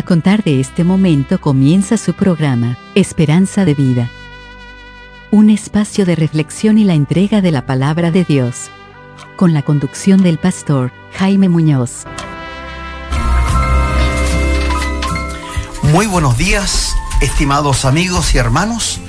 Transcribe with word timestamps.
A 0.00 0.02
contar 0.02 0.42
de 0.42 0.60
este 0.60 0.82
momento 0.82 1.38
comienza 1.42 1.98
su 1.98 2.14
programa, 2.14 2.78
Esperanza 2.94 3.66
de 3.66 3.74
Vida. 3.74 4.10
Un 5.30 5.50
espacio 5.50 6.06
de 6.06 6.16
reflexión 6.16 6.78
y 6.78 6.84
la 6.84 6.94
entrega 6.94 7.42
de 7.42 7.50
la 7.50 7.66
palabra 7.66 8.10
de 8.10 8.24
Dios. 8.24 8.70
Con 9.36 9.52
la 9.52 9.60
conducción 9.60 10.22
del 10.22 10.38
pastor 10.38 10.90
Jaime 11.12 11.50
Muñoz. 11.50 12.04
Muy 15.82 16.06
buenos 16.06 16.38
días, 16.38 16.96
estimados 17.20 17.84
amigos 17.84 18.34
y 18.34 18.38
hermanos, 18.38 19.00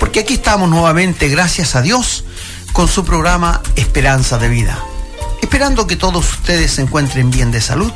porque 0.00 0.20
aquí 0.20 0.32
estamos 0.32 0.70
nuevamente, 0.70 1.28
gracias 1.28 1.76
a 1.76 1.82
Dios, 1.82 2.24
con 2.72 2.88
su 2.88 3.04
programa 3.04 3.60
Esperanza 3.76 4.38
de 4.38 4.48
Vida. 4.48 4.78
Esperando 5.42 5.86
que 5.86 5.96
todos 5.96 6.32
ustedes 6.32 6.70
se 6.70 6.80
encuentren 6.80 7.30
bien 7.30 7.50
de 7.50 7.60
salud 7.60 7.92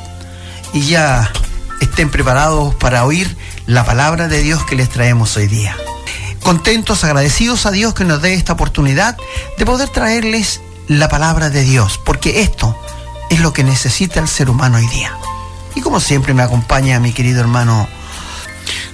y 0.75 0.83
ya 0.83 1.33
estén 1.81 2.11
preparados 2.11 2.75
para 2.75 3.05
oír 3.05 3.37
la 3.67 3.85
palabra 3.85 4.29
de 4.29 4.43
Dios 4.43 4.65
que 4.65 4.77
les 4.77 4.89
traemos 4.89 5.37
hoy 5.37 5.47
día. 5.47 5.77
Contentos, 6.43 7.03
agradecidos 7.05 7.67
a 7.67 7.71
Dios 7.71 7.95
que 7.95 8.05
nos 8.05 8.23
dé 8.23 8.35
esta 8.35 8.53
oportunidad 8.53 9.17
de 9.59 9.67
poder 9.67 9.89
traerles 9.89 10.61
la 10.89 11.09
palabra 11.09 11.51
de 11.51 11.63
Dios, 11.63 12.01
porque 12.05 12.43
esto 12.43 12.79
es 13.31 13.41
lo 13.41 13.53
que 13.53 13.65
necesita 13.65 14.21
el 14.21 14.29
ser 14.29 14.49
humano 14.49 14.77
hoy 14.77 14.87
día. 14.87 15.13
Y 15.75 15.81
como 15.81 16.01
siempre 16.01 16.35
me 16.35 16.43
acompaña 16.43 17.01
mi 17.01 17.13
querido 17.13 17.41
hermano. 17.41 17.89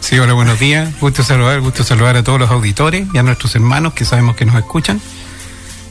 Sí, 0.00 0.18
hola, 0.18 0.32
buenos 0.32 0.58
días. 0.58 0.98
Gusto 1.00 1.22
saludar, 1.22 1.60
gusto 1.60 1.84
saludar 1.84 2.16
a 2.16 2.24
todos 2.24 2.40
los 2.40 2.50
auditores 2.50 3.06
y 3.12 3.18
a 3.18 3.22
nuestros 3.22 3.54
hermanos 3.54 3.92
que 3.94 4.04
sabemos 4.04 4.36
que 4.36 4.44
nos 4.44 4.56
escuchan. 4.56 5.00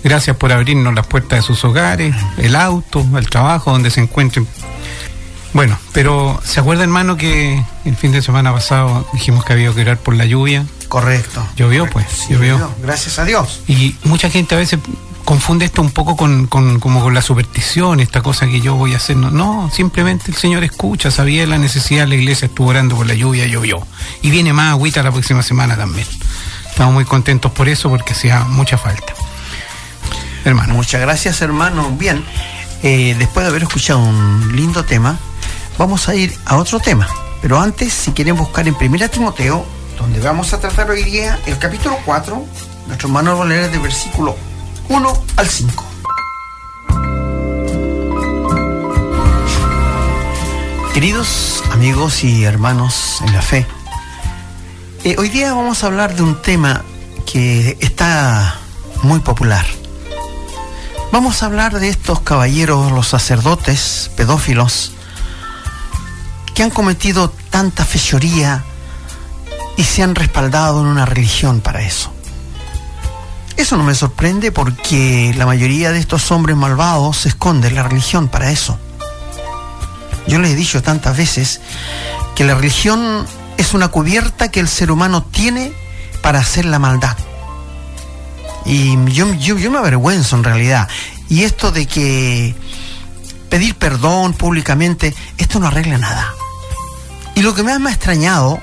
Gracias 0.04 0.36
por 0.36 0.52
abrirnos 0.52 0.94
las 0.94 1.06
puertas 1.06 1.40
de 1.40 1.44
sus 1.44 1.64
hogares, 1.64 2.16
el 2.38 2.56
auto, 2.56 3.06
el 3.18 3.30
trabajo, 3.30 3.72
donde 3.72 3.92
se 3.92 4.02
encuentren 4.02 4.48
bueno, 5.54 5.78
pero 5.92 6.40
¿se 6.44 6.60
acuerda, 6.60 6.84
hermano, 6.84 7.18
que 7.18 7.64
el 7.86 7.96
fin 7.96 8.12
de 8.12 8.22
semana 8.22 8.54
pasado 8.54 9.08
dijimos 9.14 9.44
que 9.44 9.54
había 9.54 9.74
que 9.74 9.82
orar 9.82 9.98
por 9.98 10.16
la 10.16 10.26
lluvia? 10.26 10.66
Correcto. 10.88 11.46
Llovió, 11.56 11.90
pues, 11.90 12.28
llovió. 12.30 12.70
Gracias 12.82 13.20
a 13.20 13.26
Dios. 13.26 13.62
Y 13.68 13.96
mucha 14.04 14.30
gente 14.30 14.56
a 14.56 14.58
veces 14.58 14.80
confunde 15.26 15.66
esto 15.66 15.82
un 15.82 15.92
poco 15.92 16.16
con, 16.16 16.48
con, 16.48 16.80
como 16.80 17.02
con 17.02 17.14
la 17.14 17.22
superstición, 17.22 18.00
esta 18.00 18.22
cosa 18.22 18.48
que 18.48 18.60
yo 18.60 18.76
voy 18.76 18.94
a 18.94 18.98
hacer. 18.98 19.16
No, 19.16 19.70
simplemente 19.74 20.26
el 20.28 20.36
Señor 20.36 20.64
escucha, 20.64 21.12
sabía 21.12 21.46
la 21.48 21.58
necesidad, 21.58 22.08
la 22.08 22.16
iglesia 22.16 22.48
estuvo 22.48 22.70
orando 22.70 22.96
por 22.96 23.08
la 23.08 23.14
lluvia, 23.14 23.46
llovió. 23.46 23.86
Y 24.22 24.30
viene 24.30 24.54
más 24.54 24.72
agüita 24.72 25.04
la 25.04 25.12
próxima 25.12 25.44
semana 25.44 25.78
también. 25.78 26.08
Estamos 26.70 26.94
muy 26.94 27.06
contentos 27.06 27.52
por 27.52 27.70
eso 27.70 27.90
porque 27.90 28.14
hacía 28.14 28.46
mucha 28.46 28.78
falta. 28.78 29.14
Hermano. 30.44 30.74
Muchas 30.74 31.02
gracias, 31.02 31.42
hermano. 31.42 31.92
Bien, 31.98 32.24
eh, 32.84 33.16
después 33.18 33.46
de 33.46 33.52
haber 33.52 33.64
escuchado 33.64 34.00
un 34.00 34.56
lindo 34.56 34.84
tema, 34.84 35.20
vamos 35.78 36.08
a 36.10 36.16
ir 36.16 36.36
a 36.46 36.58
otro 36.58 36.80
tema. 36.80 37.08
Pero 37.42 37.60
antes, 37.60 37.94
si 37.94 38.12
quieren 38.12 38.36
buscar 38.36 38.68
en 38.68 38.76
Primera 38.76 39.08
Timoteo, 39.08 39.66
donde 39.98 40.20
vamos 40.20 40.54
a 40.54 40.60
tratar 40.60 40.90
hoy 40.90 41.04
día 41.04 41.40
el 41.46 41.58
capítulo 41.58 41.98
4, 42.06 42.46
nuestro 42.88 43.08
hermano 43.08 43.38
va 43.38 43.46
a 43.46 43.48
leer 43.48 43.72
de 43.72 43.78
versículo 43.80 44.36
1 44.90 45.24
al 45.38 45.48
5. 45.48 45.86
Queridos 50.94 51.64
amigos 51.72 52.24
y 52.24 52.44
hermanos 52.44 53.22
en 53.26 53.34
la 53.34 53.42
fe, 53.42 53.66
eh, 55.04 55.16
hoy 55.18 55.30
día 55.30 55.54
vamos 55.54 55.84
a 55.84 55.88
hablar 55.88 56.16
de 56.16 56.22
un 56.22 56.42
tema 56.42 56.84
que 57.26 57.78
está 57.80 58.56
muy 59.04 59.20
popular. 59.20 59.66
Vamos 61.12 61.42
a 61.42 61.48
hablar 61.48 61.80
de 61.80 61.90
estos 61.90 62.20
caballeros, 62.22 62.92
los 62.92 63.08
sacerdotes 63.08 64.12
pedófilos, 64.16 64.94
que 66.54 66.64
han 66.64 66.70
cometido 66.70 67.30
tanta 67.50 67.86
fechoría 67.86 68.64
y 69.78 69.84
se 69.84 70.04
han 70.04 70.16
respaldado 70.16 70.82
en 70.82 70.88
una 70.88 71.06
religión 71.06 71.62
para 71.62 71.82
eso. 71.82 72.12
Eso 73.58 73.78
no 73.78 73.84
me 73.84 73.96
sorprende 73.96 74.52
porque 74.52 75.34
la 75.38 75.46
mayoría 75.46 75.92
de 75.92 76.00
estos 76.00 76.32
hombres 76.32 76.56
malvados 76.56 77.18
se 77.18 77.30
esconden 77.30 77.76
la 77.76 77.84
religión 77.84 78.28
para 78.28 78.52
eso. 78.52 78.78
Yo 80.28 80.40
les 80.40 80.52
he 80.52 80.56
dicho 80.56 80.82
tantas 80.82 81.18
veces 81.18 81.62
que 82.36 82.44
la 82.44 82.56
religión 82.56 83.26
es 83.58 83.74
una 83.74 83.90
cubierta 83.90 84.50
que 84.50 84.60
el 84.60 84.68
ser 84.68 84.92
humano 84.92 85.24
tiene 85.24 85.74
para 86.22 86.40
hacer 86.40 86.66
la 86.66 86.80
maldad. 86.80 87.18
Y 88.66 88.96
yo 89.12 89.26
me 89.26 89.78
avergüenzo 89.78 90.36
en 90.36 90.44
realidad. 90.44 90.88
Y 91.30 91.44
esto 91.44 91.72
de 91.72 91.86
que 91.88 92.56
pedir 93.50 93.76
perdón 93.76 94.34
públicamente, 94.34 95.14
esto 95.38 95.60
no 95.60 95.68
arregla 95.68 95.98
nada. 95.98 96.34
Y 97.36 97.42
lo 97.42 97.54
que 97.54 97.64
más 97.64 97.80
me 97.80 97.90
ha 97.90 97.94
extrañado, 97.94 98.60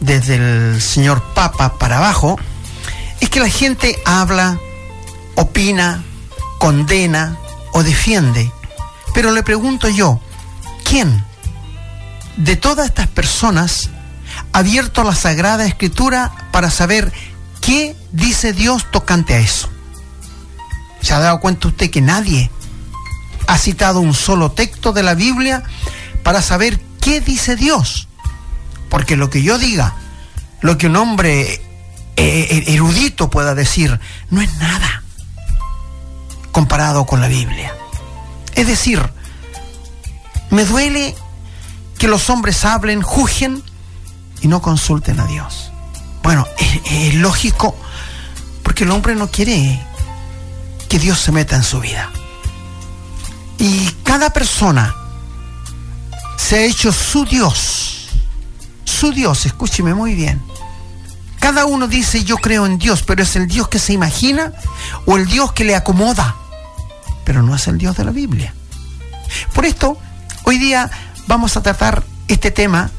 desde 0.00 0.34
el 0.36 0.82
señor 0.82 1.22
Papa 1.34 1.78
para 1.78 1.98
abajo, 1.98 2.38
es 3.20 3.30
que 3.30 3.40
la 3.40 3.48
gente 3.48 4.00
habla, 4.04 4.58
opina, 5.36 6.02
condena 6.58 7.38
o 7.72 7.82
defiende. 7.82 8.50
Pero 9.14 9.30
le 9.30 9.42
pregunto 9.42 9.88
yo, 9.88 10.20
¿quién 10.84 11.24
de 12.36 12.56
todas 12.56 12.86
estas 12.86 13.06
personas 13.06 13.90
ha 14.52 14.58
abierto 14.58 15.04
la 15.04 15.14
Sagrada 15.14 15.66
Escritura 15.66 16.48
para 16.50 16.70
saber 16.70 17.12
qué 17.60 17.96
dice 18.10 18.52
Dios 18.52 18.90
tocante 18.90 19.34
a 19.34 19.38
eso? 19.38 19.68
¿Se 21.00 21.14
ha 21.14 21.18
dado 21.18 21.40
cuenta 21.40 21.68
usted 21.68 21.90
que 21.90 22.00
nadie 22.00 22.50
ha 23.46 23.58
citado 23.58 24.00
un 24.00 24.14
solo 24.14 24.52
texto 24.52 24.92
de 24.92 25.02
la 25.02 25.14
Biblia 25.14 25.62
para 26.22 26.42
saber 26.42 26.80
¿Qué 27.02 27.20
dice 27.20 27.56
Dios? 27.56 28.08
Porque 28.88 29.16
lo 29.16 29.28
que 29.28 29.42
yo 29.42 29.58
diga, 29.58 29.94
lo 30.60 30.78
que 30.78 30.86
un 30.86 30.96
hombre 30.96 31.54
eh, 31.54 31.60
eh, 32.16 32.64
erudito 32.68 33.28
pueda 33.28 33.54
decir, 33.54 34.00
no 34.30 34.40
es 34.40 34.54
nada 34.56 35.02
comparado 36.52 37.04
con 37.04 37.20
la 37.20 37.28
Biblia. 37.28 37.74
Es 38.54 38.66
decir, 38.66 39.02
me 40.50 40.64
duele 40.64 41.14
que 41.98 42.08
los 42.08 42.30
hombres 42.30 42.64
hablen, 42.64 43.02
juzguen 43.02 43.62
y 44.40 44.48
no 44.48 44.62
consulten 44.62 45.18
a 45.18 45.26
Dios. 45.26 45.72
Bueno, 46.22 46.46
es, 46.88 47.14
lógico 47.14 47.74
porque 48.62 48.84
el 48.84 48.90
hombre 48.90 49.14
no 49.14 49.28
quiere 49.30 49.80
que 50.88 50.98
Dios 50.98 51.18
se 51.18 51.32
meta 51.32 51.56
en 51.56 51.64
su 51.64 51.80
vida. 51.80 52.10
Y 53.58 53.88
cada 54.04 54.30
persona 54.30 54.94
se 56.42 56.56
ha 56.56 56.62
hecho 56.64 56.92
su 56.92 57.24
Dios. 57.24 58.08
Su 58.84 59.12
Dios, 59.12 59.46
escúcheme 59.46 59.94
muy 59.94 60.14
bien. 60.14 60.42
Cada 61.38 61.66
uno 61.66 61.86
dice 61.86 62.24
yo 62.24 62.36
creo 62.36 62.66
en 62.66 62.78
Dios, 62.78 63.04
pero 63.04 63.22
es 63.22 63.36
el 63.36 63.46
Dios 63.46 63.68
que 63.68 63.78
se 63.78 63.92
imagina 63.92 64.52
o 65.06 65.16
el 65.16 65.26
Dios 65.26 65.52
que 65.52 65.64
le 65.64 65.76
acomoda, 65.76 66.34
pero 67.24 67.42
no 67.42 67.54
es 67.54 67.68
el 67.68 67.78
Dios 67.78 67.96
de 67.96 68.04
la 68.04 68.10
Biblia. 68.10 68.52
Por 69.54 69.64
esto, 69.64 69.96
hoy 70.42 70.58
día 70.58 70.90
vamos 71.28 71.56
a 71.56 71.62
tratar 71.62 72.02
este 72.26 72.50
tema 72.50 72.90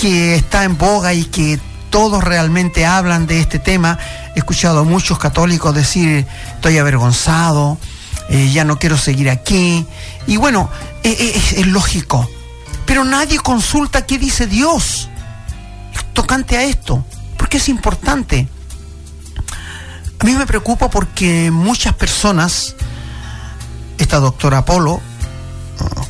que 0.00 0.34
está 0.34 0.64
en 0.64 0.78
boga 0.78 1.12
y 1.12 1.26
que 1.26 1.60
todos 1.90 2.24
realmente 2.24 2.86
hablan 2.86 3.26
de 3.26 3.40
este 3.40 3.58
tema. 3.58 3.98
He 4.34 4.38
escuchado 4.38 4.80
a 4.80 4.84
muchos 4.84 5.18
católicos 5.18 5.74
decir, 5.74 6.26
estoy 6.54 6.78
avergonzado, 6.78 7.78
eh, 8.30 8.50
ya 8.50 8.64
no 8.64 8.78
quiero 8.78 8.96
seguir 8.96 9.28
aquí. 9.28 9.86
Y 10.26 10.38
bueno, 10.38 10.70
eh, 11.04 11.14
eh, 11.18 11.42
es 11.58 11.66
lógico 11.66 12.28
pero 12.92 13.04
nadie 13.06 13.38
consulta 13.38 14.04
qué 14.04 14.18
dice 14.18 14.46
Dios 14.46 15.08
tocante 16.12 16.58
a 16.58 16.64
esto, 16.64 17.02
porque 17.38 17.56
es 17.56 17.70
importante. 17.70 18.46
A 20.20 20.24
mí 20.26 20.34
me 20.34 20.46
preocupa 20.46 20.90
porque 20.90 21.50
muchas 21.50 21.94
personas, 21.94 22.76
esta 23.96 24.18
doctora 24.18 24.58
Apolo, 24.58 25.00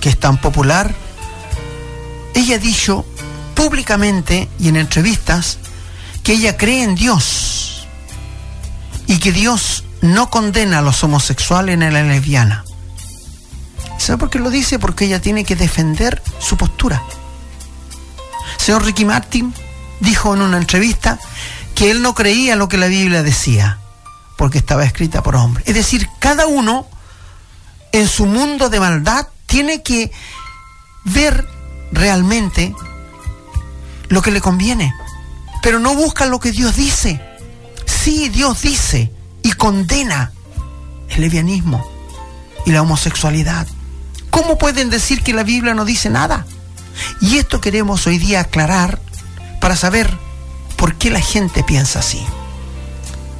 que 0.00 0.08
es 0.08 0.19
tan 0.19 0.40
popular, 0.40 0.93
ella 2.34 2.56
ha 2.56 2.58
dicho 2.58 3.06
públicamente 3.55 4.49
y 4.58 4.67
en 4.67 4.75
entrevistas 4.75 5.58
que 6.25 6.32
ella 6.32 6.56
cree 6.56 6.82
en 6.82 6.96
Dios 6.96 7.87
y 9.06 9.20
que 9.20 9.31
Dios 9.31 9.84
no 10.00 10.31
condena 10.31 10.81
a 10.81 10.82
los 10.82 11.05
homosexuales 11.05 11.79
ni 11.79 11.84
a 11.84 11.93
la 11.93 12.02
lesbiana. 12.02 12.64
¿Sabe 14.02 14.19
por 14.19 14.31
qué 14.31 14.40
lo 14.40 14.50
dice? 14.50 14.81
Porque 14.81 15.04
ella 15.04 15.20
tiene 15.20 15.44
que 15.44 15.54
defender 15.54 16.20
su 16.40 16.56
postura. 16.56 17.04
Señor 18.56 18.84
Ricky 18.84 19.04
Martin 19.04 19.54
dijo 20.00 20.34
en 20.34 20.43
una 20.43 20.56
entrevista 20.56 21.20
que 21.76 21.93
él 21.93 22.02
no 22.02 22.12
creía 22.12 22.56
lo 22.56 22.69
que 22.69 22.78
la 22.78 22.88
Biblia 22.88 23.22
decía, 23.22 23.78
porque 24.37 24.58
estaba 24.58 24.84
escrita 24.84 25.22
por 25.22 25.37
hombres. 25.37 25.69
Es 25.69 25.76
decir, 25.76 26.08
cada 26.19 26.49
uno 26.49 26.88
en 27.93 28.08
su 28.08 28.26
mundo 28.26 28.70
de 28.70 28.81
maldad 28.81 29.28
tiene 29.46 29.84
que 29.84 30.10
ver 31.05 31.46
realmente 31.93 32.75
lo 34.08 34.20
que 34.20 34.32
le 34.32 34.40
conviene, 34.40 34.93
pero 35.62 35.78
no 35.78 35.94
busca 35.94 36.26
lo 36.26 36.40
que 36.40 36.50
Dios 36.50 36.75
dice. 36.75 37.22
Sí, 37.87 38.31
Dios 38.31 38.62
dice 38.62 39.12
y 39.44 39.52
condena 39.52 40.32
el 41.08 41.20
levianismo 41.20 41.87
y 42.66 42.72
la 42.72 42.82
homosexualidad. 42.82 43.69
¿Cómo 44.32 44.56
pueden 44.56 44.88
decir 44.88 45.23
que 45.23 45.34
la 45.34 45.43
Biblia 45.43 45.75
no 45.75 45.84
dice 45.84 46.08
nada? 46.08 46.46
Y 47.20 47.37
esto 47.37 47.61
queremos 47.61 48.06
hoy 48.06 48.17
día 48.17 48.40
aclarar 48.40 48.99
para 49.61 49.76
saber 49.76 50.11
por 50.76 50.94
qué 50.94 51.11
la 51.11 51.20
gente 51.20 51.62
piensa 51.62 51.99
así. 51.99 52.25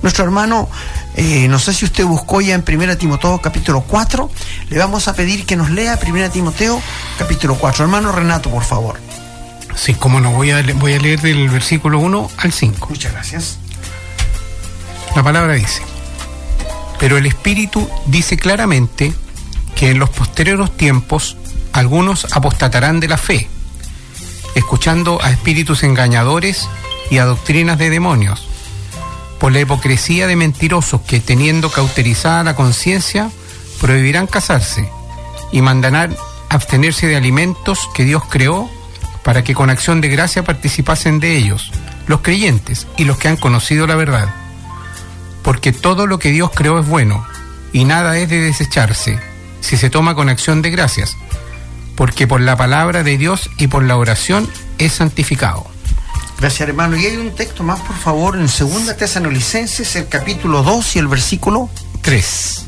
Nuestro 0.03 0.25
hermano, 0.25 0.69
eh, 1.17 1.49
no 1.49 1.59
sé 1.59 1.73
si 1.73 1.87
usted 1.87 2.05
buscó 2.05 2.43
ya 2.43 2.55
en 2.55 2.63
1 2.69 2.99
Timoteo 2.99 3.41
capítulo 3.41 3.81
4, 3.81 4.31
le 4.69 4.79
vamos 4.79 5.09
a 5.09 5.15
pedir 5.15 5.47
que 5.47 5.57
nos 5.57 5.71
lea 5.71 5.99
1 6.07 6.31
Timoteo 6.31 6.83
capítulo 7.19 7.55
4. 7.55 7.85
Hermano 7.85 8.13
Renato, 8.13 8.51
por 8.51 8.63
favor. 8.63 9.01
Sí, 9.75 9.95
como 9.95 10.21
no, 10.21 10.33
voy 10.33 10.51
a, 10.51 10.63
voy 10.75 10.93
a 10.93 10.99
leer 10.99 11.23
del 11.23 11.49
versículo 11.49 12.01
1 12.01 12.31
al 12.37 12.53
5. 12.53 12.87
Muchas 12.91 13.13
gracias. 13.13 13.59
La 15.17 15.23
palabra 15.23 15.55
dice, 15.55 15.81
pero 16.99 17.17
el 17.17 17.25
Espíritu 17.25 17.89
dice 18.05 18.37
claramente 18.37 19.15
que 19.83 19.91
en 19.91 19.99
los 19.99 20.11
posteriores 20.11 20.71
tiempos 20.77 21.37
algunos 21.73 22.29
apostatarán 22.37 23.01
de 23.01 23.09
la 23.09 23.17
fe, 23.17 23.49
escuchando 24.55 25.21
a 25.21 25.33
espíritus 25.33 25.83
engañadores 25.83 26.69
y 27.11 27.19
a 27.19 27.25
doctrinas 27.25 27.79
de 27.79 27.91
demonios 27.91 28.47
por 29.41 29.51
la 29.51 29.59
hipocresía 29.59 30.29
de 30.29 30.37
mentirosos 30.37 31.01
que, 31.01 31.19
teniendo 31.19 31.69
cauterizada 31.69 32.45
la 32.45 32.55
conciencia, 32.55 33.29
prohibirán 33.81 34.29
casarse 34.29 34.89
y 35.51 35.63
mandarán 35.63 36.15
abstenerse 36.49 37.09
de 37.09 37.17
alimentos 37.17 37.81
que 37.93 38.05
Dios 38.05 38.23
creó 38.31 38.71
para 39.25 39.43
que 39.43 39.53
con 39.53 39.69
acción 39.69 40.01
de 40.01 40.11
gracia 40.11 40.45
participasen 40.45 41.19
de 41.19 41.37
ellos, 41.37 41.73
los 42.07 42.21
creyentes 42.21 42.87
y 42.99 43.05
los 43.05 43.19
que 43.19 43.27
han 43.27 43.37
conocido 43.37 43.89
la 43.89 43.97
verdad. 43.97 44.33
Porque 45.43 45.73
todo 45.73 46.07
lo 46.07 46.21
que 46.21 46.31
Dios 46.31 46.53
creó 46.55 46.79
es 46.79 46.87
bueno, 46.87 47.27
y 47.73 47.85
nada 47.85 48.17
es 48.19 48.29
de 48.29 48.43
desecharse, 48.43 49.32
si 49.63 49.79
se 49.79 49.89
toma 49.89 50.15
con 50.15 50.29
acción 50.29 50.61
de 50.61 50.71
gracias, 50.71 51.17
porque 51.97 52.27
por 52.27 52.43
la 52.43 52.57
palabra 52.57 53.03
de 53.03 53.17
Dios 53.17 53.49
y 53.57 53.69
por 53.69 53.85
la 53.85 53.97
oración 53.97 54.47
es 54.77 54.93
santificado. 54.93 55.67
Gracias, 56.39 56.69
hermano. 56.69 56.97
Y 56.97 57.07
hay 57.07 57.17
un 57.17 57.35
texto 57.35 57.63
más, 57.63 57.81
por 57.81 57.97
favor, 57.97 58.37
en 58.37 58.49
Segunda 58.49 58.97
Tesanolicenses, 58.97 59.95
el 59.97 60.09
capítulo 60.09 60.63
2 60.63 60.97
y 60.97 60.99
el 60.99 61.07
versículo 61.07 61.71
3. 62.03 62.67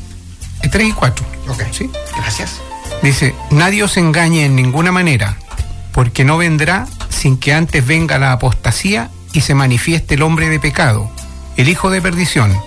3 0.71 0.87
y 0.87 0.91
4. 0.93 1.25
Ok. 1.49 1.63
¿Sí? 1.71 1.91
Gracias. 2.15 2.61
Dice, 3.03 3.35
nadie 3.51 3.83
os 3.83 3.97
engañe 3.97 4.45
en 4.45 4.55
ninguna 4.55 4.91
manera, 4.91 5.37
porque 5.91 6.23
no 6.23 6.37
vendrá 6.37 6.87
sin 7.09 7.37
que 7.37 7.53
antes 7.53 7.85
venga 7.85 8.17
la 8.17 8.31
apostasía 8.31 9.09
y 9.33 9.41
se 9.41 9.53
manifieste 9.55 10.15
el 10.15 10.21
hombre 10.21 10.47
de 10.47 10.59
pecado, 10.59 11.11
el 11.57 11.67
hijo 11.67 11.89
de 11.89 12.01
perdición, 12.01 12.57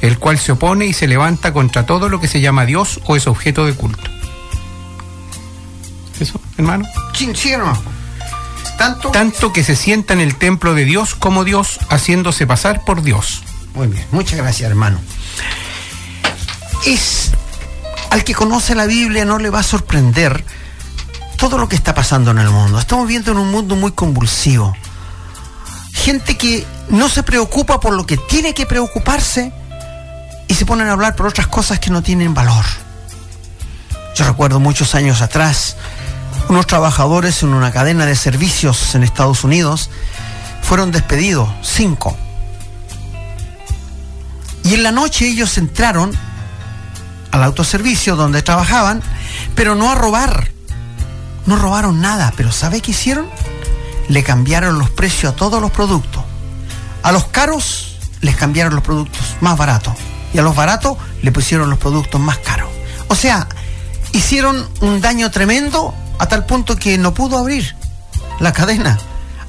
el 0.00 0.18
cual 0.18 0.38
se 0.38 0.52
opone 0.52 0.86
y 0.86 0.92
se 0.92 1.06
levanta 1.06 1.52
contra 1.52 1.86
todo 1.86 2.08
lo 2.08 2.20
que 2.20 2.28
se 2.28 2.40
llama 2.40 2.66
Dios 2.66 3.00
o 3.06 3.16
es 3.16 3.26
objeto 3.26 3.66
de 3.66 3.74
culto. 3.74 4.10
¿Eso, 6.18 6.40
hermano? 6.56 6.86
Sí, 7.14 7.30
sí 7.34 7.50
hermano. 7.50 7.80
Tanto, 9.12 9.52
que 9.52 9.62
se 9.62 9.76
sienta 9.76 10.14
en 10.14 10.20
el 10.20 10.36
templo 10.36 10.74
de 10.74 10.86
Dios 10.86 11.14
como 11.14 11.44
Dios, 11.44 11.78
haciéndose 11.90 12.46
pasar 12.46 12.82
por 12.84 13.02
Dios. 13.02 13.42
Muy 13.74 13.88
bien, 13.88 14.06
muchas 14.10 14.38
gracias, 14.38 14.70
hermano. 14.70 14.98
Es 16.86 17.32
al 18.10 18.24
que 18.24 18.34
conoce 18.34 18.74
la 18.74 18.86
Biblia 18.86 19.26
no 19.26 19.38
le 19.38 19.50
va 19.50 19.60
a 19.60 19.62
sorprender 19.62 20.42
todo 21.36 21.58
lo 21.58 21.68
que 21.68 21.76
está 21.76 21.94
pasando 21.94 22.30
en 22.30 22.38
el 22.38 22.48
mundo. 22.48 22.78
Estamos 22.78 23.06
viendo 23.06 23.32
en 23.32 23.38
un 23.38 23.50
mundo 23.50 23.76
muy 23.76 23.92
convulsivo. 23.92 24.74
Gente 25.92 26.38
que 26.38 26.66
no 26.88 27.10
se 27.10 27.22
preocupa 27.22 27.80
por 27.80 27.92
lo 27.92 28.06
que 28.06 28.16
tiene 28.16 28.54
que 28.54 28.64
preocuparse 28.64 29.52
y 30.50 30.54
se 30.54 30.66
ponen 30.66 30.88
a 30.88 30.92
hablar 30.92 31.14
por 31.14 31.28
otras 31.28 31.46
cosas 31.46 31.78
que 31.78 31.90
no 31.90 32.02
tienen 32.02 32.34
valor. 32.34 32.64
Yo 34.16 34.24
recuerdo 34.24 34.58
muchos 34.58 34.96
años 34.96 35.22
atrás, 35.22 35.76
unos 36.48 36.66
trabajadores 36.66 37.44
en 37.44 37.54
una 37.54 37.70
cadena 37.70 38.04
de 38.04 38.16
servicios 38.16 38.96
en 38.96 39.04
Estados 39.04 39.44
Unidos 39.44 39.90
fueron 40.60 40.90
despedidos, 40.90 41.48
cinco. 41.62 42.16
Y 44.64 44.74
en 44.74 44.82
la 44.82 44.90
noche 44.90 45.28
ellos 45.28 45.56
entraron 45.56 46.10
al 47.30 47.44
autoservicio 47.44 48.16
donde 48.16 48.42
trabajaban, 48.42 49.04
pero 49.54 49.76
no 49.76 49.88
a 49.88 49.94
robar. 49.94 50.50
No 51.46 51.54
robaron 51.54 52.00
nada, 52.00 52.32
pero 52.36 52.50
¿sabe 52.50 52.80
qué 52.80 52.90
hicieron? 52.90 53.30
Le 54.08 54.24
cambiaron 54.24 54.80
los 54.80 54.90
precios 54.90 55.32
a 55.32 55.36
todos 55.36 55.62
los 55.62 55.70
productos. 55.70 56.24
A 57.04 57.12
los 57.12 57.26
caros 57.26 57.98
les 58.20 58.34
cambiaron 58.34 58.74
los 58.74 58.82
productos 58.82 59.36
más 59.40 59.56
baratos 59.56 59.94
y 60.32 60.38
a 60.38 60.42
los 60.42 60.54
baratos 60.54 60.96
le 61.22 61.32
pusieron 61.32 61.70
los 61.70 61.78
productos 61.78 62.20
más 62.20 62.38
caros. 62.38 62.70
O 63.08 63.14
sea, 63.14 63.48
hicieron 64.12 64.68
un 64.80 65.00
daño 65.00 65.30
tremendo 65.30 65.94
a 66.18 66.26
tal 66.26 66.46
punto 66.46 66.76
que 66.76 66.98
no 66.98 67.14
pudo 67.14 67.38
abrir 67.38 67.74
la 68.38 68.52
cadena 68.52 68.98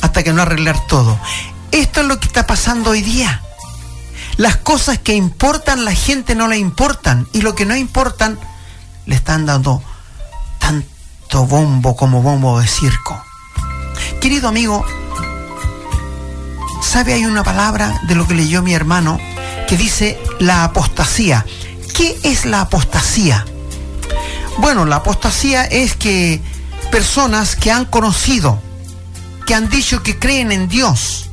hasta 0.01 0.23
que 0.23 0.33
no 0.33 0.41
arreglar 0.41 0.87
todo. 0.87 1.19
Esto 1.71 2.01
es 2.01 2.07
lo 2.07 2.19
que 2.19 2.27
está 2.27 2.47
pasando 2.47 2.91
hoy 2.91 3.01
día. 3.01 3.41
Las 4.37 4.57
cosas 4.57 4.99
que 4.99 5.13
importan 5.13 5.85
la 5.85 5.93
gente 5.93 6.35
no 6.35 6.47
le 6.47 6.57
importan 6.57 7.27
y 7.33 7.41
lo 7.41 7.53
que 7.55 7.65
no 7.65 7.75
importan 7.75 8.39
le 9.05 9.15
están 9.15 9.45
dando 9.45 9.83
tanto 10.59 11.45
bombo 11.45 11.95
como 11.95 12.21
bombo 12.21 12.59
de 12.59 12.67
circo. 12.67 13.23
Querido 14.19 14.47
amigo, 14.47 14.85
¿sabe? 16.81 17.13
Hay 17.13 17.25
una 17.25 17.43
palabra 17.43 18.01
de 18.07 18.15
lo 18.15 18.27
que 18.27 18.33
leyó 18.33 18.61
mi 18.61 18.73
hermano 18.73 19.19
que 19.71 19.77
dice 19.77 20.19
la 20.39 20.65
apostasía. 20.65 21.45
¿Qué 21.95 22.19
es 22.23 22.43
la 22.43 22.59
apostasía? 22.59 23.45
Bueno, 24.57 24.83
la 24.83 24.97
apostasía 24.97 25.63
es 25.63 25.95
que 25.95 26.41
personas 26.91 27.55
que 27.55 27.71
han 27.71 27.85
conocido, 27.85 28.59
que 29.47 29.55
han 29.55 29.69
dicho 29.69 30.03
que 30.03 30.19
creen 30.19 30.51
en 30.51 30.67
Dios, 30.67 31.29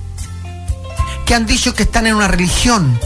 que 1.26 1.34
han 1.34 1.46
dicho 1.46 1.74
que 1.74 1.82
están 1.82 2.06
en 2.06 2.14
una 2.14 2.28
religión, 2.28 3.00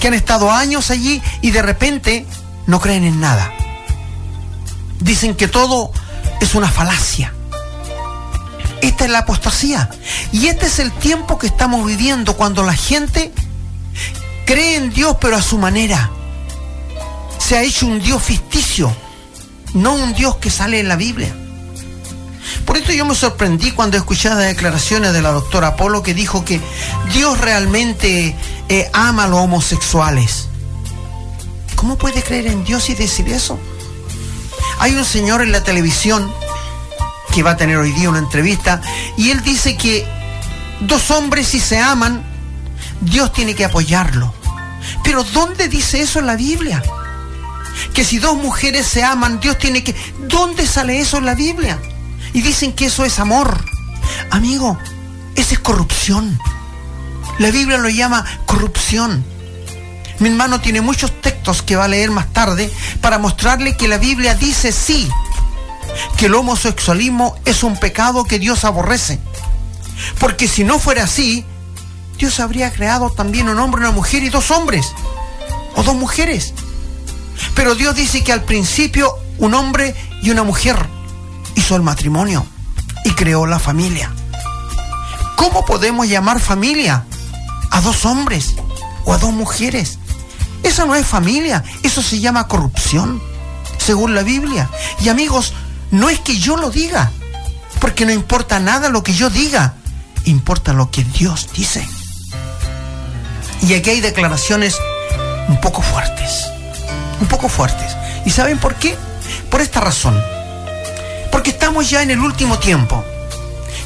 que 0.00 0.08
han 0.08 0.14
estado 0.14 0.50
años 0.50 0.90
allí 0.90 1.20
y 1.42 1.50
de 1.50 1.60
repente 1.60 2.24
no 2.66 2.80
creen 2.80 3.04
en 3.04 3.20
nada. 3.20 3.52
Dicen 5.00 5.34
que 5.34 5.48
todo 5.48 5.92
es 6.40 6.54
una 6.54 6.70
falacia. 6.70 7.34
Esta 8.80 9.04
es 9.04 9.10
la 9.10 9.18
apostasía. 9.18 9.90
Y 10.32 10.46
este 10.46 10.64
es 10.64 10.78
el 10.78 10.92
tiempo 10.92 11.38
que 11.38 11.46
estamos 11.46 11.86
viviendo 11.86 12.38
cuando 12.38 12.62
la 12.62 12.72
gente 12.72 13.30
cree 14.44 14.76
en 14.76 14.90
Dios 14.90 15.16
pero 15.20 15.36
a 15.36 15.42
su 15.42 15.58
manera. 15.58 16.10
Se 17.38 17.56
ha 17.56 17.62
hecho 17.62 17.86
un 17.86 18.00
Dios 18.00 18.22
ficticio 18.22 18.94
no 19.74 19.94
un 19.94 20.14
Dios 20.14 20.36
que 20.36 20.50
sale 20.50 20.80
en 20.80 20.88
la 20.88 20.96
Biblia. 20.96 21.34
Por 22.64 22.76
esto 22.76 22.92
yo 22.92 23.04
me 23.04 23.14
sorprendí 23.14 23.72
cuando 23.72 23.96
escuché 23.96 24.28
las 24.28 24.38
declaraciones 24.38 25.12
de 25.12 25.20
la 25.20 25.30
doctora 25.30 25.76
Polo 25.76 26.02
que 26.02 26.14
dijo 26.14 26.44
que 26.44 26.60
Dios 27.12 27.38
realmente 27.40 28.34
eh, 28.68 28.90
ama 28.92 29.24
a 29.24 29.28
los 29.28 29.40
homosexuales. 29.40 30.48
¿Cómo 31.74 31.98
puede 31.98 32.22
creer 32.22 32.46
en 32.46 32.64
Dios 32.64 32.88
y 32.88 32.94
decir 32.94 33.28
eso? 33.28 33.58
Hay 34.78 34.94
un 34.94 35.04
señor 35.04 35.42
en 35.42 35.52
la 35.52 35.62
televisión 35.62 36.32
que 37.32 37.42
va 37.42 37.52
a 37.52 37.56
tener 37.56 37.76
hoy 37.76 37.92
día 37.92 38.08
una 38.08 38.20
entrevista 38.20 38.80
y 39.18 39.30
él 39.30 39.42
dice 39.42 39.76
que 39.76 40.06
dos 40.80 41.10
hombres 41.10 41.48
si 41.48 41.60
se 41.60 41.78
aman, 41.78 42.24
Dios 43.00 43.32
tiene 43.32 43.54
que 43.54 43.64
apoyarlo. 43.64 44.32
Pero 45.14 45.22
¿dónde 45.32 45.68
dice 45.68 46.00
eso 46.00 46.18
en 46.18 46.26
la 46.26 46.34
Biblia? 46.34 46.82
que 47.92 48.04
si 48.04 48.18
dos 48.18 48.34
mujeres 48.36 48.84
se 48.84 49.04
aman, 49.04 49.38
Dios 49.38 49.56
tiene 49.58 49.84
que... 49.84 49.94
¿Dónde 50.26 50.66
sale 50.66 50.98
eso 50.98 51.18
en 51.18 51.24
la 51.24 51.36
Biblia? 51.36 51.78
Y 52.32 52.42
dicen 52.42 52.72
que 52.72 52.86
eso 52.86 53.04
es 53.04 53.20
amor. 53.20 53.64
Amigo, 54.30 54.76
esa 55.36 55.54
es 55.54 55.60
corrupción. 55.60 56.36
La 57.38 57.52
Biblia 57.52 57.78
lo 57.78 57.88
llama 57.90 58.24
corrupción. 58.44 59.24
Mi 60.18 60.30
hermano 60.30 60.60
tiene 60.60 60.80
muchos 60.80 61.12
textos 61.20 61.62
que 61.62 61.76
va 61.76 61.84
a 61.84 61.88
leer 61.88 62.10
más 62.10 62.32
tarde 62.32 62.68
para 63.00 63.18
mostrarle 63.18 63.76
que 63.76 63.86
la 63.86 63.98
Biblia 63.98 64.34
dice 64.34 64.72
sí, 64.72 65.08
que 66.16 66.26
el 66.26 66.34
homosexualismo 66.34 67.36
es 67.44 67.62
un 67.62 67.78
pecado 67.78 68.24
que 68.24 68.40
Dios 68.40 68.64
aborrece. 68.64 69.20
Porque 70.18 70.48
si 70.48 70.64
no 70.64 70.80
fuera 70.80 71.04
así, 71.04 71.46
Dios 72.18 72.40
habría 72.40 72.72
creado 72.72 73.10
también 73.10 73.48
un 73.48 73.58
hombre, 73.58 73.80
una 73.80 73.90
mujer 73.90 74.22
y 74.22 74.30
dos 74.30 74.50
hombres. 74.50 74.86
O 75.76 75.82
dos 75.82 75.94
mujeres. 75.94 76.54
Pero 77.54 77.74
Dios 77.74 77.94
dice 77.96 78.22
que 78.22 78.32
al 78.32 78.44
principio 78.44 79.12
un 79.38 79.54
hombre 79.54 79.94
y 80.22 80.30
una 80.30 80.44
mujer 80.44 80.76
hizo 81.54 81.76
el 81.76 81.82
matrimonio 81.82 82.46
y 83.04 83.10
creó 83.10 83.46
la 83.46 83.58
familia. 83.58 84.10
¿Cómo 85.36 85.64
podemos 85.64 86.08
llamar 86.08 86.40
familia 86.40 87.04
a 87.70 87.80
dos 87.80 88.04
hombres 88.04 88.54
o 89.04 89.12
a 89.12 89.18
dos 89.18 89.32
mujeres? 89.32 89.98
Eso 90.62 90.86
no 90.86 90.94
es 90.94 91.06
familia, 91.06 91.62
eso 91.82 92.02
se 92.02 92.20
llama 92.20 92.48
corrupción, 92.48 93.20
según 93.78 94.14
la 94.14 94.22
Biblia. 94.22 94.70
Y 95.00 95.08
amigos, 95.08 95.52
no 95.90 96.08
es 96.08 96.20
que 96.20 96.38
yo 96.38 96.56
lo 96.56 96.70
diga, 96.70 97.12
porque 97.80 98.06
no 98.06 98.12
importa 98.12 98.58
nada 98.60 98.88
lo 98.88 99.02
que 99.02 99.12
yo 99.12 99.28
diga, 99.28 99.74
importa 100.24 100.72
lo 100.72 100.90
que 100.90 101.04
Dios 101.04 101.48
dice. 101.54 101.86
Y 103.66 103.74
aquí 103.74 103.90
hay 103.90 104.00
declaraciones 104.00 104.76
un 105.48 105.60
poco 105.60 105.82
fuertes 105.82 106.54
un 107.20 107.26
poco 107.26 107.48
fuertes. 107.48 107.96
¿Y 108.24 108.30
saben 108.30 108.58
por 108.58 108.74
qué? 108.76 108.96
Por 109.50 109.60
esta 109.60 109.80
razón. 109.80 110.20
Porque 111.30 111.50
estamos 111.50 111.90
ya 111.90 112.02
en 112.02 112.10
el 112.10 112.20
último 112.20 112.58
tiempo. 112.58 113.04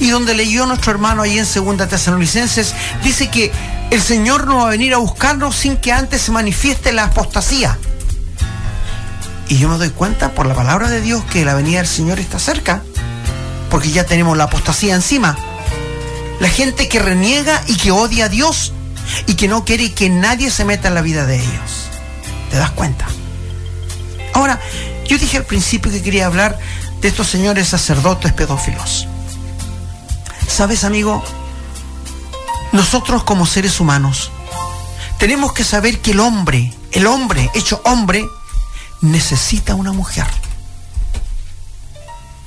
Y 0.01 0.11
donde 0.11 0.35
leyó 0.35 0.67
nuestro 0.67 0.93
hermano 0.93 1.23
ahí 1.23 1.39
en 1.39 1.47
Segunda 1.47 1.89
Tesalonicenses, 1.89 2.75
dice 3.03 3.29
que 3.29 3.51
el 3.91 4.01
Señor 4.01 4.47
no 4.47 4.59
va 4.59 4.67
a 4.67 4.71
venir 4.71 4.95
a 4.95 4.99
buscarnos 4.99 5.57
sin 5.57 5.77
que 5.77 5.93
antes 5.93 6.23
se 6.23 6.31
manifieste 6.31 6.93
la 6.93 7.05
apostasía. 7.05 7.79
Y 9.49 9.59
yo 9.59 9.69
me 9.69 9.79
doy 9.79 9.91
cuenta 9.91 10.33
por 10.33 10.47
la 10.47 10.55
palabra 10.55 10.89
de 10.89 11.01
Dios 11.01 11.25
que 11.25 11.45
la 11.45 11.55
venida 11.55 11.79
del 11.79 11.87
Señor 11.87 12.21
está 12.21 12.39
cerca, 12.39 12.83
porque 13.71 13.91
ya 13.91 14.05
tenemos 14.05 14.37
la 14.37 14.45
apostasía 14.45 14.95
encima. 14.95 15.37
La 16.39 16.49
gente 16.49 16.87
que 16.89 17.01
reniega 17.01 17.63
y 17.67 17.77
que 17.77 17.91
odia 17.91 18.27
a 18.27 18.29
Dios 18.29 18.73
y 19.27 19.35
que 19.35 19.49
no 19.49 19.65
quiere 19.65 19.93
que 19.93 20.11
nadie 20.11 20.51
se 20.51 20.65
meta 20.65 20.89
en 20.89 20.95
la 20.95 21.03
vida 21.03 21.27
de 21.27 21.37
ellos. 21.37 21.89
¿Te 22.51 22.57
das 22.57 22.71
cuenta? 22.71 23.07
Ahora, 24.35 24.61
yo 25.07 25.19
dije 25.19 25.37
al 25.37 25.45
principio 25.45 25.91
que 25.91 26.03
quería 26.03 26.27
hablar 26.27 26.59
de 27.01 27.09
estos 27.09 27.29
señores 27.29 27.69
sacerdotes 27.69 28.33
pedófilos. 28.33 29.07
¿Sabes, 30.47 30.85
amigo? 30.85 31.25
Nosotros 32.73 33.25
como 33.25 33.47
seres 33.47 33.81
humanos 33.81 34.31
tenemos 35.19 35.53
que 35.53 35.65
saber 35.65 36.01
que 36.01 36.13
el 36.13 36.21
hombre, 36.21 36.73
el 36.93 37.07
hombre 37.07 37.51
hecho 37.55 37.81
hombre, 37.85 38.29
necesita 39.01 39.75
una 39.75 39.93
mujer. 39.93 40.27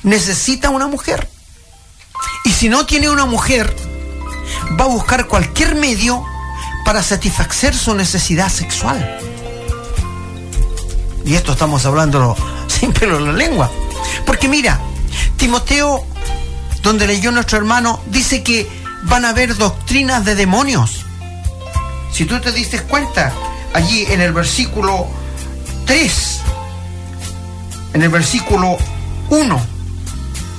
Necesita 0.04 0.70
una 0.70 0.88
mujer. 0.88 1.30
Y 2.46 2.52
si 2.52 2.70
no 2.70 2.86
tiene 2.86 3.10
una 3.10 3.26
mujer, 3.26 3.76
va 4.80 4.86
a 4.86 4.88
buscar 4.88 5.28
cualquier 5.28 5.76
medio 5.76 6.24
para 6.92 7.04
satisfacer 7.04 7.74
su 7.74 7.96
necesidad 7.96 8.50
sexual. 8.50 9.18
Y 11.26 11.36
esto 11.36 11.54
estamos 11.54 11.86
hablando 11.86 12.36
sin 12.68 12.92
pelo 12.92 13.18
en 13.18 13.28
la 13.28 13.32
lengua. 13.32 13.72
Porque 14.26 14.50
mira, 14.50 14.78
Timoteo, 15.38 16.04
donde 16.84 17.08
leyó 17.08 17.32
nuestro 17.32 17.60
hermano, 17.60 18.02
dice 18.08 18.44
que 18.44 18.70
van 19.04 19.24
a 19.24 19.30
haber 19.30 19.56
doctrinas 19.56 20.26
de 20.26 20.36
demonios. 20.36 21.06
Si 22.12 22.26
tú 22.26 22.42
te 22.42 22.52
diste 22.52 22.82
cuenta, 22.82 23.32
allí 23.74 24.04
en 24.10 24.20
el 24.20 24.34
versículo 24.34 25.08
3, 25.86 26.42
en 27.94 28.02
el 28.02 28.10
versículo 28.10 28.78
1, 29.30 29.62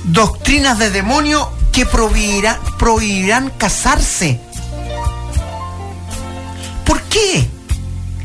doctrinas 0.05 0.79
de 0.79 0.89
demonios 0.89 1.47
que 1.71 1.85
prohibirán, 1.85 2.57
prohibirán 2.79 3.51
casarse. 3.51 4.39
¿Por 7.23 7.31
qué 7.31 7.47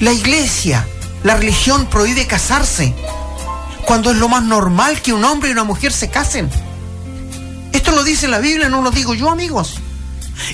la 0.00 0.12
iglesia, 0.12 0.86
la 1.22 1.36
religión 1.36 1.86
prohíbe 1.86 2.26
casarse 2.26 2.94
cuando 3.84 4.10
es 4.10 4.16
lo 4.16 4.28
más 4.28 4.42
normal 4.42 5.00
que 5.02 5.12
un 5.12 5.24
hombre 5.24 5.50
y 5.50 5.52
una 5.52 5.64
mujer 5.64 5.92
se 5.92 6.10
casen? 6.10 6.50
Esto 7.72 7.92
lo 7.92 8.02
dice 8.02 8.28
la 8.28 8.38
Biblia, 8.38 8.68
no 8.68 8.82
lo 8.82 8.90
digo 8.90 9.14
yo, 9.14 9.30
amigos. 9.30 9.78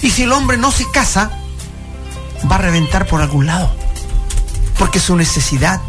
Y 0.03 0.11
si 0.11 0.25
el 0.25 0.33
hombre 0.33 0.57
no 0.57 0.71
se 0.71 0.91
casa, 0.91 1.31
va 2.51 2.57
a 2.57 2.59
reventar 2.59 3.07
por 3.07 3.23
algún 3.23 3.47
lado. 3.47 3.75
Porque 4.79 4.99
es 4.99 5.05
su 5.05 5.17
necesidad. 5.17 5.81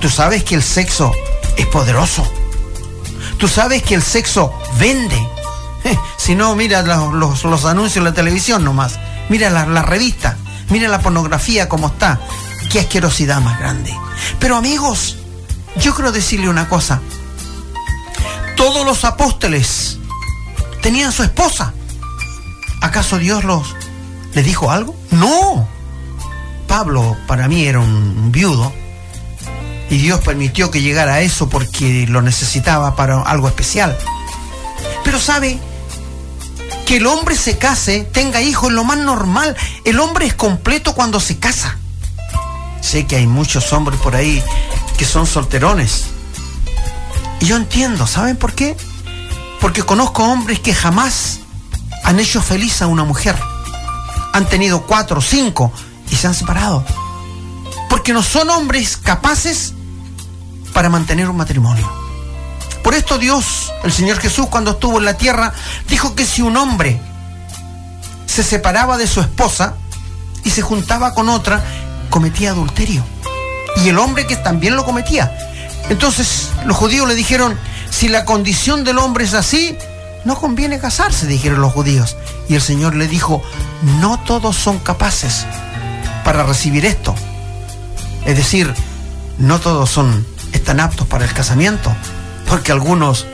Tú 0.00 0.08
sabes 0.08 0.44
que 0.44 0.54
el 0.54 0.62
sexo 0.62 1.12
es 1.56 1.66
poderoso. 1.66 2.26
Tú 3.38 3.48
sabes 3.48 3.82
que 3.82 3.94
el 3.94 4.02
sexo 4.02 4.52
vende. 4.78 5.18
si 6.16 6.34
no, 6.34 6.56
mira 6.56 6.82
los, 6.82 7.64
anuncios 7.64 7.96
en 7.98 8.04
la 8.04 8.14
televisión 8.14 8.64
nomás. 8.64 8.98
Mira 9.28 9.50
la, 9.50 9.66
la 9.66 9.82
revista. 9.82 10.36
Mira 10.70 10.88
la 10.88 11.00
pornografía 11.00 11.68
como 11.68 11.88
está. 11.88 12.20
Qué 12.70 12.80
asquerosidad 12.80 13.40
más 13.40 13.58
grande. 13.58 13.94
Pero 14.38 14.56
amigos, 14.56 15.16
yo 15.76 15.94
quiero 15.94 16.12
decirle 16.12 16.48
una 16.48 16.68
cosa. 16.68 17.00
Todos 18.56 18.84
los 18.84 19.04
apóstoles 19.04 19.98
tenían 20.82 21.12
su 21.12 21.22
esposa. 21.22 21.72
¿Acaso 22.80 23.18
Dios 23.18 23.44
los 23.44 23.74
les 24.34 24.44
dijo 24.44 24.70
algo? 24.70 24.96
No. 25.10 25.68
Pablo 26.66 27.16
para 27.26 27.48
mí 27.48 27.64
era 27.64 27.80
un 27.80 28.32
viudo 28.32 28.72
y 29.88 29.98
Dios 29.98 30.20
permitió 30.20 30.70
que 30.70 30.82
llegara 30.82 31.14
a 31.14 31.20
eso 31.20 31.48
porque 31.48 32.06
lo 32.08 32.22
necesitaba 32.22 32.96
para 32.96 33.22
algo 33.22 33.48
especial. 33.48 33.96
Pero 35.04 35.20
sabe 35.20 35.58
que 36.86 36.96
el 36.98 37.06
hombre 37.06 37.36
se 37.36 37.58
case, 37.58 38.08
tenga 38.12 38.40
hijos, 38.40 38.68
es 38.68 38.74
lo 38.74 38.84
más 38.84 38.96
normal. 38.96 39.56
El 39.84 39.98
hombre 39.98 40.26
es 40.26 40.34
completo 40.34 40.94
cuando 40.94 41.18
se 41.18 41.38
casa. 41.38 41.76
Sé 42.80 43.06
que 43.06 43.16
hay 43.16 43.26
muchos 43.26 43.72
hombres 43.72 43.98
por 44.00 44.14
ahí 44.14 44.42
que 44.96 45.04
son 45.04 45.26
solterones. 45.26 46.04
Y 47.40 47.46
yo 47.46 47.56
entiendo, 47.56 48.06
¿saben 48.06 48.36
por 48.36 48.54
qué? 48.54 48.76
Porque 49.60 49.82
conozco 49.82 50.22
hombres 50.24 50.60
que 50.60 50.72
jamás 50.72 51.40
han 52.04 52.20
hecho 52.20 52.40
feliz 52.40 52.80
a 52.80 52.86
una 52.86 53.02
mujer. 53.02 53.36
Han 54.32 54.48
tenido 54.48 54.82
cuatro, 54.86 55.20
cinco 55.20 55.72
y 56.08 56.14
se 56.14 56.28
han 56.28 56.34
separado. 56.34 56.84
Porque 57.90 58.12
no 58.12 58.22
son 58.22 58.48
hombres 58.48 58.96
capaces 58.96 59.74
para 60.72 60.88
mantener 60.88 61.28
un 61.28 61.36
matrimonio. 61.36 62.05
Por 62.86 62.94
esto 62.94 63.18
Dios, 63.18 63.72
el 63.82 63.90
Señor 63.90 64.20
Jesús, 64.20 64.46
cuando 64.46 64.70
estuvo 64.70 64.98
en 65.00 65.06
la 65.06 65.14
tierra, 65.14 65.52
dijo 65.88 66.14
que 66.14 66.24
si 66.24 66.40
un 66.40 66.56
hombre 66.56 67.00
se 68.26 68.44
separaba 68.44 68.96
de 68.96 69.08
su 69.08 69.20
esposa 69.20 69.74
y 70.44 70.50
se 70.50 70.62
juntaba 70.62 71.12
con 71.12 71.28
otra, 71.28 71.64
cometía 72.10 72.50
adulterio. 72.50 73.04
Y 73.82 73.88
el 73.88 73.98
hombre 73.98 74.28
que 74.28 74.36
también 74.36 74.76
lo 74.76 74.84
cometía. 74.84 75.36
Entonces 75.88 76.50
los 76.64 76.76
judíos 76.76 77.08
le 77.08 77.16
dijeron, 77.16 77.58
si 77.90 78.08
la 78.08 78.24
condición 78.24 78.84
del 78.84 78.98
hombre 78.98 79.24
es 79.24 79.34
así, 79.34 79.76
no 80.24 80.38
conviene 80.38 80.78
casarse, 80.78 81.26
dijeron 81.26 81.60
los 81.60 81.72
judíos. 81.72 82.16
Y 82.48 82.54
el 82.54 82.62
Señor 82.62 82.94
le 82.94 83.08
dijo, 83.08 83.42
no 84.00 84.20
todos 84.20 84.54
son 84.54 84.78
capaces 84.78 85.44
para 86.24 86.44
recibir 86.44 86.86
esto. 86.86 87.16
Es 88.26 88.36
decir, 88.36 88.72
no 89.38 89.58
todos 89.58 89.90
son 89.90 90.24
están 90.52 90.78
aptos 90.78 91.06
para 91.08 91.24
el 91.24 91.32
casamiento, 91.32 91.92
porque 92.48 92.72
algunos 92.72 93.26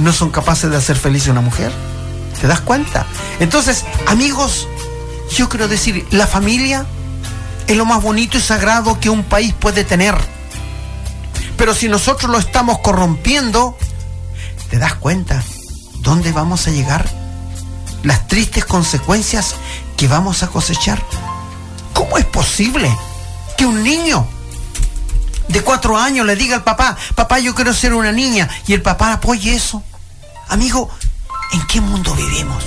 no 0.00 0.12
son 0.12 0.30
capaces 0.30 0.70
de 0.70 0.76
hacer 0.76 0.96
feliz 0.96 1.28
a 1.28 1.32
una 1.32 1.40
mujer. 1.40 1.72
¿Te 2.40 2.46
das 2.46 2.60
cuenta? 2.60 3.06
Entonces, 3.38 3.84
amigos, 4.06 4.66
yo 5.36 5.48
quiero 5.48 5.68
decir, 5.68 6.06
la 6.10 6.26
familia 6.26 6.86
es 7.66 7.76
lo 7.76 7.84
más 7.84 8.02
bonito 8.02 8.38
y 8.38 8.40
sagrado 8.40 8.98
que 8.98 9.10
un 9.10 9.24
país 9.24 9.54
puede 9.54 9.84
tener. 9.84 10.16
Pero 11.56 11.74
si 11.74 11.88
nosotros 11.88 12.30
lo 12.30 12.38
estamos 12.38 12.78
corrompiendo, 12.78 13.76
¿te 14.70 14.78
das 14.78 14.94
cuenta 14.94 15.42
dónde 16.00 16.32
vamos 16.32 16.66
a 16.66 16.70
llegar? 16.70 17.08
Las 18.02 18.26
tristes 18.26 18.64
consecuencias 18.64 19.54
que 19.96 20.08
vamos 20.08 20.42
a 20.42 20.48
cosechar. 20.48 21.00
¿Cómo 21.92 22.18
es 22.18 22.24
posible 22.24 22.90
que 23.56 23.66
un 23.66 23.84
niño 23.84 24.26
de 25.48 25.62
cuatro 25.62 25.98
años 25.98 26.26
le 26.26 26.36
diga 26.36 26.56
al 26.56 26.64
papá, 26.64 26.96
papá, 27.14 27.38
yo 27.38 27.54
quiero 27.54 27.72
ser 27.74 27.94
una 27.94 28.12
niña, 28.12 28.48
y 28.66 28.72
el 28.72 28.82
papá 28.82 29.12
apoye 29.14 29.54
eso. 29.54 29.82
Amigo, 30.48 30.88
¿en 31.52 31.66
qué 31.66 31.80
mundo 31.80 32.14
vivimos? 32.14 32.64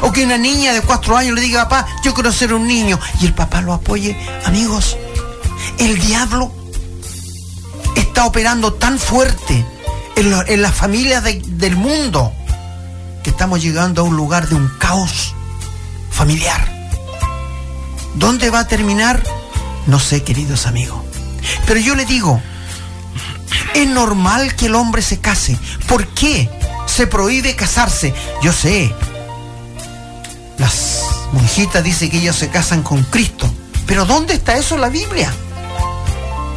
O 0.00 0.12
que 0.12 0.24
una 0.24 0.38
niña 0.38 0.72
de 0.72 0.80
cuatro 0.82 1.16
años 1.16 1.34
le 1.34 1.40
diga, 1.40 1.68
papá, 1.68 1.86
yo 2.02 2.14
quiero 2.14 2.32
ser 2.32 2.52
un 2.54 2.66
niño, 2.66 2.98
y 3.20 3.26
el 3.26 3.34
papá 3.34 3.60
lo 3.60 3.72
apoye. 3.72 4.16
Amigos, 4.44 4.96
el 5.78 5.98
diablo 5.98 6.52
está 7.96 8.26
operando 8.26 8.74
tan 8.74 8.98
fuerte 8.98 9.64
en, 10.16 10.62
las 10.62 10.74
familias 10.74 11.24
del 11.24 11.76
mundo 11.76 12.32
que 13.22 13.30
estamos 13.30 13.62
llegando 13.62 14.02
a 14.02 14.04
un 14.04 14.16
lugar 14.16 14.48
de 14.48 14.54
un 14.54 14.68
caos 14.78 15.34
familiar. 16.10 16.72
¿Dónde 18.14 18.50
va 18.50 18.60
a 18.60 18.68
terminar? 18.68 19.22
No 19.86 19.98
sé, 19.98 20.22
queridos 20.22 20.66
amigos. 20.66 21.13
Pero 21.66 21.80
yo 21.80 21.94
le 21.94 22.04
digo, 22.04 22.40
es 23.74 23.88
normal 23.88 24.54
que 24.54 24.66
el 24.66 24.74
hombre 24.74 25.02
se 25.02 25.20
case. 25.20 25.58
¿Por 25.86 26.06
qué 26.08 26.48
se 26.86 27.06
prohíbe 27.06 27.56
casarse? 27.56 28.14
Yo 28.42 28.52
sé, 28.52 28.94
las 30.58 31.02
monjitas 31.32 31.82
dicen 31.82 32.10
que 32.10 32.18
ellos 32.18 32.36
se 32.36 32.48
casan 32.48 32.82
con 32.82 33.02
Cristo. 33.04 33.52
Pero 33.86 34.04
¿dónde 34.04 34.34
está 34.34 34.56
eso 34.56 34.76
en 34.76 34.80
la 34.80 34.88
Biblia? 34.88 35.32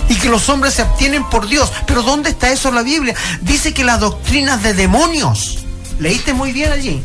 Y 0.09 0.15
que 0.15 0.29
los 0.29 0.47
hombres 0.49 0.75
se 0.75 0.83
obtienen 0.83 1.27
por 1.29 1.47
Dios. 1.47 1.71
Pero 1.85 2.01
¿dónde 2.01 2.29
está 2.29 2.49
eso 2.51 2.69
en 2.69 2.75
la 2.75 2.83
Biblia? 2.83 3.15
Dice 3.41 3.73
que 3.73 3.83
las 3.83 3.99
doctrinas 3.99 4.63
de 4.63 4.73
demonios, 4.73 5.59
leíste 5.99 6.33
muy 6.33 6.53
bien 6.53 6.71
allí, 6.71 7.03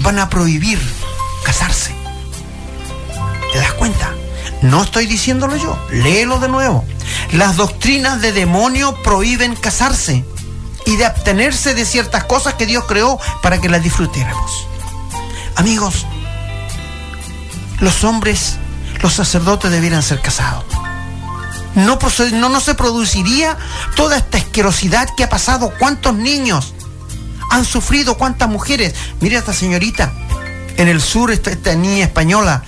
van 0.00 0.18
a 0.18 0.28
prohibir 0.28 0.78
casarse. 1.44 1.94
¿Te 3.52 3.58
das 3.58 3.72
cuenta? 3.72 4.12
No 4.62 4.82
estoy 4.82 5.06
diciéndolo 5.06 5.56
yo, 5.56 5.78
léelo 5.90 6.38
de 6.38 6.48
nuevo. 6.48 6.84
Las 7.32 7.56
doctrinas 7.56 8.20
de 8.20 8.32
demonio 8.32 8.94
prohíben 9.02 9.56
casarse 9.56 10.24
y 10.86 10.96
de 10.96 11.06
abstenerse 11.06 11.74
de 11.74 11.84
ciertas 11.84 12.24
cosas 12.24 12.54
que 12.54 12.66
Dios 12.66 12.84
creó 12.84 13.18
para 13.42 13.60
que 13.60 13.68
las 13.68 13.82
disfrutáramos. 13.82 14.66
Amigos, 15.56 16.06
los 17.80 18.04
hombres, 18.04 18.56
los 19.02 19.12
sacerdotes 19.12 19.70
debieran 19.70 20.02
ser 20.02 20.20
casados. 20.20 20.64
no, 21.74 21.98
no, 22.32 22.48
no 22.48 22.60
se 22.60 22.74
produciría 22.74 23.56
toda 23.96 24.16
esta 24.16 24.38
asquerosidad 24.38 25.08
que 25.16 25.24
ha 25.24 25.28
pasado. 25.28 25.72
¿Cuántos 25.78 26.14
niños 26.14 26.74
han 27.50 27.64
sufrido? 27.64 28.16
¿Cuántas 28.16 28.48
mujeres? 28.48 28.94
Mira 29.20 29.38
esta 29.38 29.52
señorita 29.52 30.12
en 30.76 30.88
el 30.88 31.00
sur, 31.00 31.30
esta, 31.30 31.50
esta 31.50 31.74
niña 31.74 32.04
española, 32.04 32.62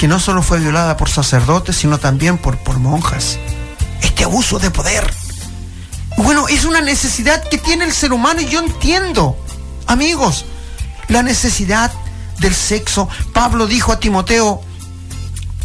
que 0.00 0.08
no 0.08 0.18
solo 0.18 0.42
fue 0.42 0.58
violada 0.60 0.96
por 0.96 1.10
sacerdotes, 1.10 1.76
sino 1.76 1.98
también 1.98 2.38
por, 2.38 2.78
monjas. 2.78 3.38
Este 4.00 4.24
abuso 4.24 4.58
de 4.58 4.70
poder. 4.70 5.12
Bueno, 6.16 6.48
es 6.48 6.64
una 6.64 6.80
necesidad 6.80 7.46
que 7.50 7.58
tiene 7.58 7.84
el 7.84 7.92
ser 7.92 8.14
humano 8.14 8.40
y 8.40 8.46
yo 8.46 8.60
entiendo, 8.60 9.36
amigos, 9.86 10.46
la 11.08 11.22
necesidad 11.22 11.92
del 12.38 12.54
sexo. 12.54 13.10
Pablo 13.34 13.66
dijo 13.66 13.92
a 13.92 14.00
Timoteo, 14.00 14.62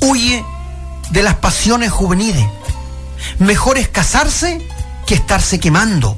huye 0.01 0.44
de 1.12 1.24
las 1.24 1.36
pasiones 1.36 1.94
juveniles. 1.94 2.46
Mejor 3.39 3.77
es 3.77 3.88
casarse 3.88 4.68
que 5.06 5.15
estarse 5.15 5.62
quemando. 5.62 6.18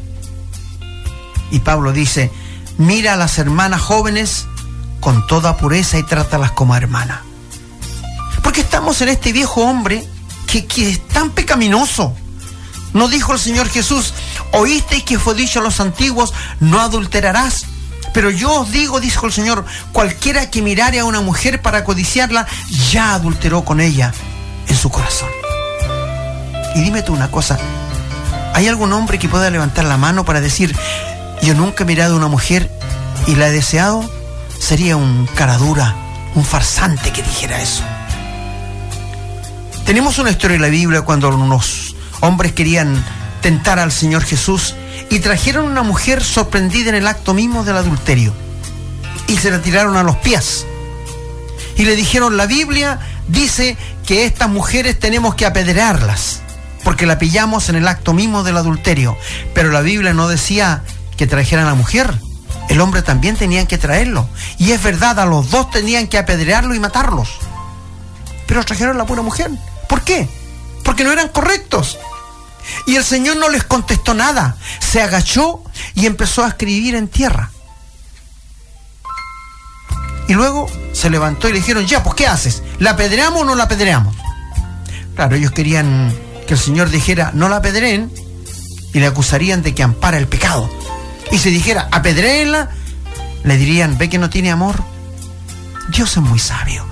Y 1.51 1.59
Pablo 1.59 1.91
dice, 1.93 2.31
mira 2.79 3.13
a 3.13 3.15
las 3.15 3.37
hermanas 3.37 3.81
jóvenes 3.81 4.47
con 5.01 5.27
toda 5.27 5.57
pureza 5.57 5.99
y 5.99 6.03
trátalas 6.03 6.51
como 6.53 6.75
hermanas. 6.75 7.26
Estamos 8.57 9.01
en 9.01 9.09
este 9.09 9.31
viejo 9.31 9.61
hombre 9.61 10.03
que, 10.47 10.65
que 10.65 10.89
es 10.89 11.07
tan 11.07 11.29
pecaminoso. 11.29 12.15
No 12.93 13.07
dijo 13.07 13.33
el 13.33 13.39
Señor 13.39 13.69
Jesús, 13.69 14.13
oísteis 14.51 15.03
que 15.03 15.19
fue 15.19 15.35
dicho 15.35 15.59
a 15.59 15.63
los 15.63 15.79
antiguos, 15.79 16.33
no 16.59 16.81
adulterarás. 16.81 17.65
Pero 18.13 18.31
yo 18.31 18.61
os 18.61 18.71
digo, 18.71 18.99
dijo 18.99 19.27
el 19.27 19.31
Señor, 19.31 19.63
cualquiera 19.91 20.49
que 20.49 20.63
mirare 20.63 20.99
a 20.99 21.05
una 21.05 21.21
mujer 21.21 21.61
para 21.61 21.83
codiciarla, 21.83 22.47
ya 22.91 23.13
adulteró 23.13 23.63
con 23.63 23.79
ella 23.79 24.11
en 24.67 24.75
su 24.75 24.89
corazón. 24.89 25.29
Y 26.73 26.81
dime 26.81 27.03
tú 27.03 27.13
una 27.13 27.29
cosa, 27.29 27.59
¿hay 28.53 28.67
algún 28.67 28.91
hombre 28.91 29.19
que 29.19 29.29
pueda 29.29 29.51
levantar 29.51 29.85
la 29.85 29.97
mano 29.97 30.25
para 30.25 30.41
decir, 30.41 30.75
yo 31.43 31.53
nunca 31.53 31.83
he 31.83 31.87
mirado 31.87 32.15
a 32.15 32.17
una 32.17 32.27
mujer 32.27 32.71
y 33.27 33.35
la 33.35 33.49
he 33.49 33.51
deseado? 33.51 34.03
Sería 34.59 34.97
un 34.97 35.27
cara 35.35 35.57
dura, 35.57 35.95
un 36.33 36.43
farsante 36.43 37.11
que 37.11 37.21
dijera 37.21 37.61
eso. 37.61 37.83
Tenemos 39.87 40.19
una 40.19 40.31
historia 40.31 40.55
en 40.55 40.61
la 40.61 40.67
Biblia 40.67 41.03
cuando 41.03 41.29
unos 41.29 41.95
hombres 42.19 42.51
querían 42.51 43.01
tentar 43.41 43.79
al 43.79 43.93
Señor 43.93 44.21
Jesús 44.21 44.75
y 45.09 45.19
trajeron 45.19 45.63
una 45.63 45.81
mujer 45.81 46.21
sorprendida 46.21 46.89
en 46.89 46.95
el 46.95 47.07
acto 47.07 47.33
mismo 47.33 47.63
del 47.63 47.77
adulterio 47.77 48.33
y 49.27 49.37
se 49.37 49.49
la 49.49 49.61
tiraron 49.61 49.95
a 49.95 50.03
los 50.03 50.17
pies. 50.17 50.65
Y 51.77 51.85
le 51.85 51.95
dijeron, 51.95 52.35
la 52.35 52.47
Biblia 52.47 52.99
dice 53.29 53.77
que 54.05 54.25
estas 54.25 54.49
mujeres 54.49 54.99
tenemos 54.99 55.35
que 55.35 55.45
apedrearlas, 55.45 56.41
porque 56.83 57.05
la 57.05 57.17
pillamos 57.17 57.69
en 57.69 57.77
el 57.77 57.87
acto 57.87 58.13
mismo 58.13 58.43
del 58.43 58.57
adulterio. 58.57 59.15
Pero 59.53 59.71
la 59.71 59.79
Biblia 59.79 60.11
no 60.11 60.27
decía 60.27 60.83
que 61.15 61.27
trajeran 61.27 61.65
a 61.65 61.69
la 61.69 61.75
mujer, 61.75 62.13
el 62.67 62.81
hombre 62.81 63.03
también 63.03 63.37
tenían 63.37 63.67
que 63.67 63.77
traerlo. 63.77 64.27
Y 64.57 64.71
es 64.71 64.83
verdad, 64.83 65.17
a 65.17 65.25
los 65.25 65.49
dos 65.49 65.71
tenían 65.71 66.07
que 66.07 66.17
apedrearlo 66.17 66.75
y 66.75 66.79
matarlos. 66.81 67.29
Pero 68.47 68.65
trajeron 68.65 68.97
a 68.97 68.99
la 68.99 69.05
pura 69.05 69.21
mujer. 69.21 69.49
¿Por 70.07 70.15
qué? 70.15 70.29
Porque 70.83 71.03
no 71.03 71.11
eran 71.11 71.27
correctos. 71.27 71.97
Y 72.85 72.95
el 72.95 73.03
Señor 73.03 73.35
no 73.35 73.49
les 73.49 73.65
contestó 73.65 74.13
nada. 74.13 74.55
Se 74.79 75.01
agachó 75.01 75.61
y 75.95 76.05
empezó 76.05 76.45
a 76.45 76.47
escribir 76.47 76.95
en 76.95 77.09
tierra. 77.09 77.51
Y 80.29 80.33
luego 80.33 80.67
se 80.93 81.09
levantó 81.09 81.49
y 81.49 81.53
le 81.53 81.59
dijeron, 81.59 81.85
ya, 81.85 82.03
pues 82.03 82.15
¿qué 82.15 82.25
haces? 82.25 82.63
¿La 82.79 82.91
apedreamos 82.91 83.41
o 83.41 83.45
no 83.45 83.55
la 83.55 83.65
apedreamos? 83.65 84.15
Claro, 85.15 85.35
ellos 85.35 85.51
querían 85.51 86.13
que 86.47 86.53
el 86.53 86.59
Señor 86.59 86.89
dijera, 86.89 87.31
no 87.33 87.49
la 87.49 87.57
apedreen, 87.57 88.09
y 88.93 88.99
le 88.99 89.07
acusarían 89.07 89.61
de 89.61 89.75
que 89.75 89.83
ampara 89.83 90.17
el 90.17 90.27
pecado. 90.27 90.69
Y 91.31 91.37
si 91.37 91.49
dijera, 91.49 91.89
apedreenla, 91.91 92.69
le 93.43 93.57
dirían, 93.57 93.97
ve 93.97 94.09
que 94.09 94.19
no 94.19 94.29
tiene 94.29 94.51
amor. 94.51 94.81
Dios 95.89 96.11
es 96.11 96.23
muy 96.23 96.39
sabio. 96.39 96.86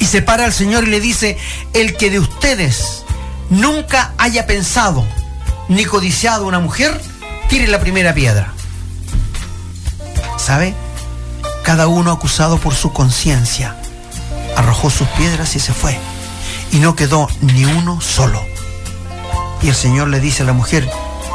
Y 0.00 0.06
se 0.06 0.22
para 0.22 0.44
al 0.44 0.52
Señor 0.52 0.84
y 0.84 0.90
le 0.90 1.00
dice, 1.00 1.36
el 1.72 1.96
que 1.96 2.10
de 2.10 2.20
ustedes 2.20 3.04
nunca 3.50 4.12
haya 4.18 4.46
pensado 4.46 5.04
ni 5.68 5.84
codiciado 5.84 6.46
una 6.46 6.60
mujer, 6.60 7.00
tire 7.48 7.66
la 7.66 7.80
primera 7.80 8.14
piedra. 8.14 8.52
¿Sabe? 10.36 10.74
Cada 11.62 11.88
uno 11.88 12.12
acusado 12.12 12.58
por 12.58 12.74
su 12.74 12.92
conciencia 12.92 13.76
arrojó 14.56 14.90
sus 14.90 15.06
piedras 15.08 15.54
y 15.56 15.60
se 15.60 15.72
fue. 15.72 15.98
Y 16.72 16.78
no 16.78 16.96
quedó 16.96 17.28
ni 17.40 17.64
uno 17.64 18.00
solo. 18.00 18.42
Y 19.62 19.68
el 19.68 19.74
Señor 19.74 20.08
le 20.08 20.20
dice 20.20 20.42
a 20.42 20.46
la 20.46 20.52
mujer, 20.52 20.88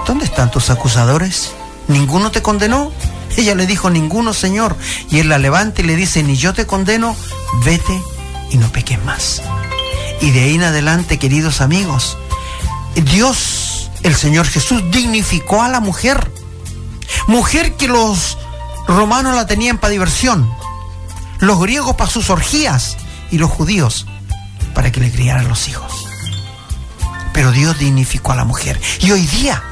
¿dónde 0.08 0.26
están 0.26 0.52
tus 0.52 0.70
acusadores? 0.70 1.52
¿Ninguno 1.88 2.32
te 2.32 2.42
condenó? 2.42 2.92
Ella 3.36 3.56
le 3.56 3.66
dijo, 3.66 3.90
ninguno, 3.90 4.34
Señor. 4.34 4.76
Y 5.10 5.20
él 5.20 5.30
la 5.30 5.38
levanta 5.38 5.82
y 5.82 5.86
le 5.86 5.96
dice, 5.96 6.24
ni 6.24 6.36
yo 6.36 6.54
te 6.54 6.66
condeno, 6.66 7.16
vete 7.66 8.02
y 8.54 8.58
no 8.58 8.72
peques 8.72 9.04
más. 9.04 9.42
Y 10.22 10.32
de 10.32 10.42
ahí 10.42 10.56
en 10.56 10.64
adelante, 10.64 11.20
queridos 11.20 11.60
amigos, 11.60 12.18
Dios, 12.96 13.90
el 14.04 14.16
Señor 14.16 14.48
Jesús, 14.48 14.82
dignificó 14.92 15.64
a 15.64 15.70
la 15.70 15.80
mujer. 15.80 16.32
Mujer 17.28 17.74
que 17.74 17.88
los 17.88 18.38
romanos 18.88 19.36
la 19.36 19.48
tenían 19.48 19.80
para 19.80 19.92
diversión, 19.92 20.50
los 21.40 21.60
griegos 21.60 21.96
para 21.96 22.10
sus 22.10 22.30
orgías 22.30 22.96
y 23.32 23.38
los 23.38 23.50
judíos 23.50 24.06
para 24.74 24.92
que 24.92 25.00
le 25.00 25.12
criaran 25.12 25.48
los 25.48 25.68
hijos. 25.68 26.08
Pero 27.34 27.52
Dios 27.52 27.80
dignificó 27.80 28.34
a 28.34 28.36
la 28.36 28.46
mujer. 28.46 28.80
Y 29.00 29.12
hoy 29.12 29.26
día 29.26 29.64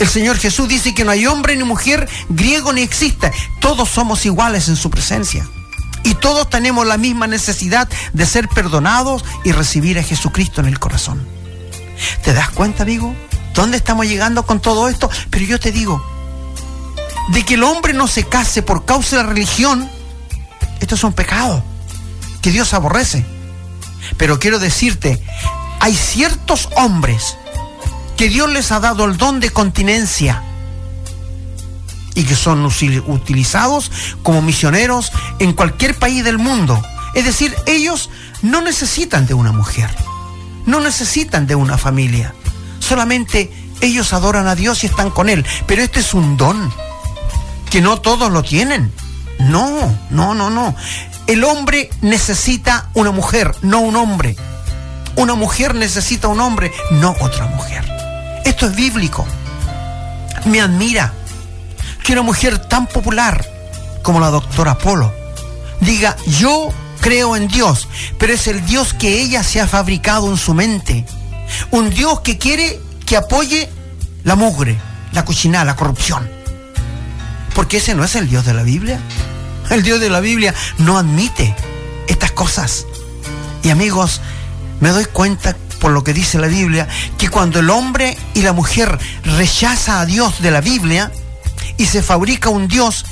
el 0.00 0.08
Señor 0.08 0.36
Jesús 0.38 0.68
dice 0.68 0.94
que 0.94 1.04
no 1.04 1.12
hay 1.12 1.26
hombre 1.26 1.54
ni 1.54 1.62
mujer, 1.62 2.08
griego 2.28 2.72
ni 2.72 2.82
exista. 2.82 3.30
Todos 3.60 3.88
somos 3.88 4.26
iguales 4.26 4.68
en 4.68 4.74
su 4.74 4.90
presencia. 4.90 5.48
Y 6.04 6.14
todos 6.14 6.50
tenemos 6.50 6.86
la 6.86 6.96
misma 6.96 7.26
necesidad 7.26 7.88
de 8.12 8.26
ser 8.26 8.48
perdonados 8.48 9.24
y 9.44 9.52
recibir 9.52 9.98
a 9.98 10.02
Jesucristo 10.02 10.60
en 10.60 10.66
el 10.66 10.78
corazón. 10.78 11.26
¿Te 12.22 12.32
das 12.32 12.50
cuenta, 12.50 12.82
amigo? 12.82 13.14
¿Dónde 13.54 13.76
estamos 13.76 14.06
llegando 14.06 14.44
con 14.44 14.60
todo 14.60 14.88
esto? 14.88 15.10
Pero 15.30 15.44
yo 15.44 15.60
te 15.60 15.72
digo, 15.72 16.04
de 17.28 17.44
que 17.44 17.54
el 17.54 17.62
hombre 17.62 17.92
no 17.92 18.08
se 18.08 18.24
case 18.24 18.62
por 18.62 18.84
causa 18.84 19.16
de 19.16 19.22
la 19.22 19.28
religión, 19.28 19.88
esto 20.80 20.94
es 20.94 21.04
un 21.04 21.12
pecado 21.12 21.62
que 22.40 22.50
Dios 22.50 22.74
aborrece. 22.74 23.24
Pero 24.16 24.38
quiero 24.38 24.58
decirte, 24.58 25.22
hay 25.80 25.94
ciertos 25.94 26.68
hombres 26.76 27.36
que 28.16 28.28
Dios 28.28 28.50
les 28.50 28.72
ha 28.72 28.80
dado 28.80 29.04
el 29.04 29.16
don 29.16 29.40
de 29.40 29.50
continencia 29.50 30.42
y 32.14 32.24
que 32.24 32.36
son 32.36 32.64
utilizados 32.64 33.90
como 34.22 34.42
misioneros 34.42 35.12
en 35.38 35.52
cualquier 35.52 35.98
país 35.98 36.24
del 36.24 36.38
mundo. 36.38 36.80
Es 37.14 37.24
decir, 37.24 37.54
ellos 37.66 38.10
no 38.42 38.60
necesitan 38.60 39.26
de 39.26 39.34
una 39.34 39.52
mujer, 39.52 39.90
no 40.66 40.80
necesitan 40.80 41.46
de 41.46 41.54
una 41.54 41.78
familia, 41.78 42.34
solamente 42.78 43.50
ellos 43.80 44.12
adoran 44.12 44.46
a 44.46 44.54
Dios 44.54 44.82
y 44.84 44.86
están 44.86 45.10
con 45.10 45.28
Él, 45.28 45.44
pero 45.66 45.82
este 45.82 46.00
es 46.00 46.14
un 46.14 46.36
don 46.36 46.72
que 47.70 47.80
no 47.80 48.00
todos 48.00 48.30
lo 48.30 48.42
tienen. 48.42 48.92
No, 49.38 49.98
no, 50.10 50.34
no, 50.34 50.50
no. 50.50 50.76
El 51.26 51.42
hombre 51.44 51.90
necesita 52.00 52.90
una 52.94 53.10
mujer, 53.10 53.54
no 53.62 53.80
un 53.80 53.96
hombre. 53.96 54.36
Una 55.16 55.34
mujer 55.34 55.74
necesita 55.74 56.28
un 56.28 56.40
hombre, 56.40 56.72
no 56.92 57.14
otra 57.20 57.46
mujer. 57.46 57.84
Esto 58.44 58.66
es 58.66 58.76
bíblico. 58.76 59.26
Me 60.44 60.60
admira 60.60 61.12
que 62.02 62.12
una 62.12 62.22
mujer 62.22 62.58
tan 62.58 62.86
popular 62.86 63.44
como 64.02 64.20
la 64.20 64.30
doctora 64.30 64.78
Polo 64.78 65.12
diga, 65.80 66.16
yo 66.26 66.72
creo 67.00 67.36
en 67.36 67.48
Dios, 67.48 67.88
pero 68.18 68.32
es 68.32 68.46
el 68.46 68.64
Dios 68.64 68.94
que 68.94 69.20
ella 69.20 69.42
se 69.42 69.60
ha 69.60 69.66
fabricado 69.66 70.30
en 70.30 70.36
su 70.36 70.54
mente. 70.54 71.04
Un 71.70 71.90
Dios 71.90 72.20
que 72.20 72.38
quiere 72.38 72.80
que 73.04 73.16
apoye 73.16 73.68
la 74.24 74.36
mugre, 74.36 74.78
la 75.12 75.24
cochinada, 75.24 75.64
la 75.64 75.76
corrupción. 75.76 76.28
Porque 77.54 77.78
ese 77.78 77.94
no 77.94 78.04
es 78.04 78.14
el 78.16 78.28
Dios 78.28 78.46
de 78.46 78.54
la 78.54 78.62
Biblia. 78.62 78.98
El 79.70 79.82
Dios 79.82 80.00
de 80.00 80.10
la 80.10 80.20
Biblia 80.20 80.54
no 80.78 80.96
admite 80.96 81.54
estas 82.06 82.32
cosas. 82.32 82.86
Y 83.62 83.70
amigos, 83.70 84.20
me 84.80 84.90
doy 84.90 85.04
cuenta 85.04 85.56
por 85.80 85.90
lo 85.90 86.04
que 86.04 86.12
dice 86.12 86.38
la 86.38 86.46
Biblia, 86.46 86.88
que 87.18 87.28
cuando 87.28 87.58
el 87.58 87.68
hombre 87.68 88.16
y 88.34 88.42
la 88.42 88.52
mujer 88.52 88.98
rechaza 89.24 90.00
a 90.00 90.06
Dios 90.06 90.40
de 90.40 90.52
la 90.52 90.60
Biblia 90.60 91.10
y 91.78 91.86
se 91.86 92.02
fabrica 92.02 92.48
un 92.48 92.68
Dios, 92.68 93.04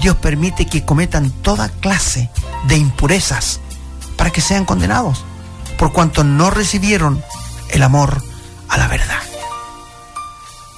Dios 0.00 0.16
permite 0.16 0.66
que 0.66 0.84
cometan 0.84 1.30
toda 1.30 1.68
clase 1.68 2.30
de 2.64 2.76
impurezas 2.76 3.60
para 4.16 4.30
que 4.30 4.40
sean 4.40 4.64
condenados, 4.64 5.24
por 5.78 5.92
cuanto 5.92 6.24
no 6.24 6.50
recibieron 6.50 7.22
el 7.70 7.82
amor 7.82 8.22
a 8.68 8.78
la 8.78 8.88
verdad. 8.88 9.22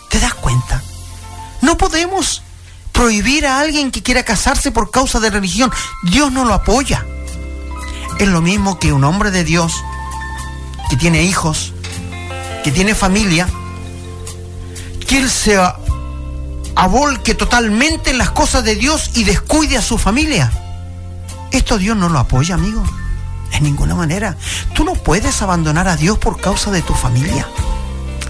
¿Te 0.09 0.19
das 0.21 0.35
cuenta? 0.35 0.83
No 1.61 1.77
podemos 1.77 2.43
prohibir 2.93 3.47
a 3.47 3.61
alguien 3.61 3.91
que 3.91 4.03
quiera 4.03 4.25
casarse 4.25 4.73
por 4.73 4.91
causa 4.91 5.21
de 5.21 5.31
religión. 5.31 5.71
Dios 6.03 6.33
no 6.33 6.45
lo 6.45 6.55
apoya. 6.55 7.07
Es 8.19 8.29
lo 8.29 8.41
mismo 8.41 8.79
que 8.79 8.93
un 8.93 9.05
hombre 9.05 9.31
de 9.31 9.45
Dios 9.45 9.73
que 10.91 10.97
tiene 10.97 11.23
hijos, 11.23 11.73
que 12.65 12.73
tiene 12.73 12.95
familia, 12.95 13.49
que 15.07 15.19
él 15.19 15.31
se 15.31 15.59
abolque 16.79 17.35
totalmente 17.35 18.11
en 18.11 18.19
las 18.19 18.31
cosas 18.31 18.63
de 18.63 18.77
Dios 18.77 19.11
y 19.15 19.25
descuide 19.25 19.77
a 19.77 19.83
su 19.83 19.99
familia. 19.99 20.53
Esto 21.51 21.77
Dios 21.77 21.97
no 21.97 22.09
lo 22.09 22.21
apoya, 22.21 22.55
amigo. 22.55 22.85
En 23.51 23.65
ninguna 23.65 23.97
manera. 23.97 24.37
Tú 24.75 24.85
no 24.85 24.95
puedes 24.95 25.43
abandonar 25.43 25.89
a 25.89 25.97
Dios 25.97 26.19
por 26.19 26.41
causa 26.41 26.71
de 26.71 26.81
tu 26.81 26.95
familia. 26.95 27.49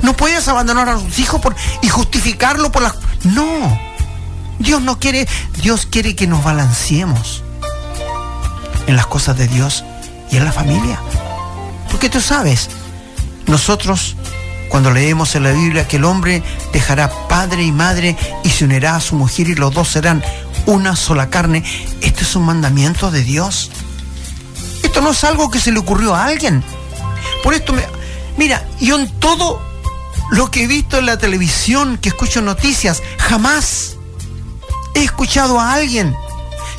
No 0.00 0.14
puedes 0.14 0.48
abandonar 0.48 0.88
a 0.88 0.96
tus 0.96 1.18
hijos 1.18 1.42
por, 1.42 1.54
y 1.82 1.90
justificarlo 1.90 2.72
por 2.72 2.82
las... 2.82 2.94
No. 3.24 3.78
Dios 4.58 4.80
no 4.80 4.98
quiere, 4.98 5.28
Dios 5.60 5.84
quiere 5.84 6.16
que 6.16 6.26
nos 6.26 6.42
balanceemos 6.42 7.44
en 8.86 8.96
las 8.96 9.06
cosas 9.06 9.36
de 9.36 9.46
Dios 9.46 9.84
y 10.30 10.38
en 10.38 10.46
la 10.46 10.52
familia. 10.52 10.98
Porque 11.90 12.08
tú 12.08 12.22
sabes, 12.22 12.70
nosotros 13.46 14.16
cuando 14.68 14.90
leemos 14.90 15.34
en 15.34 15.44
la 15.44 15.52
Biblia 15.52 15.88
que 15.88 15.96
el 15.96 16.04
hombre 16.04 16.42
dejará 16.72 17.10
padre 17.28 17.62
y 17.62 17.72
madre 17.72 18.16
y 18.44 18.50
se 18.50 18.64
unirá 18.64 18.96
a 18.96 19.00
su 19.00 19.14
mujer 19.16 19.48
y 19.48 19.54
los 19.54 19.72
dos 19.72 19.88
serán 19.88 20.22
una 20.66 20.96
sola 20.96 21.30
carne, 21.30 21.64
esto 22.00 22.22
es 22.22 22.36
un 22.36 22.44
mandamiento 22.44 23.10
de 23.10 23.22
Dios. 23.22 23.70
Esto 24.82 25.00
no 25.00 25.10
es 25.10 25.24
algo 25.24 25.50
que 25.50 25.60
se 25.60 25.72
le 25.72 25.78
ocurrió 25.78 26.14
a 26.14 26.24
alguien. 26.24 26.62
Por 27.42 27.54
esto, 27.54 27.72
me, 27.72 27.86
mira, 28.36 28.66
yo 28.80 28.98
en 28.98 29.08
todo 29.18 29.62
lo 30.30 30.50
que 30.50 30.64
he 30.64 30.66
visto 30.66 30.98
en 30.98 31.06
la 31.06 31.18
televisión, 31.18 31.98
que 31.98 32.10
escucho 32.10 32.42
noticias, 32.42 33.02
jamás 33.18 33.96
he 34.94 35.02
escuchado 35.02 35.58
a 35.58 35.72
alguien 35.72 36.14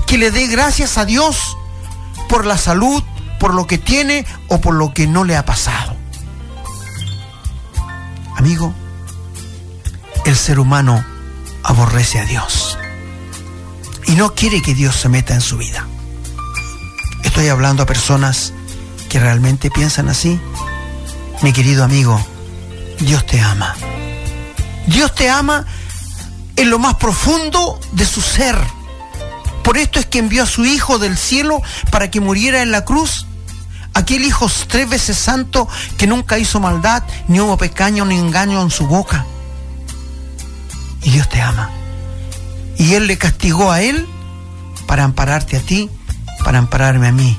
que 0.06 0.18
le 0.18 0.32
dé 0.32 0.48
gracias 0.48 0.98
a 0.98 1.06
Dios 1.06 1.58
por 2.28 2.46
la 2.46 2.58
salud, 2.58 3.04
por 3.40 3.54
lo 3.54 3.66
que 3.66 3.78
tiene 3.78 4.26
o 4.48 4.62
por 4.62 4.76
lo 4.76 4.94
que 4.94 5.08
no 5.08 5.24
le 5.24 5.36
ha 5.36 5.46
pasado. 5.46 5.89
Amigo, 8.40 8.74
el 10.26 10.34
ser 10.34 10.62
humano 10.62 11.04
aborrece 11.62 12.22
a 12.22 12.26
Dios 12.26 12.78
y 14.08 14.14
no 14.14 14.34
quiere 14.34 14.62
que 14.62 14.74
Dios 14.74 14.96
se 14.96 15.10
meta 15.10 15.34
en 15.34 15.42
su 15.42 15.58
vida. 15.58 15.86
Estoy 17.26 17.50
hablando 17.50 17.84
a 17.84 17.86
personas 17.86 18.54
que 19.10 19.20
realmente 19.20 19.70
piensan 19.70 20.08
así. 20.08 20.40
Mi 21.42 21.52
querido 21.52 21.84
amigo, 21.84 22.18
Dios 23.02 23.26
te 23.26 23.42
ama. 23.42 23.76
Dios 24.88 25.14
te 25.14 25.30
ama 25.30 25.66
en 26.56 26.70
lo 26.70 26.80
más 26.80 26.96
profundo 26.96 27.78
de 27.92 28.06
su 28.06 28.22
ser. 28.22 28.56
Por 29.66 29.78
esto 29.78 30.00
es 30.00 30.06
que 30.06 30.20
envió 30.20 30.44
a 30.44 30.48
su 30.48 30.64
Hijo 30.64 30.98
del 30.98 31.18
cielo 31.18 31.62
para 31.92 32.10
que 32.10 32.22
muriera 32.22 32.62
en 32.62 32.72
la 32.72 32.86
cruz. 32.86 33.28
Aquel 33.94 34.24
Hijo 34.24 34.50
tres 34.68 34.90
veces 34.90 35.18
santo 35.18 35.68
que 35.98 36.08
nunca 36.08 36.38
hizo 36.38 36.60
maldad, 36.60 37.04
ni 37.28 37.40
hubo 37.40 37.58
pecaño 37.58 38.06
ni 38.06 38.18
engaño 38.18 38.62
en 38.62 38.70
su 38.70 38.88
boca. 38.88 39.26
Y 41.02 41.12
Dios 41.12 41.30
te 41.30 41.42
ama. 41.42 41.70
Y 42.78 42.94
Él 42.94 43.08
le 43.08 43.18
castigó 43.18 43.72
a 43.72 43.82
Él 43.82 44.08
para 44.88 45.04
ampararte 45.04 45.58
a 45.58 45.60
ti, 45.60 45.90
para 46.44 46.60
ampararme 46.60 47.08
a 47.08 47.12
mí, 47.12 47.38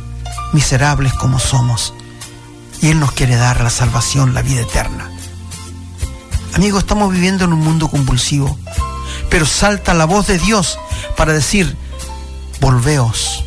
miserables 0.53 1.13
como 1.15 1.39
somos. 1.39 1.95
Y 2.83 2.89
Él 2.89 3.01
nos 3.01 3.13
quiere 3.13 3.37
dar 3.37 3.61
la 3.61 3.71
salvación, 3.71 4.35
la 4.35 4.43
vida 4.43 4.61
eterna. 4.61 5.11
Amigos, 6.55 6.83
estamos 6.83 7.13
viviendo 7.13 7.45
en 7.45 7.53
un 7.53 7.61
mundo 7.61 7.89
convulsivo, 7.89 8.59
pero 9.29 9.47
salta 9.47 9.95
la 9.95 10.05
voz 10.05 10.27
de 10.27 10.39
Dios 10.39 10.79
para 11.17 11.33
decir, 11.33 11.77
volveos 12.61 13.45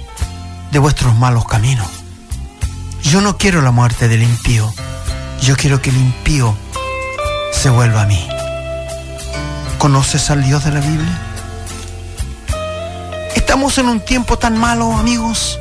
de 0.72 0.80
vuestros 0.80 1.16
malos 1.16 1.46
caminos. 1.46 1.88
Yo 3.04 3.22
no 3.22 3.38
quiero 3.38 3.62
la 3.62 3.72
muerte 3.72 4.08
del 4.08 4.24
impío, 4.24 4.74
yo 5.42 5.56
quiero 5.56 5.82
que 5.82 5.90
el 5.90 5.98
impío 5.98 6.56
se 7.52 7.70
vuelva 7.70 8.04
a 8.04 8.06
mí. 8.06 8.28
¿Conoces 9.78 10.30
al 10.30 10.44
Dios 10.44 10.64
de 10.64 10.72
la 10.72 10.80
Biblia? 10.80 11.22
Estamos 13.36 13.78
en 13.78 13.88
un 13.88 14.00
tiempo 14.00 14.40
tan 14.40 14.58
malo, 14.58 14.94
amigos. 14.94 15.60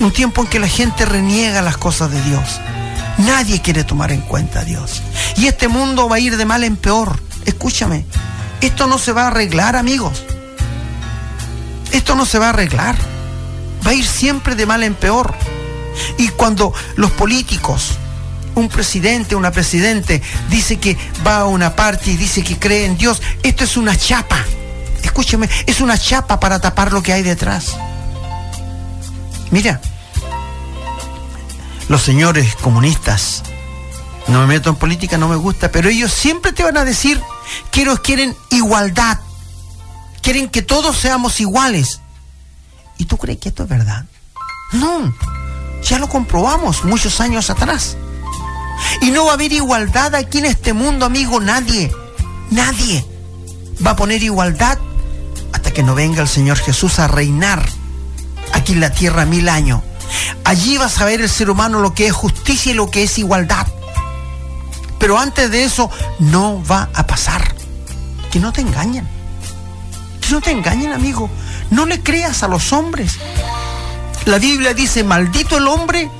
Un 0.00 0.12
tiempo 0.12 0.42
en 0.42 0.48
que 0.48 0.60
la 0.60 0.68
gente 0.68 1.04
reniega 1.04 1.62
las 1.62 1.76
cosas 1.76 2.10
de 2.10 2.22
Dios. 2.22 2.60
Nadie 3.18 3.60
quiere 3.60 3.84
tomar 3.84 4.12
en 4.12 4.20
cuenta 4.20 4.60
a 4.60 4.64
Dios. 4.64 5.02
Y 5.36 5.46
este 5.46 5.68
mundo 5.68 6.08
va 6.08 6.16
a 6.16 6.20
ir 6.20 6.36
de 6.36 6.44
mal 6.44 6.64
en 6.64 6.76
peor. 6.76 7.20
Escúchame, 7.44 8.06
esto 8.60 8.86
no 8.86 8.98
se 8.98 9.12
va 9.12 9.24
a 9.24 9.26
arreglar, 9.28 9.76
amigos. 9.76 10.24
Esto 11.92 12.14
no 12.14 12.24
se 12.24 12.38
va 12.38 12.46
a 12.46 12.50
arreglar. 12.50 12.96
Va 13.86 13.90
a 13.90 13.94
ir 13.94 14.06
siempre 14.06 14.54
de 14.54 14.66
mal 14.66 14.82
en 14.82 14.94
peor. 14.94 15.34
Y 16.18 16.28
cuando 16.28 16.72
los 16.96 17.10
políticos, 17.12 17.92
un 18.54 18.68
presidente, 18.68 19.36
una 19.36 19.50
presidente, 19.50 20.22
dice 20.50 20.78
que 20.78 20.96
va 21.26 21.40
a 21.40 21.44
una 21.46 21.76
parte 21.76 22.10
y 22.10 22.16
dice 22.16 22.42
que 22.42 22.58
cree 22.58 22.86
en 22.86 22.96
Dios, 22.96 23.22
esto 23.42 23.64
es 23.64 23.76
una 23.76 23.96
chapa. 23.96 24.38
Escúchame, 25.02 25.48
es 25.66 25.80
una 25.80 25.98
chapa 25.98 26.40
para 26.40 26.58
tapar 26.58 26.92
lo 26.92 27.02
que 27.02 27.12
hay 27.12 27.22
detrás. 27.22 27.76
Mira, 29.50 29.80
los 31.88 32.02
señores 32.02 32.56
comunistas, 32.56 33.42
no 34.28 34.40
me 34.40 34.46
meto 34.46 34.70
en 34.70 34.76
política, 34.76 35.18
no 35.18 35.28
me 35.28 35.36
gusta, 35.36 35.70
pero 35.70 35.88
ellos 35.88 36.12
siempre 36.12 36.52
te 36.52 36.64
van 36.64 36.76
a 36.76 36.84
decir 36.84 37.20
que 37.70 37.82
ellos 37.82 38.00
quieren 38.00 38.36
igualdad, 38.50 39.20
quieren 40.20 40.48
que 40.48 40.62
todos 40.62 40.96
seamos 40.96 41.40
iguales. 41.40 42.00
¿Y 42.98 43.04
tú 43.04 43.18
crees 43.18 43.38
que 43.38 43.50
esto 43.50 43.62
es 43.62 43.68
verdad? 43.68 44.06
No, 44.72 45.14
ya 45.88 45.98
lo 45.98 46.08
comprobamos 46.08 46.84
muchos 46.84 47.20
años 47.20 47.50
atrás. 47.50 47.96
Y 49.00 49.10
no 49.10 49.24
va 49.24 49.32
a 49.32 49.34
haber 49.34 49.52
igualdad 49.52 50.14
aquí 50.14 50.38
en 50.38 50.46
este 50.46 50.72
mundo, 50.72 51.06
amigo, 51.06 51.40
nadie, 51.40 51.92
nadie 52.50 53.04
va 53.84 53.92
a 53.92 53.96
poner 53.96 54.22
igualdad 54.22 54.78
hasta 55.52 55.72
que 55.72 55.82
no 55.82 55.94
venga 55.94 56.22
el 56.22 56.28
Señor 56.28 56.58
Jesús 56.58 56.98
a 56.98 57.08
reinar 57.08 57.64
aquí 58.52 58.72
en 58.72 58.80
la 58.80 58.90
tierra 58.90 59.24
mil 59.24 59.48
años. 59.48 59.82
Allí 60.44 60.76
vas 60.78 61.00
a 61.00 61.04
ver 61.04 61.20
el 61.20 61.28
ser 61.28 61.50
humano 61.50 61.80
lo 61.80 61.94
que 61.94 62.06
es 62.06 62.12
justicia 62.12 62.72
y 62.72 62.74
lo 62.74 62.90
que 62.90 63.04
es 63.04 63.18
igualdad. 63.18 63.66
Pero 64.98 65.18
antes 65.18 65.50
de 65.50 65.64
eso 65.64 65.90
no 66.18 66.62
va 66.64 66.88
a 66.94 67.06
pasar. 67.06 67.54
Que 68.30 68.40
no 68.40 68.52
te 68.52 68.60
engañen. 68.60 69.08
Que 70.20 70.30
no 70.30 70.40
te 70.40 70.50
engañen, 70.50 70.92
amigo. 70.92 71.30
No 71.70 71.86
le 71.86 72.02
creas 72.02 72.42
a 72.42 72.48
los 72.48 72.72
hombres. 72.72 73.18
La 74.26 74.38
Biblia 74.40 74.74
dice, 74.74 75.04
maldito 75.04 75.56
el 75.56 75.68
hombre 75.68 76.10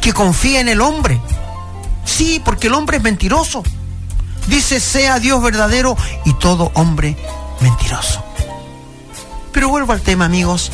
que 0.00 0.12
confía 0.12 0.60
en 0.60 0.68
el 0.68 0.80
hombre. 0.80 1.20
Sí, 2.04 2.40
porque 2.44 2.68
el 2.68 2.74
hombre 2.74 2.98
es 2.98 3.02
mentiroso. 3.02 3.64
Dice, 4.46 4.78
sea 4.78 5.18
Dios 5.18 5.42
verdadero 5.42 5.96
y 6.24 6.34
todo 6.34 6.70
hombre 6.74 7.16
mentiroso. 7.60 8.24
Pero 9.52 9.68
vuelvo 9.68 9.92
al 9.92 10.02
tema, 10.02 10.24
amigos. 10.24 10.70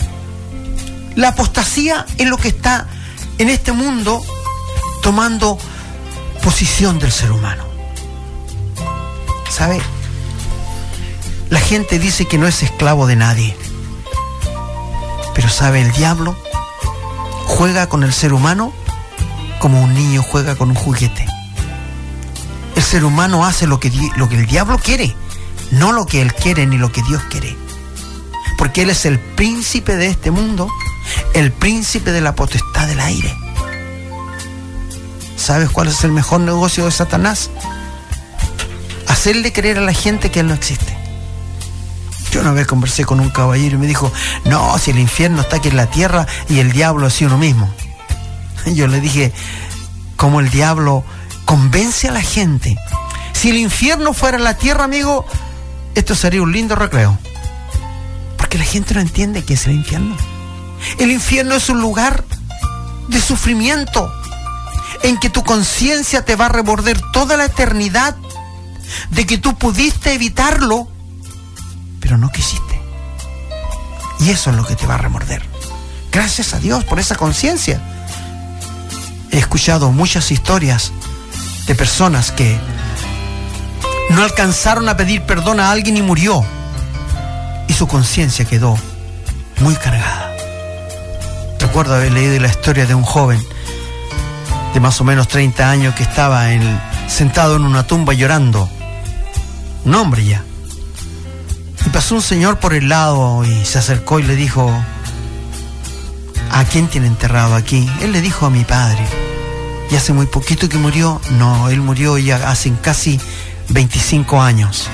La 1.17 1.29
apostasía 1.29 2.05
es 2.19 2.29
lo 2.29 2.37
que 2.37 2.49
está 2.49 2.87
en 3.39 3.49
este 3.49 3.73
mundo 3.73 4.23
tomando 5.03 5.59
posición 6.43 6.99
del 6.99 7.13
ser 7.13 7.33
humano. 7.33 7.65
¿Sabe? 9.49 9.81
La 11.49 11.61
gente 11.61 11.99
dice 11.99 12.27
que 12.27 12.37
no 12.37 12.47
es 12.47 12.63
esclavo 12.63 13.07
de 13.07 13.17
nadie. 13.17 13.57
Pero 15.35 15.49
sabe, 15.49 15.81
el 15.81 15.93
diablo 15.93 16.37
juega 17.49 17.89
con 17.89 18.05
el 18.05 18.13
ser 18.13 18.35
humano 18.35 18.73
como 19.59 19.83
un 19.83 19.95
niño 19.95 20.23
juega 20.23 20.55
con 20.55 20.69
un 20.69 20.77
juguete. 20.77 21.27
El 22.77 22.83
ser 22.83 23.05
humano 23.05 23.45
hace 23.45 23.67
lo 23.67 23.81
que, 23.81 23.91
lo 24.17 24.29
que 24.29 24.37
el 24.37 24.47
diablo 24.47 24.79
quiere, 24.79 25.17
no 25.73 25.93
lo 25.93 26.07
que 26.07 26.23
él 26.23 26.33
quiere 26.33 26.67
ni 26.67 26.79
lo 26.79 26.93
que 26.93 27.03
Dios 27.03 27.23
quiere. 27.25 27.57
Porque 28.57 28.83
él 28.83 28.91
es 28.91 29.05
el 29.07 29.19
príncipe 29.19 29.97
de 29.97 30.07
este 30.07 30.31
mundo, 30.31 30.69
el 31.35 31.51
príncipe 31.51 32.13
de 32.13 32.21
la 32.21 32.37
potestad 32.37 32.87
del 32.87 33.01
aire. 33.01 33.35
¿Sabes 35.37 35.71
cuál 35.71 35.89
es 35.89 36.05
el 36.05 36.13
mejor 36.13 36.41
negocio 36.41 36.85
de 36.85 36.93
Satanás? 36.93 37.51
Hacerle 39.09 39.53
creer 39.53 39.79
a 39.79 39.83
la 39.83 39.95
gente 39.95 40.31
que 40.31 40.41
él 40.41 40.49
no 40.49 40.55
existe. 40.55 40.88
Una 42.49 42.55
vez 42.55 42.67
conversé 42.67 43.05
con 43.05 43.21
un 43.21 43.29
caballero 43.29 43.77
y 43.77 43.79
me 43.79 43.87
dijo, 43.87 44.11
no, 44.47 44.79
si 44.79 44.93
el 44.93 44.99
infierno 44.99 45.43
está 45.43 45.57
aquí 45.57 45.69
en 45.69 45.77
la 45.77 45.91
tierra 45.91 46.27
y 46.49 46.61
el 46.61 46.73
diablo 46.73 47.07
es 47.07 47.21
uno 47.21 47.37
mismo. 47.37 47.71
Yo 48.75 48.87
le 48.87 49.03
dije, 49.03 49.35
¿cómo 50.17 50.41
el 50.41 50.49
diablo 50.49 51.05
convence 51.45 52.09
a 52.09 52.13
la 52.13 52.23
gente? 52.23 52.79
Si 53.35 53.51
el 53.51 53.59
infierno 53.59 54.15
fuera 54.15 54.39
la 54.39 54.55
tierra, 54.57 54.85
amigo, 54.85 55.27
esto 55.95 56.15
sería 56.15 56.41
un 56.41 56.51
lindo 56.51 56.75
recreo. 56.75 57.19
Porque 58.39 58.57
la 58.57 58.65
gente 58.65 58.95
no 58.95 59.01
entiende 59.01 59.45
qué 59.45 59.53
es 59.53 59.67
el 59.67 59.75
infierno. 59.75 60.17
El 60.97 61.11
infierno 61.11 61.55
es 61.55 61.69
un 61.69 61.83
lugar 61.83 62.25
de 63.09 63.21
sufrimiento 63.21 64.11
en 65.03 65.19
que 65.19 65.29
tu 65.29 65.45
conciencia 65.45 66.25
te 66.25 66.35
va 66.35 66.47
a 66.47 66.49
reborder 66.49 66.99
toda 67.13 67.37
la 67.37 67.45
eternidad 67.45 68.17
de 69.11 69.27
que 69.27 69.37
tú 69.37 69.55
pudiste 69.59 70.15
evitarlo 70.15 70.89
pero 72.01 72.17
no 72.19 72.31
quisiste. 72.31 72.81
Y 74.21 74.31
eso 74.31 74.51
es 74.51 74.57
lo 74.57 74.65
que 74.65 74.77
te 74.77 74.87
va 74.87 74.95
a 74.95 74.99
remorder. 74.99 75.43
Gracias 76.11 76.55
a 76.55 76.59
Dios 76.59 76.85
por 76.85 76.99
esa 76.99 77.17
conciencia. 77.17 77.81
he 79.31 79.39
escuchado 79.39 79.93
muchas 79.93 80.31
historias 80.31 80.93
de 81.67 81.75
personas 81.75 82.33
que 82.33 82.59
no 84.11 84.23
alcanzaron 84.23 84.89
a 84.89 84.97
pedir 84.97 85.23
perdón 85.23 85.61
a 85.61 85.71
alguien 85.71 85.97
y 85.97 86.03
murió. 86.03 86.45
Y 87.69 87.75
su 87.75 87.87
conciencia 87.87 88.45
quedó 88.45 88.79
muy 89.61 89.75
cargada. 89.77 90.35
Recuerdo 91.61 91.95
haber 91.95 92.13
leído 92.13 92.41
la 92.41 92.49
historia 92.49 92.87
de 92.87 92.95
un 92.95 93.03
joven 93.03 93.45
de 94.73 94.81
más 94.81 95.01
o 95.01 95.05
menos 95.05 95.29
30 95.29 95.71
años 95.71 95.95
que 95.95 96.03
estaba 96.03 96.53
en, 96.53 96.81
sentado 97.07 97.57
en 97.57 97.63
una 97.63 97.87
tumba 97.87 98.15
llorando. 98.15 98.69
Un 99.85 99.95
hombre 99.95 100.25
ya. 100.25 100.45
Y 101.87 101.91
pasó 101.91 102.17
un 102.17 102.23
señor 102.23 102.59
por 102.59 102.75
el 102.75 102.89
lado 102.89 103.45
y 103.45 103.65
se 103.65 103.79
acercó 103.79 104.19
y 104.19 104.23
le 104.23 104.37
dijo, 104.37 104.71
¿a 106.51 106.65
quién 106.65 106.89
tiene 106.89 107.07
enterrado 107.07 107.55
aquí? 107.55 107.89
Él 108.01 108.13
le 108.13 108.21
dijo 108.21 108.47
a 108.47 108.51
mi 108.51 108.65
padre. 108.65 109.05
Y 109.91 109.97
hace 109.97 110.13
muy 110.13 110.27
poquito 110.27 110.69
que 110.69 110.77
murió. 110.77 111.21
No, 111.33 111.69
él 111.71 111.81
murió 111.81 112.19
ya 112.19 112.51
hace 112.51 112.73
casi 112.83 113.19
25 113.71 114.41
años. 114.41 114.89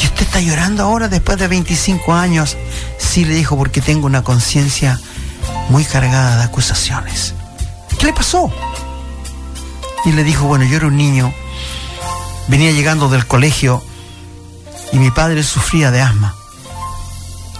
¿Y 0.00 0.06
usted 0.06 0.22
está 0.22 0.40
llorando 0.40 0.84
ahora 0.84 1.08
después 1.08 1.38
de 1.38 1.48
25 1.48 2.14
años? 2.14 2.56
Sí, 2.98 3.24
le 3.24 3.34
dijo, 3.34 3.56
porque 3.56 3.80
tengo 3.80 4.06
una 4.06 4.22
conciencia 4.22 5.00
muy 5.68 5.84
cargada 5.84 6.36
de 6.36 6.44
acusaciones. 6.44 7.34
¿Qué 7.98 8.06
le 8.06 8.12
pasó? 8.12 8.52
Y 10.04 10.12
le 10.12 10.22
dijo, 10.22 10.46
bueno, 10.46 10.64
yo 10.64 10.76
era 10.76 10.86
un 10.86 10.96
niño, 10.96 11.32
venía 12.46 12.70
llegando 12.70 13.08
del 13.08 13.26
colegio 13.26 13.82
y 14.92 14.98
mi 14.98 15.10
padre 15.10 15.42
sufría 15.42 15.90
de 15.90 16.00
asma. 16.00 16.34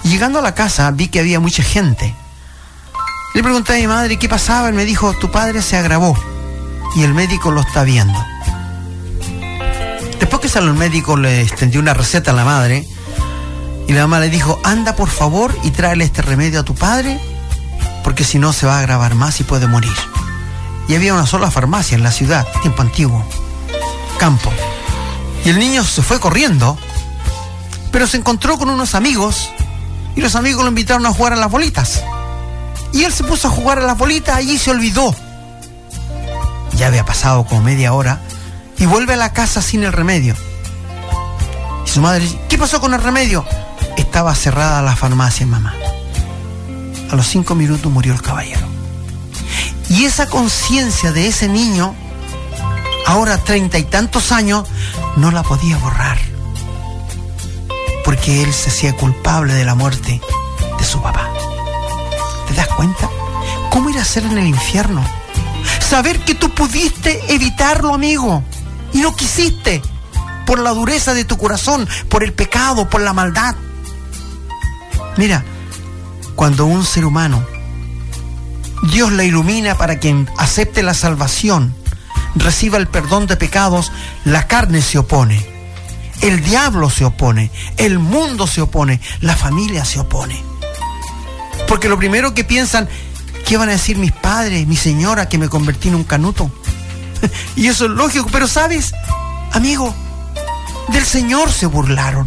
Llegando 0.03 0.39
a 0.39 0.43
la 0.43 0.55
casa 0.55 0.91
vi 0.91 1.09
que 1.09 1.21
había 1.21 1.41
mucha 1.41 1.63
gente. 1.63 2.15
Le 3.35 3.43
pregunté 3.43 3.75
a 3.75 3.77
mi 3.77 3.87
madre 3.87 4.19
qué 4.19 4.29
pasaba, 4.29 4.71
y 4.71 4.73
me 4.73 4.85
dijo, 4.85 5.13
tu 5.15 5.31
padre 5.31 5.63
se 5.63 5.77
agravó 5.77 6.17
y 6.97 7.03
el 7.03 7.15
médico 7.15 7.51
lo 7.51 7.61
está 7.61 7.85
viendo. 7.85 8.19
Después 10.19 10.43
que 10.43 10.49
salió 10.49 10.71
el 10.71 10.77
médico 10.77 11.17
le 11.17 11.43
extendió 11.43 11.81
una 11.81 11.95
receta 11.95 12.33
a 12.33 12.35
la 12.35 12.45
madre 12.45 12.87
y 13.87 13.93
la 13.93 14.03
mamá 14.03 14.21
le 14.21 14.31
dijo, 14.31 14.59
anda 14.65 14.97
por 14.97 15.09
favor 15.09 15.57
y 15.63 15.71
tráele 15.71 16.05
este 16.05 16.23
remedio 16.23 16.61
a 16.61 16.65
tu 16.65 16.75
padre 16.75 17.21
porque 18.03 18.25
si 18.25 18.39
no 18.39 18.53
se 18.53 18.67
va 18.67 18.77
a 18.77 18.79
agravar 18.81 19.15
más 19.15 19.41
y 19.41 19.45
puede 19.45 19.67
morir. 19.67 19.95
Y 20.89 20.95
había 20.95 21.13
una 21.15 21.27
sola 21.27 21.51
farmacia 21.51 21.95
en 21.95 22.03
la 22.03 22.11
ciudad, 22.11 22.47
tiempo 22.63 22.83
antiguo, 22.83 23.25
campo. 24.19 24.51
Y 25.45 25.51
el 25.51 25.59
niño 25.59 25.85
se 25.85 26.03
fue 26.03 26.19
corriendo, 26.19 26.79
pero 27.91 28.07
se 28.07 28.17
encontró 28.17 28.59
con 28.59 28.71
unos 28.71 28.95
amigos 28.95 29.51
y 30.17 30.21
los 30.21 30.35
amigos 30.35 30.63
lo 30.63 30.69
invitaron 30.69 31.07
a 31.07 31.13
jugar 31.13 31.33
a 31.33 31.37
las 31.37 31.51
bolitas. 31.51 32.03
Y 32.93 33.05
él 33.05 33.13
se 33.13 33.25
puso 33.25 33.49
a 33.49 33.51
jugar 33.51 33.79
a 33.79 33.83
las 33.83 33.99
bolitas, 33.99 34.37
allí 34.37 34.59
se 34.59 34.71
olvidó. 34.71 35.15
Ya 36.77 36.87
había 36.87 37.05
pasado 37.05 37.45
como 37.45 37.63
media 37.63 37.93
hora 37.93 38.21
y 38.79 38.87
vuelve 38.87 39.15
a 39.15 39.17
la 39.17 39.33
casa 39.33 39.63
sin 39.63 39.85
el 39.85 39.93
remedio. 39.93 40.35
Y 41.85 41.89
su 41.89 42.01
madre 42.01 42.21
dice, 42.21 42.39
¿qué 42.49 42.59
pasó 42.59 42.81
con 42.81 42.95
el 42.95 43.03
remedio? 43.03 43.45
Estaba 43.97 44.35
cerrada 44.35 44.83
la 44.83 44.97
farmacia, 44.97 45.47
mamá. 45.47 45.75
A 47.11 47.17
los 47.17 47.27
cinco 47.27 47.55
minutos 47.55 47.91
murió 47.91 48.13
el 48.13 48.23
caballero. 48.23 48.67
Y 49.89 50.05
esa 50.05 50.29
conciencia 50.29 51.13
de 51.13 51.29
ese 51.29 51.49
niño, 51.49 51.95
ahora 53.07 53.39
treinta 53.39 53.79
y 53.79 53.85
tantos 53.85 54.33
años, 54.33 54.67
no 55.17 55.31
la 55.31 55.43
podía 55.43 55.79
borrar. 55.79 56.19
Porque 58.09 58.43
él 58.43 58.55
se 58.55 58.71
hacía 58.71 58.97
culpable 58.97 59.53
de 59.53 59.67
la 59.67 59.75
muerte 59.75 60.19
de 60.79 60.85
su 60.87 61.03
papá. 61.03 61.29
¿Te 62.49 62.55
das 62.55 62.69
cuenta? 62.69 63.07
¿Cómo 63.69 63.91
ir 63.91 63.99
a 63.99 64.05
ser 64.07 64.25
en 64.25 64.39
el 64.39 64.47
infierno? 64.47 65.05
Saber 65.79 66.19
que 66.21 66.35
tú 66.35 66.49
pudiste 66.55 67.21
evitarlo, 67.35 67.93
amigo, 67.93 68.43
y 68.95 69.03
no 69.03 69.15
quisiste, 69.15 69.83
por 70.47 70.59
la 70.59 70.71
dureza 70.71 71.13
de 71.13 71.27
tu 71.27 71.37
corazón, 71.37 71.87
por 72.09 72.25
el 72.25 72.33
pecado, 72.33 72.89
por 72.89 73.03
la 73.03 73.13
maldad. 73.13 73.57
Mira, 75.19 75.45
cuando 76.35 76.65
un 76.65 76.87
ser 76.87 77.05
humano, 77.05 77.45
Dios 78.91 79.13
le 79.13 79.27
ilumina 79.27 79.77
para 79.77 80.01
que 80.01 80.25
acepte 80.39 80.83
la 80.83 80.95
salvación, 80.95 81.75
reciba 82.37 82.79
el 82.79 82.87
perdón 82.87 83.27
de 83.27 83.37
pecados, 83.37 83.93
la 84.25 84.47
carne 84.47 84.81
se 84.81 84.97
opone, 84.97 85.58
el 86.21 86.43
diablo 86.43 86.91
se 86.91 87.05
opone, 87.05 87.51
el 87.77 87.99
mundo 87.99 88.47
se 88.47 88.61
opone, 88.61 89.01
la 89.21 89.37
familia 89.37 89.85
se 89.85 90.01
opone. 90.01 90.43
Porque 91.67 91.89
lo 91.89 91.99
primero 91.99 92.35
que 92.35 92.45
piensan, 92.45 92.89
¿qué 93.47 93.57
van 93.57 93.69
a 93.69 93.73
decir 93.73 93.99
mis 93.99 94.13
padres, 94.13 94.67
mi 94.67 94.77
señora, 94.77 95.29
que 95.29 95.39
me 95.39 95.49
convertí 95.49 95.89
en 95.89 95.95
un 95.95 96.05
canuto? 96.05 96.51
y 97.57 97.69
eso 97.69 97.85
es 97.85 97.91
lógico, 97.91 98.29
pero 98.33 98.49
sabes, 98.49 98.93
amigo, 99.53 99.95
del 100.89 101.05
Señor 101.05 101.53
se 101.53 101.67
burlaron. 101.67 102.27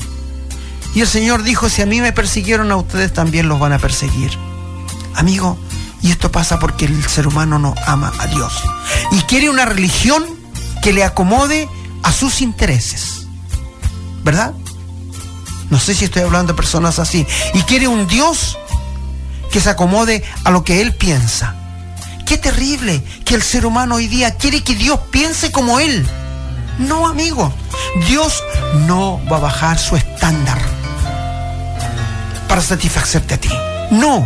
Y 0.93 1.01
el 1.01 1.07
Señor 1.07 1.43
dijo, 1.43 1.69
si 1.69 1.81
a 1.81 1.85
mí 1.85 2.01
me 2.01 2.11
persiguieron 2.11 2.71
a 2.71 2.75
ustedes 2.75 3.13
también 3.13 3.47
los 3.47 3.59
van 3.59 3.73
a 3.73 3.79
perseguir. 3.79 4.31
Amigo, 5.15 5.57
y 6.01 6.11
esto 6.11 6.31
pasa 6.31 6.59
porque 6.59 6.85
el 6.85 7.03
ser 7.05 7.27
humano 7.27 7.59
no 7.59 7.75
ama 7.87 8.11
a 8.19 8.27
Dios. 8.27 8.63
Y 9.11 9.21
quiere 9.21 9.49
una 9.49 9.65
religión 9.65 10.25
que 10.81 10.93
le 10.93 11.03
acomode 11.03 11.69
a 12.03 12.11
sus 12.11 12.41
intereses. 12.41 13.20
¿Verdad? 14.23 14.53
No 15.69 15.79
sé 15.79 15.93
si 15.95 16.05
estoy 16.05 16.23
hablando 16.23 16.53
de 16.53 16.57
personas 16.57 16.99
así. 16.99 17.25
Y 17.53 17.61
quiere 17.63 17.87
un 17.87 18.07
Dios 18.07 18.57
que 19.51 19.61
se 19.61 19.69
acomode 19.69 20.23
a 20.43 20.51
lo 20.51 20.63
que 20.63 20.81
Él 20.81 20.93
piensa. 20.93 21.55
Qué 22.25 22.37
terrible 22.37 23.03
que 23.25 23.35
el 23.35 23.41
ser 23.41 23.65
humano 23.65 23.95
hoy 23.95 24.07
día 24.07 24.35
quiere 24.35 24.63
que 24.63 24.75
Dios 24.75 24.99
piense 25.11 25.51
como 25.51 25.79
Él. 25.79 26.05
No, 26.77 27.07
amigo. 27.07 27.53
Dios 28.07 28.43
no 28.87 29.21
va 29.31 29.37
a 29.37 29.41
bajar 29.41 29.77
su 29.77 29.95
estándar 29.95 30.59
para 32.47 32.61
satisfacerte 32.61 33.35
a 33.35 33.37
ti. 33.37 33.49
No. 33.91 34.25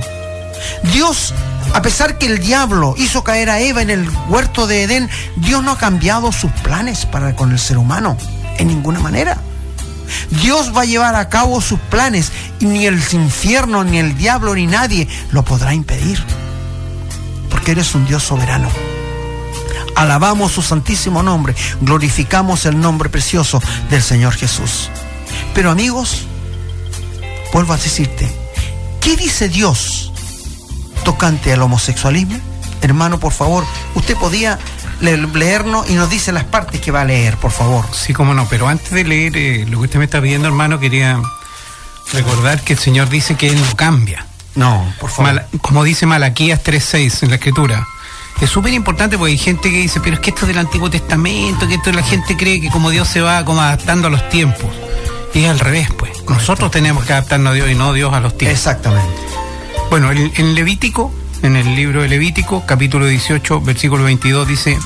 Dios, 0.94 1.34
a 1.74 1.82
pesar 1.82 2.18
que 2.18 2.26
el 2.26 2.40
diablo 2.40 2.96
hizo 2.98 3.24
caer 3.24 3.50
a 3.50 3.60
Eva 3.60 3.82
en 3.82 3.90
el 3.90 4.10
huerto 4.30 4.68
de 4.68 4.84
Edén, 4.84 5.10
Dios 5.36 5.64
no 5.64 5.72
ha 5.72 5.78
cambiado 5.78 6.32
sus 6.32 6.52
planes 6.52 7.06
para 7.06 7.36
con 7.36 7.52
el 7.52 7.60
ser 7.60 7.78
humano 7.78 8.18
en 8.58 8.68
ninguna 8.68 9.00
manera. 9.00 9.38
Dios 10.42 10.76
va 10.76 10.82
a 10.82 10.86
llevar 10.86 11.16
a 11.16 11.30
cabo 11.30 11.62
sus 11.62 11.80
planes 11.80 12.32
y 12.60 12.66
ni 12.66 12.86
el 12.86 13.02
infierno, 13.12 13.84
ni 13.84 13.98
el 13.98 14.18
diablo, 14.18 14.56
ni 14.56 14.68
nadie 14.68 15.08
lo 15.32 15.44
podrá 15.44 15.74
impedir. 15.74 16.22
Porque 17.50 17.72
eres 17.72 17.96
un 17.96 18.06
Dios 18.06 18.24
soberano. 18.24 18.70
Alabamos 19.96 20.52
su 20.52 20.62
santísimo 20.62 21.24
nombre, 21.24 21.56
glorificamos 21.82 22.66
el 22.66 22.80
nombre 22.80 23.10
precioso 23.10 23.62
del 23.90 24.04
Señor 24.04 24.34
Jesús. 24.34 24.90
Pero 25.54 25.72
amigos, 25.72 26.24
vuelvo 27.54 27.74
a 27.74 27.78
decirte, 27.78 28.30
¿qué 29.00 29.16
dice 29.16 29.48
Dios 29.48 30.12
tocante 31.06 31.54
al 31.54 31.62
homosexualismo? 31.62 32.38
Hermano, 32.82 33.20
por 33.20 33.32
favor, 33.32 33.66
usted 33.96 34.18
podía 34.18 34.60
leernos 35.02 35.90
y 35.90 35.94
nos 35.94 36.10
dice 36.10 36.32
las 36.32 36.44
partes 36.46 36.82
que 36.82 36.92
va 36.92 37.02
a 37.02 37.06
leer, 37.06 37.38
por 37.38 37.52
favor. 37.52 37.86
Sí, 37.92 38.14
cómo 38.14 38.34
no, 38.34 38.48
pero 38.50 38.68
antes 38.68 38.92
de 38.92 39.04
leer 39.04 39.36
eh, 39.38 39.66
lo 39.70 39.80
que 39.80 39.86
usted 39.86 40.00
me 40.00 40.06
está 40.06 40.22
pidiendo, 40.22 40.48
hermano, 40.48 40.80
quería 40.80 41.22
recordar 42.14 42.62
que 42.62 42.74
el 42.74 42.80
Señor 42.80 43.10
dice 43.10 43.36
que 43.36 43.48
Él 43.48 43.60
no 43.60 43.76
cambia. 43.76 44.26
No, 44.56 44.86
por 45.00 45.10
favor. 45.10 45.34
Mal- 45.34 45.48
como 45.62 45.84
dice 45.84 46.06
Malaquías 46.06 46.64
3.6 46.64 47.24
en 47.24 47.30
la 47.30 47.36
Escritura. 47.36 47.88
Es 48.42 48.50
súper 48.50 48.74
importante 48.74 49.18
porque 49.18 49.32
hay 49.32 49.38
gente 49.38 49.70
que 49.72 49.78
dice, 49.78 50.00
pero 50.02 50.16
es 50.16 50.20
que 50.20 50.30
esto 50.30 50.42
es 50.42 50.50
del 50.50 50.58
Antiguo 50.58 50.90
Testamento, 50.90 51.68
que 51.68 51.76
esto 51.76 51.92
la 51.92 52.04
gente 52.04 52.36
cree 52.36 52.60
que 52.60 52.70
como 52.70 52.90
Dios 52.90 53.08
se 53.08 53.22
va 53.22 53.44
como 53.46 53.62
adaptando 53.62 54.08
a 54.08 54.12
los 54.12 54.28
tiempos. 54.30 54.70
Y 55.34 55.44
es 55.44 55.50
al 55.50 55.60
revés, 55.60 55.90
pues. 55.98 56.12
Nosotros 56.30 56.72
tenemos 56.72 57.06
que 57.06 57.14
adaptarnos 57.14 57.52
a 57.52 57.54
Dios 57.54 57.70
y 57.70 57.76
no 57.76 57.92
Dios 57.94 58.14
a 58.14 58.20
los 58.22 58.38
tiempos. 58.38 58.58
Exactamente. 58.58 59.12
Bueno, 59.90 60.12
en, 60.12 60.32
en 60.36 60.56
Levítico, 60.56 61.14
en 61.42 61.56
el 61.56 61.76
libro 61.76 62.02
de 62.02 62.10
Levítico, 62.10 62.66
capítulo 62.66 63.06
18, 63.06 63.62
versículo 63.62 64.04
22, 64.04 64.48
dice, 64.48 64.78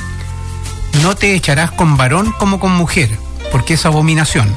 no 1.01 1.15
te 1.15 1.35
echarás 1.35 1.71
con 1.71 1.97
varón 1.97 2.33
como 2.37 2.59
con 2.59 2.71
mujer, 2.71 3.09
porque 3.51 3.75
es 3.75 3.85
abominación. 3.85 4.53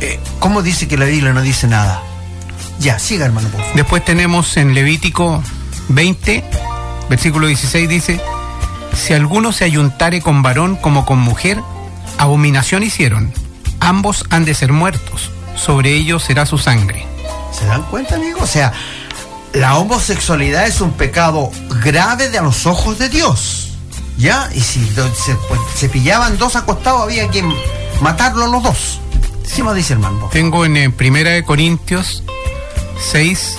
Eh, 0.00 0.20
¿Cómo 0.38 0.62
dice 0.62 0.88
que 0.88 0.96
la 0.96 1.06
Biblia 1.06 1.32
no 1.32 1.42
dice 1.42 1.66
nada? 1.66 2.02
Ya, 2.78 2.98
siga 2.98 3.26
hermano, 3.26 3.48
por 3.48 3.60
favor. 3.60 3.76
Después 3.76 4.04
tenemos 4.04 4.56
en 4.56 4.74
Levítico 4.74 5.42
20, 5.88 6.44
versículo 7.08 7.46
16, 7.46 7.88
dice, 7.88 8.20
si 8.94 9.14
alguno 9.14 9.52
se 9.52 9.64
ayuntare 9.64 10.20
con 10.20 10.42
varón 10.42 10.76
como 10.76 11.06
con 11.06 11.18
mujer, 11.18 11.60
abominación 12.18 12.82
hicieron, 12.82 13.32
ambos 13.80 14.24
han 14.30 14.44
de 14.44 14.54
ser 14.54 14.72
muertos, 14.72 15.30
sobre 15.54 15.94
ellos 15.94 16.24
será 16.24 16.46
su 16.46 16.58
sangre. 16.58 17.06
¿Se 17.52 17.66
dan 17.66 17.82
cuenta, 17.84 18.16
amigo? 18.16 18.40
O 18.42 18.46
sea, 18.46 18.72
la 19.52 19.76
homosexualidad 19.76 20.66
es 20.66 20.80
un 20.80 20.92
pecado 20.92 21.50
grave 21.82 22.28
de 22.28 22.38
a 22.38 22.42
los 22.42 22.66
ojos 22.66 22.98
de 22.98 23.08
Dios. 23.08 23.72
¿Ya? 24.18 24.48
Y 24.54 24.60
si 24.60 24.84
se, 24.86 25.34
pues, 25.48 25.60
se 25.74 25.88
pillaban 25.88 26.38
dos 26.38 26.56
acostados, 26.56 27.02
había 27.02 27.28
que 27.30 27.44
matarlos 28.00 28.50
los 28.50 28.62
dos. 28.62 29.00
Sí, 29.44 29.62
me 29.62 29.74
dice 29.74 29.92
hermano. 29.92 30.28
Tengo 30.32 30.64
en 30.64 30.76
eh, 30.76 30.90
Primera 30.90 31.30
de 31.30 31.44
Corintios 31.44 32.22
6, 33.10 33.58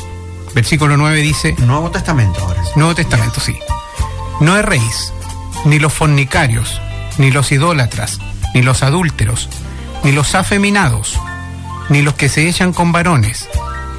versículo 0.54 0.98
9 0.98 1.22
dice, 1.22 1.56
Nuevo 1.60 1.92
Testamento 1.92 2.42
ahora. 2.42 2.64
sí. 2.64 2.72
Nuevo 2.76 2.96
Testamento, 2.96 3.40
sí. 3.40 3.58
No 4.40 4.58
erréis, 4.58 5.14
ni 5.66 5.80
los 5.80 5.94
fornicarios, 5.94 6.82
ni 7.18 7.32
los 7.32 7.52
idólatras, 7.52 8.20
ni 8.54 8.62
los 8.62 8.84
adúlteros, 8.84 9.50
ni 10.04 10.12
los 10.12 10.36
afeminados, 10.36 11.20
ni 11.90 12.02
los 12.02 12.16
que 12.16 12.30
se 12.30 12.48
echan 12.48 12.74
con 12.74 12.92
varones, 12.92 13.48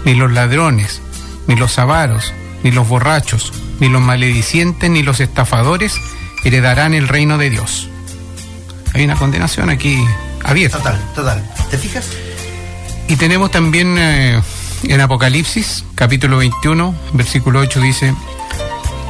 ni 0.05 0.14
los 0.14 0.31
ladrones, 0.31 1.03
ni 1.49 1.57
los 1.57 1.79
avaros, 1.81 2.33
ni 2.63 2.71
los 2.71 2.89
borrachos, 2.89 3.53
ni 3.81 3.89
los 3.89 4.01
maledicientes, 4.01 4.89
ni 4.89 5.03
los 5.03 5.19
estafadores 5.19 5.95
heredarán 6.45 6.95
el 6.95 7.09
reino 7.09 7.39
de 7.39 7.51
Dios. 7.51 7.89
Hay 8.95 9.05
una 9.05 9.17
condenación 9.17 9.71
aquí 9.71 9.99
abierta. 10.45 10.79
Total, 10.79 11.13
total. 11.15 11.51
¿Te 11.71 11.77
fijas? 11.79 12.09
Y 13.09 13.17
tenemos 13.17 13.51
también 13.51 13.97
eh, 13.99 14.41
en 14.85 15.01
Apocalipsis, 15.01 15.85
capítulo 15.95 16.39
21, 16.39 16.95
versículo 17.15 17.61
8 17.61 17.81
dice, 17.81 18.15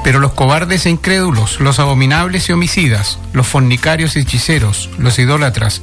pero 0.04 0.20
los 0.20 0.32
cobardes 0.32 0.86
e 0.86 0.90
incrédulos, 0.90 1.60
los 1.60 1.78
abominables 1.78 2.48
y 2.48 2.52
homicidas, 2.52 3.18
los 3.32 3.46
fornicarios 3.46 4.16
y 4.16 4.20
hechiceros, 4.20 4.88
los 4.98 5.18
idólatras 5.18 5.82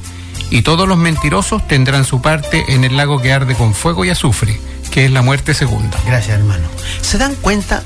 y 0.50 0.62
todos 0.62 0.88
los 0.88 0.98
mentirosos 0.98 1.68
tendrán 1.68 2.06
su 2.06 2.22
parte 2.22 2.66
en 2.70 2.84
el 2.84 2.98
lago 2.98 3.22
que 3.22 3.34
arde 3.34 3.56
con 3.56 3.74
fuego 3.74 4.06
y 4.06 4.10
azufre, 4.10 4.60
que 4.96 5.04
es 5.04 5.12
la 5.12 5.22
muerte 5.22 5.54
segunda. 5.54 6.00
Gracias, 6.06 6.40
hermano. 6.40 6.70
¿Se 7.02 7.18
dan 7.18 7.36
cuenta 7.36 7.84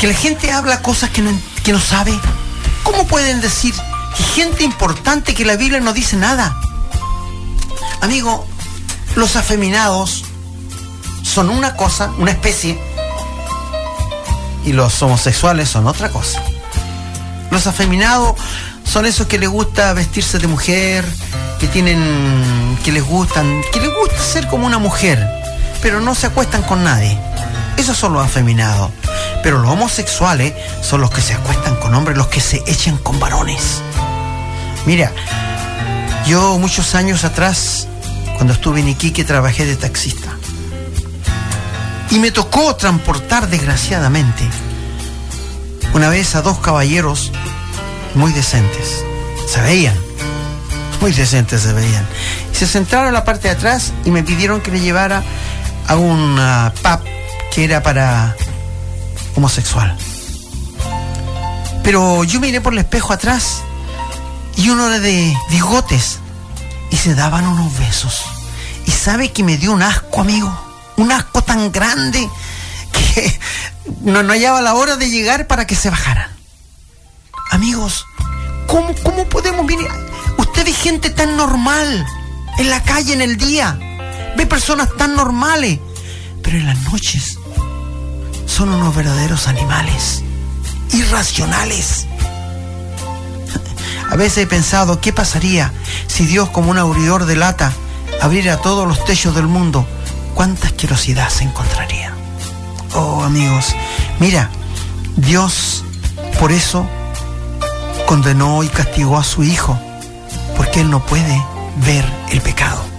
que 0.00 0.08
la 0.08 0.14
gente 0.14 0.50
habla 0.50 0.82
cosas 0.82 1.10
que 1.10 1.22
no, 1.22 1.30
que 1.62 1.70
no 1.70 1.78
sabe? 1.78 2.12
¿Cómo 2.82 3.06
pueden 3.06 3.40
decir 3.40 3.72
que 4.16 4.24
gente 4.24 4.64
importante 4.64 5.32
que 5.32 5.44
la 5.44 5.54
Biblia 5.54 5.78
no 5.78 5.92
dice 5.92 6.16
nada? 6.16 6.60
Amigo, 8.00 8.44
los 9.14 9.36
afeminados 9.36 10.24
son 11.22 11.50
una 11.50 11.76
cosa, 11.76 12.10
una 12.18 12.32
especie, 12.32 12.76
y 14.64 14.72
los 14.72 15.00
homosexuales 15.00 15.68
son 15.68 15.86
otra 15.86 16.08
cosa. 16.08 16.42
Los 17.52 17.68
afeminados 17.68 18.34
son 18.82 19.06
esos 19.06 19.28
que 19.28 19.38
les 19.38 19.48
gusta 19.48 19.92
vestirse 19.92 20.40
de 20.40 20.48
mujer, 20.48 21.04
que 21.60 21.68
tienen, 21.68 22.76
que 22.82 22.90
les 22.90 23.04
gustan, 23.04 23.62
que 23.72 23.78
les 23.78 23.94
gusta 23.94 24.18
ser 24.18 24.48
como 24.48 24.66
una 24.66 24.78
mujer, 24.78 25.38
pero 25.80 26.00
no 26.00 26.14
se 26.14 26.26
acuestan 26.26 26.62
con 26.62 26.84
nadie. 26.84 27.18
Esos 27.76 27.96
son 27.96 28.12
los 28.12 28.24
afeminados. 28.24 28.90
Pero 29.42 29.58
los 29.58 29.70
homosexuales 29.70 30.54
son 30.82 31.00
los 31.00 31.10
que 31.10 31.20
se 31.20 31.34
acuestan 31.34 31.76
con 31.76 31.94
hombres, 31.94 32.16
los 32.16 32.26
que 32.26 32.40
se 32.40 32.62
echan 32.66 32.96
con 32.98 33.20
varones. 33.20 33.82
Mira, 34.84 35.12
yo 36.26 36.58
muchos 36.58 36.94
años 36.94 37.24
atrás, 37.24 37.86
cuando 38.36 38.52
estuve 38.52 38.80
en 38.80 38.88
Iquique, 38.88 39.24
trabajé 39.24 39.64
de 39.64 39.76
taxista. 39.76 40.28
Y 42.10 42.18
me 42.18 42.30
tocó 42.30 42.74
transportar, 42.74 43.48
desgraciadamente, 43.48 44.48
una 45.94 46.08
vez 46.08 46.34
a 46.34 46.42
dos 46.42 46.58
caballeros 46.58 47.32
muy 48.14 48.32
decentes. 48.32 49.04
Se 49.46 49.60
veían, 49.60 49.96
muy 51.00 51.12
decentes 51.12 51.62
se 51.62 51.72
veían. 51.72 52.06
Se 52.52 52.66
sentaron 52.66 53.08
en 53.08 53.14
la 53.14 53.24
parte 53.24 53.48
de 53.48 53.54
atrás 53.54 53.92
y 54.04 54.10
me 54.10 54.22
pidieron 54.22 54.60
que 54.60 54.70
le 54.70 54.80
llevara 54.80 55.22
a 55.88 55.96
un 55.96 56.38
pub 56.82 57.00
que 57.52 57.64
era 57.64 57.82
para 57.82 58.36
homosexual. 59.34 59.96
Pero 61.82 62.22
yo 62.24 62.38
miré 62.40 62.60
por 62.60 62.74
el 62.74 62.80
espejo 62.80 63.12
atrás 63.12 63.62
y 64.56 64.68
uno 64.68 64.88
era 64.88 65.00
de 65.00 65.34
bigotes 65.50 66.18
y 66.90 66.96
se 66.96 67.14
daban 67.14 67.46
unos 67.46 67.76
besos. 67.78 68.22
Y 68.86 68.90
sabe 68.90 69.32
que 69.32 69.42
me 69.42 69.56
dio 69.56 69.72
un 69.72 69.82
asco, 69.82 70.20
amigo. 70.20 70.52
Un 70.96 71.12
asco 71.12 71.42
tan 71.42 71.72
grande 71.72 72.28
que 72.92 73.40
no, 74.02 74.22
no 74.22 74.32
hallaba 74.32 74.60
la 74.60 74.74
hora 74.74 74.96
de 74.96 75.08
llegar 75.08 75.46
para 75.46 75.66
que 75.66 75.74
se 75.74 75.90
bajaran. 75.90 76.30
Amigos, 77.50 78.04
¿cómo, 78.66 78.94
cómo 79.02 79.24
podemos 79.28 79.66
venir? 79.66 79.88
Usted 80.36 80.64
ve 80.66 80.72
gente 80.72 81.10
tan 81.10 81.36
normal 81.36 82.06
en 82.58 82.68
la 82.68 82.82
calle, 82.82 83.14
en 83.14 83.22
el 83.22 83.38
día. 83.38 83.78
Ve 84.38 84.46
personas 84.46 84.88
tan 84.96 85.16
normales. 85.16 85.80
Pero 86.42 86.58
en 86.58 86.66
las 86.66 86.78
noches 86.84 87.38
son 88.46 88.68
unos 88.68 88.94
verdaderos 88.94 89.48
animales. 89.48 90.22
Irracionales. 90.92 92.06
A 94.10 94.14
veces 94.14 94.44
he 94.44 94.46
pensado, 94.46 95.00
¿qué 95.00 95.12
pasaría 95.12 95.72
si 96.06 96.24
Dios 96.24 96.50
como 96.50 96.70
un 96.70 96.78
abridor 96.78 97.26
de 97.26 97.34
lata 97.34 97.72
abriera 98.22 98.58
todos 98.58 98.86
los 98.86 99.04
techos 99.04 99.34
del 99.34 99.48
mundo? 99.48 99.84
¿Cuánta 100.34 100.68
asquerosidad 100.68 101.30
se 101.30 101.42
encontraría? 101.42 102.14
Oh, 102.94 103.24
amigos, 103.24 103.74
mira, 104.20 104.50
Dios 105.16 105.84
por 106.38 106.52
eso 106.52 106.86
condenó 108.06 108.62
y 108.62 108.68
castigó 108.68 109.18
a 109.18 109.24
su 109.24 109.42
Hijo, 109.42 109.78
porque 110.56 110.80
Él 110.80 110.90
no 110.90 111.04
puede 111.04 111.44
ver 111.84 112.04
el 112.30 112.40
pecado. 112.40 112.97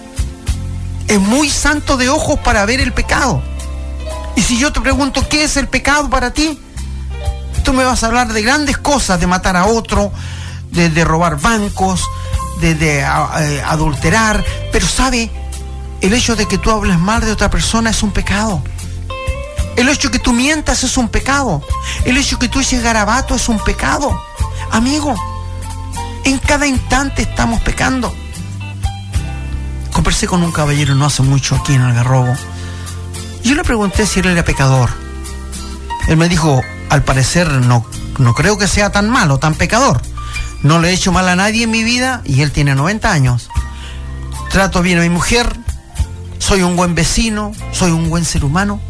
Es 1.09 1.19
muy 1.19 1.49
santo 1.49 1.97
de 1.97 2.07
ojos 2.07 2.39
para 2.39 2.63
ver 2.65 2.79
el 2.79 2.93
pecado. 2.93 3.41
Y 4.35 4.41
si 4.41 4.59
yo 4.59 4.71
te 4.71 4.79
pregunto, 4.79 5.27
¿qué 5.27 5.43
es 5.43 5.57
el 5.57 5.67
pecado 5.67 6.09
para 6.09 6.31
ti? 6.31 6.57
Tú 7.63 7.73
me 7.73 7.83
vas 7.83 8.03
a 8.03 8.07
hablar 8.07 8.31
de 8.31 8.41
grandes 8.43 8.77
cosas, 8.77 9.19
de 9.19 9.25
matar 9.25 9.57
a 9.57 9.65
otro, 9.65 10.11
de, 10.71 11.03
robar 11.03 11.39
bancos, 11.41 12.05
de, 12.61 12.99
eh, 12.99 13.61
adulterar, 13.65 14.45
pero 14.71 14.87
sabe, 14.87 15.31
el 16.01 16.13
hecho 16.13 16.35
de 16.35 16.47
que 16.47 16.59
tú 16.59 16.69
hables 16.69 16.99
mal 16.99 17.21
de 17.21 17.31
otra 17.31 17.49
persona 17.49 17.89
es 17.89 18.03
un 18.03 18.11
pecado. 18.11 18.61
El 19.75 19.89
hecho 19.89 20.09
de 20.09 20.17
que 20.17 20.23
tú 20.23 20.31
mientas 20.31 20.83
es 20.83 20.95
un 20.95 21.09
pecado. 21.09 21.63
El 22.05 22.17
hecho 22.17 22.37
de 22.37 22.41
que 22.41 22.49
tú 22.49 22.59
eches 22.59 22.83
garabato 22.83 23.33
es 23.33 23.49
un 23.49 23.59
pecado. 23.59 24.11
Amigo, 24.71 25.15
en 26.23 26.37
cada 26.37 26.67
instante 26.67 27.23
estamos 27.23 27.61
pecando. 27.61 28.13
Conversé 29.93 30.27
con 30.27 30.43
un 30.43 30.51
caballero 30.51 30.95
no 30.95 31.05
hace 31.05 31.23
mucho 31.23 31.55
aquí 31.55 31.73
en 31.73 31.81
Algarrobo. 31.81 32.33
Yo 33.43 33.55
le 33.55 33.63
pregunté 33.63 34.05
si 34.05 34.19
él 34.19 34.27
era 34.27 34.43
pecador. 34.43 34.89
Él 36.07 36.17
me 36.17 36.29
dijo, 36.29 36.61
al 36.89 37.03
parecer 37.03 37.47
no, 37.47 37.85
no 38.17 38.33
creo 38.33 38.57
que 38.57 38.67
sea 38.67 38.91
tan 38.91 39.09
malo, 39.09 39.37
tan 39.37 39.55
pecador. 39.55 40.01
No 40.63 40.79
le 40.79 40.89
he 40.89 40.93
hecho 40.93 41.11
mal 41.11 41.27
a 41.29 41.35
nadie 41.35 41.63
en 41.63 41.71
mi 41.71 41.83
vida 41.83 42.21
y 42.25 42.41
él 42.41 42.51
tiene 42.51 42.75
90 42.75 43.11
años. 43.11 43.49
Trato 44.49 44.81
bien 44.81 44.97
a 44.99 45.01
mi 45.01 45.09
mujer, 45.09 45.55
soy 46.39 46.63
un 46.63 46.75
buen 46.75 46.95
vecino, 46.95 47.51
soy 47.71 47.91
un 47.91 48.09
buen 48.09 48.25
ser 48.25 48.43
humano. 48.43 48.81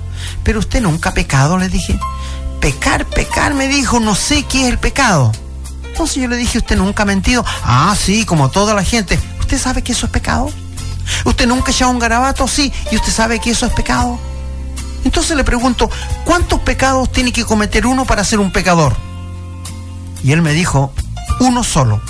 Pero 0.43 0.59
usted 0.59 0.81
nunca 0.81 1.09
ha 1.09 1.13
pecado, 1.13 1.57
le 1.57 1.69
dije. 1.69 1.99
Pecar, 2.59 3.05
pecar, 3.05 3.53
me 3.53 3.67
dijo, 3.67 3.99
no 3.99 4.15
sé 4.15 4.43
qué 4.43 4.63
es 4.63 4.69
el 4.69 4.79
pecado. 4.79 5.31
Entonces 5.85 6.17
yo 6.17 6.27
le 6.27 6.37
dije, 6.37 6.57
¿usted 6.57 6.77
nunca 6.77 7.03
ha 7.03 7.05
mentido? 7.05 7.45
Ah, 7.63 7.95
sí, 7.97 8.25
como 8.25 8.49
toda 8.49 8.73
la 8.73 8.83
gente. 8.83 9.19
¿Usted 9.39 9.59
sabe 9.59 9.81
que 9.81 9.91
eso 9.91 10.05
es 10.05 10.11
pecado? 10.11 10.51
¿Usted 11.25 11.47
nunca 11.47 11.71
echado 11.71 11.91
un 11.91 11.99
garabato? 11.99 12.47
Sí, 12.47 12.71
y 12.91 12.95
usted 12.95 13.11
sabe 13.11 13.39
que 13.39 13.51
eso 13.51 13.65
es 13.65 13.73
pecado. 13.73 14.19
Entonces 15.05 15.37
le 15.37 15.43
pregunto, 15.43 15.89
¿cuántos 16.25 16.59
pecados 16.61 17.11
tiene 17.11 17.31
que 17.31 17.45
cometer 17.45 17.85
uno 17.85 18.05
para 18.05 18.23
ser 18.23 18.39
un 18.39 18.51
pecador? 18.51 18.95
Y 20.23 20.31
él 20.31 20.41
me 20.41 20.53
dijo, 20.53 20.91
uno 21.39 21.63
solo. 21.63 22.01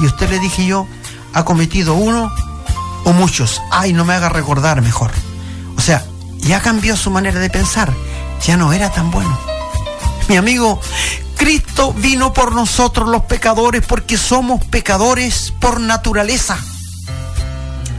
Y 0.00 0.06
usted 0.06 0.28
le 0.30 0.38
dije 0.40 0.66
yo, 0.66 0.86
¿ha 1.32 1.44
cometido 1.44 1.94
uno 1.94 2.32
o 3.04 3.12
muchos? 3.12 3.60
Ay, 3.70 3.92
no 3.92 4.04
me 4.04 4.14
haga 4.14 4.28
recordar 4.28 4.82
mejor. 4.82 5.12
O 5.76 5.80
sea, 5.80 6.04
ya 6.38 6.60
cambió 6.60 6.96
su 6.96 7.10
manera 7.10 7.38
de 7.38 7.50
pensar, 7.50 7.92
ya 8.44 8.56
no 8.56 8.72
era 8.72 8.90
tan 8.90 9.10
bueno. 9.10 9.38
Mi 10.28 10.36
amigo, 10.36 10.80
Cristo 11.36 11.92
vino 11.92 12.32
por 12.32 12.54
nosotros 12.54 13.08
los 13.08 13.22
pecadores 13.24 13.84
porque 13.86 14.16
somos 14.16 14.64
pecadores 14.64 15.52
por 15.60 15.80
naturaleza. 15.80 16.58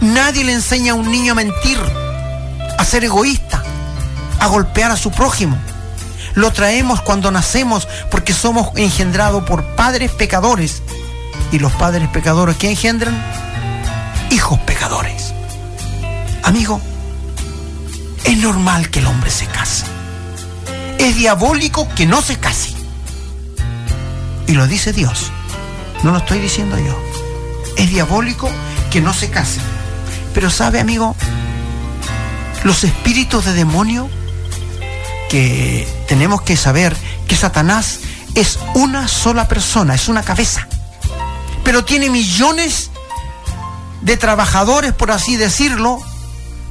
Nadie 0.05 0.43
le 0.43 0.53
enseña 0.53 0.91
a 0.91 0.95
un 0.95 1.09
niño 1.09 1.31
a 1.31 1.35
mentir, 1.35 1.79
a 2.77 2.85
ser 2.85 3.03
egoísta, 3.03 3.63
a 4.39 4.45
golpear 4.45 4.91
a 4.91 4.97
su 4.97 5.09
prójimo. 5.09 5.57
Lo 6.35 6.51
traemos 6.51 7.01
cuando 7.01 7.31
nacemos 7.31 7.87
porque 8.11 8.31
somos 8.31 8.69
engendrados 8.75 9.43
por 9.45 9.63
padres 9.75 10.11
pecadores. 10.11 10.83
Y 11.51 11.57
los 11.57 11.71
padres 11.73 12.07
pecadores 12.09 12.55
que 12.55 12.69
engendran 12.69 13.15
hijos 14.29 14.59
pecadores. 14.59 15.33
Amigo, 16.43 16.79
es 18.25 18.37
normal 18.37 18.91
que 18.91 18.99
el 18.99 19.07
hombre 19.07 19.31
se 19.31 19.47
case. 19.47 19.85
Es 20.99 21.15
diabólico 21.15 21.87
que 21.95 22.05
no 22.05 22.21
se 22.21 22.37
case. 22.37 22.73
Y 24.45 24.51
lo 24.51 24.67
dice 24.67 24.93
Dios. 24.93 25.31
No 26.03 26.11
lo 26.11 26.19
estoy 26.19 26.37
diciendo 26.37 26.77
yo. 26.77 26.95
Es 27.75 27.89
diabólico 27.89 28.51
que 28.91 29.01
no 29.01 29.11
se 29.11 29.31
case. 29.31 29.59
Pero 30.35 30.51
sabe, 30.51 30.81
amigo, 30.81 31.15
los 32.65 32.83
espíritus 32.83 33.45
de 33.45 33.53
demonio 33.53 34.09
que 35.29 35.87
tenemos 36.07 36.41
que 36.41 36.57
saber 36.57 36.95
que 37.27 37.37
Satanás 37.37 38.01
es 38.35 38.59
una 38.73 39.07
sola 39.07 39.47
persona, 39.47 39.95
es 39.95 40.09
una 40.09 40.23
cabeza. 40.23 40.67
Pero 41.63 41.85
tiene 41.85 42.09
millones 42.09 42.91
de 44.01 44.17
trabajadores, 44.17 44.91
por 44.91 45.09
así 45.09 45.37
decirlo, 45.37 45.99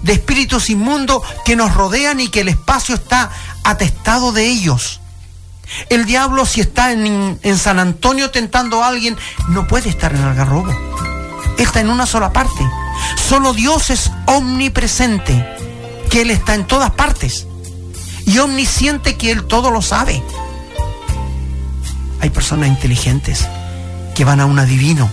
de 0.02 0.12
espíritus 0.12 0.68
inmundos 0.68 1.22
que 1.46 1.56
nos 1.56 1.74
rodean 1.74 2.20
y 2.20 2.28
que 2.28 2.40
el 2.40 2.48
espacio 2.48 2.94
está 2.94 3.30
atestado 3.64 4.32
de 4.32 4.46
ellos. 4.46 5.00
El 5.88 6.04
diablo 6.04 6.44
si 6.44 6.60
está 6.60 6.92
en, 6.92 7.38
San 7.58 7.78
Antonio 7.78 8.30
tentando 8.30 8.84
a 8.84 8.88
alguien, 8.88 9.16
no 9.48 9.66
puede 9.66 9.88
estar 9.88 10.14
en 10.14 10.20
Algarrobo. 10.20 10.70
Está 11.59 11.80
en 11.80 11.90
una 11.90 12.07
sola 12.07 12.32
parte. 12.32 12.68
Solo 13.28 13.53
Dios 13.53 13.90
es 13.90 14.11
omnipresente, 14.26 15.47
que 16.11 16.22
Él 16.22 16.30
está 16.30 16.55
en 16.55 16.66
todas 16.66 16.90
partes. 16.90 17.47
Y 18.26 18.38
omnisciente 18.38 19.16
que 19.16 19.30
Él 19.30 19.45
todo 19.45 19.70
lo 19.70 19.82
sabe. 19.82 20.22
Hay 22.20 22.30
personas 22.30 22.68
inteligentes 22.68 23.47
que 24.14 24.24
van 24.24 24.40
a 24.40 24.47
un 24.47 24.59
adivino 24.59 25.11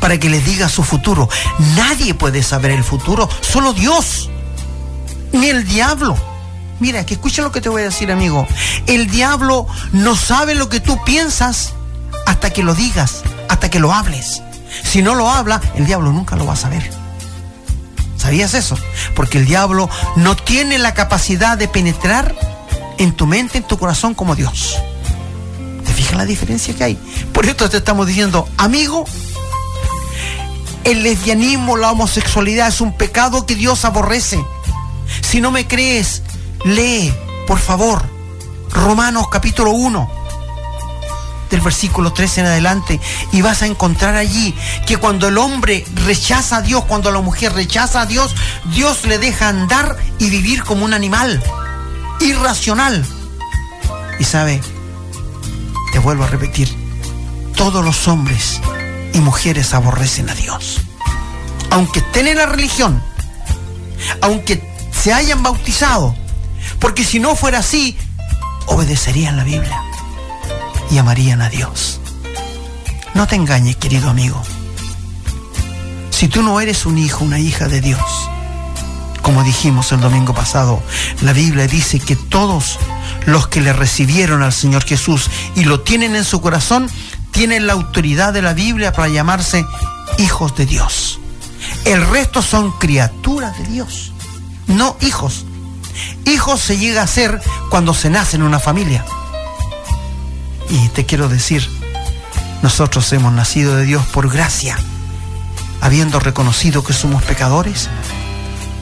para 0.00 0.18
que 0.18 0.30
les 0.30 0.44
diga 0.44 0.68
su 0.68 0.84
futuro. 0.84 1.28
Nadie 1.76 2.14
puede 2.14 2.42
saber 2.42 2.70
el 2.70 2.84
futuro, 2.84 3.28
solo 3.40 3.72
Dios, 3.72 4.30
ni 5.32 5.48
el 5.48 5.66
diablo. 5.66 6.16
Mira, 6.78 7.06
que 7.06 7.14
escucha 7.14 7.42
lo 7.42 7.52
que 7.52 7.60
te 7.60 7.68
voy 7.68 7.82
a 7.82 7.86
decir, 7.86 8.12
amigo. 8.12 8.46
El 8.86 9.08
diablo 9.08 9.66
no 9.92 10.14
sabe 10.14 10.54
lo 10.54 10.68
que 10.68 10.80
tú 10.80 11.02
piensas 11.04 11.72
hasta 12.26 12.50
que 12.50 12.62
lo 12.62 12.74
digas, 12.74 13.22
hasta 13.48 13.70
que 13.70 13.80
lo 13.80 13.92
hables. 13.92 14.42
Si 14.84 15.02
no 15.02 15.14
lo 15.14 15.30
habla, 15.30 15.60
el 15.74 15.86
diablo 15.86 16.12
nunca 16.12 16.36
lo 16.36 16.46
va 16.46 16.54
a 16.54 16.56
saber. 16.56 16.90
¿Sabías 18.16 18.54
eso? 18.54 18.76
Porque 19.14 19.38
el 19.38 19.46
diablo 19.46 19.88
no 20.16 20.36
tiene 20.36 20.78
la 20.78 20.94
capacidad 20.94 21.56
de 21.56 21.68
penetrar 21.68 22.34
en 22.98 23.12
tu 23.12 23.26
mente, 23.26 23.58
en 23.58 23.64
tu 23.64 23.78
corazón 23.78 24.14
como 24.14 24.34
Dios. 24.34 24.78
¿Te 25.84 25.92
fijas 25.92 26.16
la 26.16 26.24
diferencia 26.24 26.74
que 26.74 26.84
hay? 26.84 26.98
Por 27.32 27.46
esto 27.46 27.68
te 27.68 27.76
estamos 27.76 28.06
diciendo, 28.06 28.48
amigo, 28.56 29.04
el 30.84 31.02
lesbianismo, 31.02 31.76
la 31.76 31.90
homosexualidad 31.92 32.68
es 32.68 32.80
un 32.80 32.96
pecado 32.96 33.44
que 33.46 33.54
Dios 33.54 33.84
aborrece. 33.84 34.42
Si 35.20 35.40
no 35.40 35.50
me 35.50 35.66
crees, 35.66 36.22
lee, 36.64 37.12
por 37.46 37.58
favor, 37.58 38.02
Romanos 38.70 39.28
capítulo 39.30 39.70
1, 39.70 40.10
del 41.50 41.60
versículo 41.60 42.12
13 42.12 42.40
en 42.40 42.46
adelante, 42.46 43.00
y 43.32 43.42
vas 43.42 43.62
a 43.62 43.66
encontrar 43.66 44.16
allí 44.16 44.54
que 44.86 44.96
cuando 44.96 45.28
el 45.28 45.38
hombre 45.38 45.84
rechaza 46.04 46.58
a 46.58 46.62
Dios, 46.62 46.84
cuando 46.84 47.10
la 47.10 47.20
mujer 47.20 47.52
rechaza 47.52 48.02
a 48.02 48.06
Dios, 48.06 48.34
Dios 48.72 49.04
le 49.04 49.18
deja 49.18 49.48
andar 49.48 49.96
y 50.18 50.30
vivir 50.30 50.64
como 50.64 50.84
un 50.84 50.94
animal, 50.94 51.42
irracional. 52.20 53.04
Y 54.18 54.24
sabe, 54.24 54.60
te 55.92 55.98
vuelvo 55.98 56.24
a 56.24 56.28
repetir, 56.28 56.74
todos 57.54 57.84
los 57.84 58.08
hombres 58.08 58.60
y 59.12 59.20
mujeres 59.20 59.74
aborrecen 59.74 60.28
a 60.30 60.34
Dios. 60.34 60.80
Aunque 61.70 62.00
estén 62.00 62.26
en 62.26 62.38
la 62.38 62.46
religión, 62.46 63.02
aunque 64.20 64.62
se 64.92 65.12
hayan 65.12 65.42
bautizado, 65.42 66.14
porque 66.78 67.04
si 67.04 67.20
no 67.20 67.36
fuera 67.36 67.58
así, 67.58 67.96
obedecerían 68.66 69.36
la 69.36 69.44
Biblia 69.44 69.82
y 70.90 70.98
amarían 70.98 71.42
a 71.42 71.48
Dios. 71.48 72.00
No 73.14 73.26
te 73.26 73.36
engañes, 73.36 73.76
querido 73.76 74.10
amigo. 74.10 74.42
Si 76.10 76.28
tú 76.28 76.42
no 76.42 76.60
eres 76.60 76.86
un 76.86 76.98
hijo, 76.98 77.24
una 77.24 77.38
hija 77.38 77.68
de 77.68 77.80
Dios, 77.80 78.00
como 79.22 79.42
dijimos 79.42 79.90
el 79.92 80.00
domingo 80.00 80.34
pasado, 80.34 80.82
la 81.22 81.32
Biblia 81.32 81.66
dice 81.66 81.98
que 81.98 82.14
todos 82.14 82.78
los 83.26 83.48
que 83.48 83.60
le 83.60 83.72
recibieron 83.72 84.42
al 84.42 84.52
Señor 84.52 84.84
Jesús 84.84 85.28
y 85.56 85.64
lo 85.64 85.80
tienen 85.80 86.14
en 86.14 86.24
su 86.24 86.40
corazón, 86.40 86.88
tienen 87.32 87.66
la 87.66 87.72
autoridad 87.72 88.32
de 88.32 88.42
la 88.42 88.54
Biblia 88.54 88.92
para 88.92 89.08
llamarse 89.08 89.66
hijos 90.18 90.56
de 90.56 90.66
Dios. 90.66 91.18
El 91.84 92.06
resto 92.06 92.40
son 92.40 92.72
criaturas 92.78 93.58
de 93.58 93.66
Dios, 93.66 94.12
no 94.68 94.96
hijos. 95.00 95.44
Hijos 96.24 96.60
se 96.60 96.78
llega 96.78 97.02
a 97.02 97.06
ser 97.06 97.40
cuando 97.70 97.94
se 97.94 98.10
nace 98.10 98.36
en 98.36 98.42
una 98.42 98.58
familia. 98.58 99.04
Y 100.68 100.88
te 100.88 101.06
quiero 101.06 101.28
decir, 101.28 101.68
nosotros 102.62 103.12
hemos 103.12 103.32
nacido 103.32 103.76
de 103.76 103.84
Dios 103.84 104.04
por 104.06 104.30
gracia, 104.30 104.76
habiendo 105.80 106.18
reconocido 106.18 106.82
que 106.82 106.92
somos 106.92 107.22
pecadores, 107.22 107.88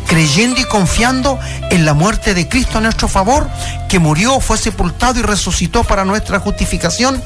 creyendo 0.07 0.61
y 0.61 0.65
confiando 0.65 1.39
en 1.71 1.85
la 1.85 1.95
muerte 1.95 2.35
de 2.35 2.49
Cristo 2.49 2.79
a 2.79 2.81
nuestro 2.81 3.09
favor, 3.09 3.49
que 3.89 3.99
murió, 3.99 4.41
fue 4.41 4.57
sepultado 4.57 5.21
y 5.21 5.23
resucitó 5.23 5.85
para 5.85 6.05
nuestra 6.05 6.41
justificación 6.41 7.23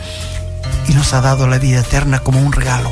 y 0.89 0.93
nos 0.95 1.13
ha 1.13 1.21
dado 1.21 1.47
la 1.47 1.59
vida 1.59 1.81
eterna 1.81 2.21
como 2.21 2.41
un 2.41 2.53
regalo. 2.53 2.91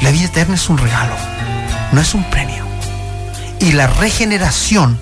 La 0.00 0.10
vida 0.10 0.26
eterna 0.26 0.54
es 0.56 0.68
un 0.68 0.78
regalo, 0.78 1.14
no 1.92 2.00
es 2.00 2.14
un 2.14 2.24
premio. 2.30 2.64
Y 3.60 3.72
la 3.72 3.86
regeneración 3.86 4.98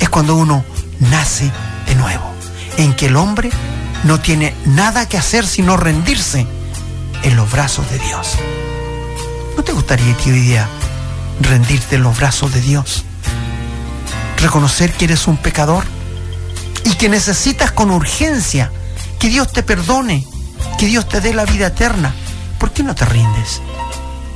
es 0.00 0.08
cuando 0.08 0.36
uno 0.36 0.64
nace 1.00 1.50
de 1.86 1.94
nuevo, 1.94 2.32
en 2.76 2.94
que 2.94 3.06
el 3.06 3.16
hombre 3.16 3.50
no 4.06 4.20
tiene 4.20 4.54
nada 4.64 5.08
que 5.08 5.18
hacer 5.18 5.46
sino 5.46 5.76
rendirse 5.76 6.46
en 7.24 7.36
los 7.36 7.50
brazos 7.50 7.90
de 7.90 7.98
Dios. 7.98 8.36
¿No 9.56 9.64
te 9.64 9.72
gustaría 9.72 10.16
que 10.16 10.30
hoy 10.30 10.40
día 10.40 10.68
rendirte 11.40 11.96
en 11.96 12.04
los 12.04 12.16
brazos 12.16 12.54
de 12.54 12.60
Dios? 12.60 13.04
Reconocer 14.38 14.92
que 14.92 15.06
eres 15.06 15.26
un 15.26 15.36
pecador 15.36 15.84
y 16.84 16.94
que 16.94 17.08
necesitas 17.08 17.72
con 17.72 17.90
urgencia 17.90 18.70
que 19.18 19.28
Dios 19.28 19.50
te 19.52 19.64
perdone, 19.64 20.24
que 20.78 20.86
Dios 20.86 21.08
te 21.08 21.20
dé 21.20 21.34
la 21.34 21.44
vida 21.44 21.66
eterna. 21.66 22.14
¿Por 22.60 22.70
qué 22.70 22.84
no 22.84 22.94
te 22.94 23.06
rindes 23.06 23.60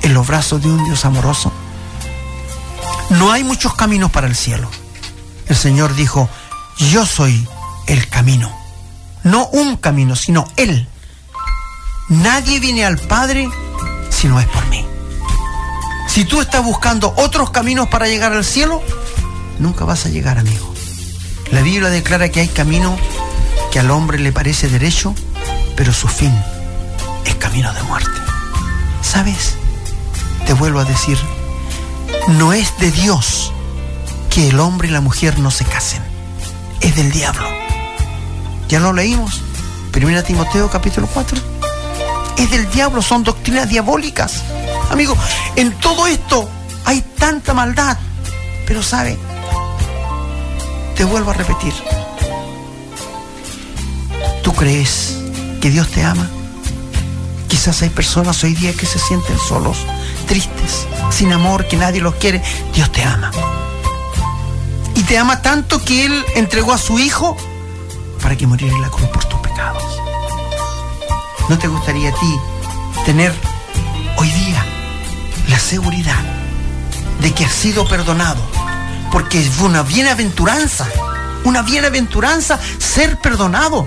en 0.02 0.14
los 0.14 0.26
brazos 0.26 0.60
de 0.62 0.68
un 0.68 0.84
Dios 0.84 1.04
amoroso? 1.04 1.52
No 3.10 3.30
hay 3.30 3.44
muchos 3.44 3.74
caminos 3.74 4.10
para 4.10 4.26
el 4.26 4.34
cielo. 4.34 4.68
El 5.46 5.56
Señor 5.56 5.94
dijo, 5.94 6.28
yo 6.76 7.06
soy 7.06 7.46
el 7.86 8.08
camino. 8.08 8.59
No 9.24 9.46
un 9.48 9.76
camino, 9.76 10.16
sino 10.16 10.46
Él. 10.56 10.88
Nadie 12.08 12.58
viene 12.60 12.84
al 12.84 12.98
Padre 12.98 13.48
si 14.10 14.28
no 14.28 14.40
es 14.40 14.46
por 14.46 14.66
mí. 14.66 14.84
Si 16.08 16.24
tú 16.24 16.40
estás 16.40 16.64
buscando 16.64 17.14
otros 17.16 17.50
caminos 17.50 17.88
para 17.88 18.08
llegar 18.08 18.32
al 18.32 18.44
cielo, 18.44 18.82
nunca 19.58 19.84
vas 19.84 20.06
a 20.06 20.08
llegar, 20.08 20.38
amigo. 20.38 20.74
La 21.52 21.62
Biblia 21.62 21.88
declara 21.88 22.30
que 22.30 22.40
hay 22.40 22.48
camino 22.48 22.96
que 23.70 23.78
al 23.78 23.90
hombre 23.90 24.18
le 24.18 24.32
parece 24.32 24.68
derecho, 24.68 25.14
pero 25.76 25.92
su 25.92 26.08
fin 26.08 26.32
es 27.24 27.34
camino 27.36 27.72
de 27.72 27.82
muerte. 27.84 28.10
¿Sabes? 29.02 29.54
Te 30.46 30.52
vuelvo 30.52 30.80
a 30.80 30.84
decir, 30.84 31.18
no 32.28 32.52
es 32.52 32.76
de 32.78 32.90
Dios 32.90 33.52
que 34.30 34.48
el 34.48 34.58
hombre 34.60 34.88
y 34.88 34.90
la 34.90 35.00
mujer 35.00 35.38
no 35.38 35.50
se 35.50 35.64
casen. 35.64 36.02
Es 36.80 36.96
del 36.96 37.12
diablo. 37.12 37.59
Ya 38.70 38.78
lo 38.78 38.92
leímos. 38.92 39.40
Primera 39.90 40.22
Timoteo 40.22 40.70
capítulo 40.70 41.08
4. 41.12 41.36
Es 42.38 42.50
del 42.52 42.70
diablo, 42.70 43.02
son 43.02 43.24
doctrinas 43.24 43.68
diabólicas. 43.68 44.42
Amigo, 44.90 45.16
en 45.56 45.72
todo 45.80 46.06
esto 46.06 46.48
hay 46.84 47.02
tanta 47.18 47.52
maldad. 47.52 47.98
Pero 48.68 48.80
sabe, 48.80 49.18
te 50.94 51.02
vuelvo 51.02 51.32
a 51.32 51.34
repetir. 51.34 51.74
¿Tú 54.44 54.52
crees 54.54 55.16
que 55.60 55.68
Dios 55.70 55.88
te 55.88 56.04
ama? 56.04 56.30
Quizás 57.48 57.82
hay 57.82 57.90
personas 57.90 58.44
hoy 58.44 58.54
día 58.54 58.72
que 58.72 58.86
se 58.86 59.00
sienten 59.00 59.36
solos, 59.40 59.78
tristes, 60.28 60.86
sin 61.10 61.32
amor, 61.32 61.66
que 61.66 61.76
nadie 61.76 62.00
los 62.00 62.14
quiere. 62.14 62.40
Dios 62.72 62.92
te 62.92 63.02
ama. 63.02 63.32
Y 64.94 65.02
te 65.02 65.18
ama 65.18 65.42
tanto 65.42 65.84
que 65.84 66.06
Él 66.06 66.24
entregó 66.36 66.72
a 66.72 66.78
su 66.78 67.00
Hijo 67.00 67.36
para 68.22 68.36
que 68.36 68.46
muriera 68.46 68.74
en 68.74 68.82
la 68.82 68.90
cruz 68.90 69.08
por 69.08 69.24
tus 69.24 69.40
pecados. 69.40 69.82
¿No 71.48 71.58
te 71.58 71.68
gustaría 71.68 72.10
a 72.10 72.14
ti 72.14 72.40
tener 73.04 73.34
hoy 74.16 74.30
día 74.30 74.64
la 75.48 75.58
seguridad 75.58 76.22
de 77.20 77.32
que 77.32 77.44
has 77.44 77.52
sido 77.52 77.88
perdonado? 77.88 78.40
Porque 79.10 79.42
fue 79.42 79.68
una 79.68 79.82
bienaventuranza, 79.82 80.86
una 81.44 81.62
bienaventuranza 81.62 82.58
ser 82.78 83.18
perdonado. 83.18 83.86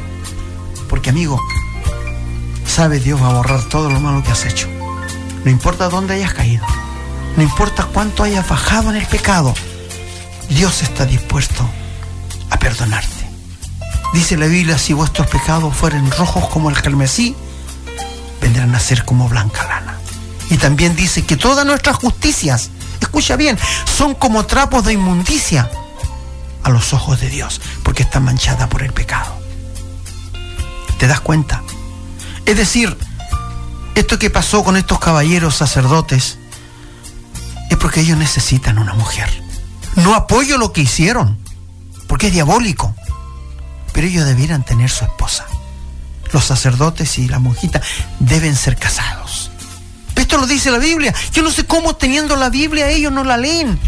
Porque 0.90 1.12
amigo, 1.12 1.40
sabe 2.66 3.00
Dios 3.00 3.22
va 3.22 3.30
a 3.30 3.34
borrar 3.34 3.64
todo 3.70 3.90
lo 3.90 4.00
malo 4.00 4.24
que 4.24 4.32
has 4.32 4.46
hecho. 4.46 4.68
No 5.46 5.52
importa 5.52 5.90
dónde 5.90 6.16
hayas 6.16 6.34
caído, 6.34 6.66
no 7.36 7.44
importa 7.44 7.86
cuánto 7.94 8.24
hayas 8.24 8.48
bajado 8.48 8.90
en 8.90 8.98
el 8.98 9.06
pecado, 9.06 9.54
Dios 10.50 10.82
está 10.82 11.06
dispuesto 11.06 11.68
a 12.50 12.58
perdonarte. 12.58 13.13
Dice 14.14 14.38
la 14.38 14.46
Biblia, 14.46 14.78
si 14.78 14.94
vuestros 14.94 15.28
pecados 15.28 15.76
fueren 15.76 16.10
rojos 16.12 16.48
como 16.50 16.70
el 16.70 16.80
carmesí, 16.80 17.36
vendrán 18.40 18.76
a 18.76 18.80
ser 18.80 19.06
como 19.06 19.28
blanca 19.28 19.66
lana. 19.68 19.98
Y 20.50 20.58
también 20.58 20.96
dice 20.96 21.26
que 21.26 21.36
todas 21.36 21.66
nuestras 21.66 21.98
justicias, 21.98 22.70
escucha 23.02 23.36
bien, 23.36 23.58
son 23.98 24.14
como 24.14 24.46
trapos 24.46 24.86
de 24.86 24.94
inmundicia 24.94 25.70
a 26.62 26.70
los 26.70 26.94
ojos 26.94 27.20
de 27.20 27.30
Dios, 27.30 27.60
porque 27.82 28.04
están 28.04 28.24
manchadas 28.24 28.68
por 28.68 28.84
el 28.84 28.94
pecado. 28.94 29.36
¿Te 31.00 31.08
das 31.08 31.20
cuenta? 31.20 31.64
Es 32.46 32.56
decir, 32.56 32.96
esto 33.96 34.20
que 34.20 34.30
pasó 34.30 34.64
con 34.64 34.78
estos 34.78 35.00
caballeros 35.00 35.56
sacerdotes 35.56 36.38
es 37.70 37.78
porque 37.78 38.02
ellos 38.02 38.18
necesitan 38.18 38.78
una 38.78 38.94
mujer. 38.94 39.30
No 39.96 40.14
apoyo 40.14 40.58
lo 40.58 40.72
que 40.72 40.82
hicieron, 40.82 41.38
porque 42.08 42.28
es 42.28 42.34
diabólico. 42.34 42.96
Pero 43.94 44.08
ellos 44.08 44.26
debieran 44.26 44.64
tener 44.64 44.90
su 44.90 45.06
esposa. 45.06 45.46
Los 46.32 46.46
sacerdotes 46.46 47.18
y 47.20 47.28
la 47.28 47.40
monjita 47.40 47.82
deben 48.20 48.56
ser 48.56 48.76
casados. 48.76 49.52
Esto 50.16 50.38
lo 50.38 50.48
dice 50.48 50.72
la 50.72 50.80
Biblia. 50.80 51.14
Yo 51.32 51.44
no 51.44 51.52
sé 51.52 51.66
cómo 51.66 51.96
teniendo 51.96 52.36
la 52.36 52.50
Biblia 52.50 52.90
ellos 52.90 53.12
no 53.12 53.24
la 53.24 53.38
leen. 53.38 53.80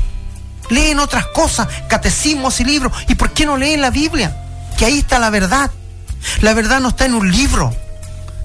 Leen 0.70 1.00
otras 1.00 1.28
cosas, 1.28 1.68
catecismos 1.88 2.60
y 2.60 2.66
libros. 2.66 2.94
¿Y 3.08 3.16
por 3.16 3.32
qué 3.32 3.46
no 3.46 3.58
leen 3.58 3.82
la 3.82 3.90
Biblia? 3.90 4.36
Que 4.78 4.86
ahí 4.86 5.00
está 5.00 5.18
la 5.18 5.30
verdad. 5.30 5.72
La 6.42 6.54
verdad 6.54 6.80
no 6.82 6.90
está 6.90 7.06
en 7.06 7.16
un 7.16 7.32
libro. 7.32 7.76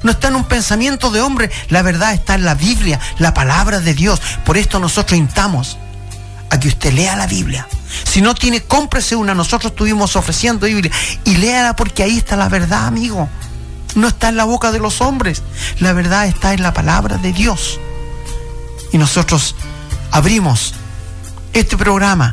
No 0.02 0.12
está 0.12 0.28
en 0.28 0.36
un 0.36 0.44
pensamiento 0.44 1.10
de 1.10 1.20
hombre. 1.20 1.50
La 1.68 1.82
verdad 1.82 2.14
está 2.14 2.34
en 2.34 2.44
la 2.44 2.54
Biblia, 2.54 3.00
la 3.18 3.34
palabra 3.34 3.80
de 3.80 3.92
Dios. 3.92 4.20
Por 4.44 4.56
esto 4.56 4.78
nosotros 4.78 5.18
instamos 5.18 5.76
a 6.48 6.60
que 6.60 6.68
usted 6.68 6.92
lea 6.92 7.16
la 7.16 7.26
Biblia. 7.26 7.66
Si 8.04 8.20
no 8.20 8.34
tiene, 8.34 8.62
cómprese 8.62 9.16
una. 9.16 9.34
Nosotros 9.34 9.72
estuvimos 9.72 10.16
ofreciendo 10.16 10.66
Biblia. 10.66 10.92
Y 11.24 11.36
léala 11.36 11.76
porque 11.76 12.02
ahí 12.02 12.18
está 12.18 12.36
la 12.36 12.48
verdad, 12.48 12.86
amigo. 12.86 13.28
No 13.94 14.08
está 14.08 14.28
en 14.28 14.36
la 14.36 14.44
boca 14.44 14.72
de 14.72 14.78
los 14.78 15.00
hombres. 15.00 15.42
La 15.78 15.92
verdad 15.92 16.26
está 16.26 16.52
en 16.54 16.62
la 16.62 16.72
palabra 16.72 17.18
de 17.18 17.32
Dios. 17.32 17.80
Y 18.92 18.98
nosotros 18.98 19.54
abrimos 20.10 20.74
este 21.52 21.76
programa 21.76 22.32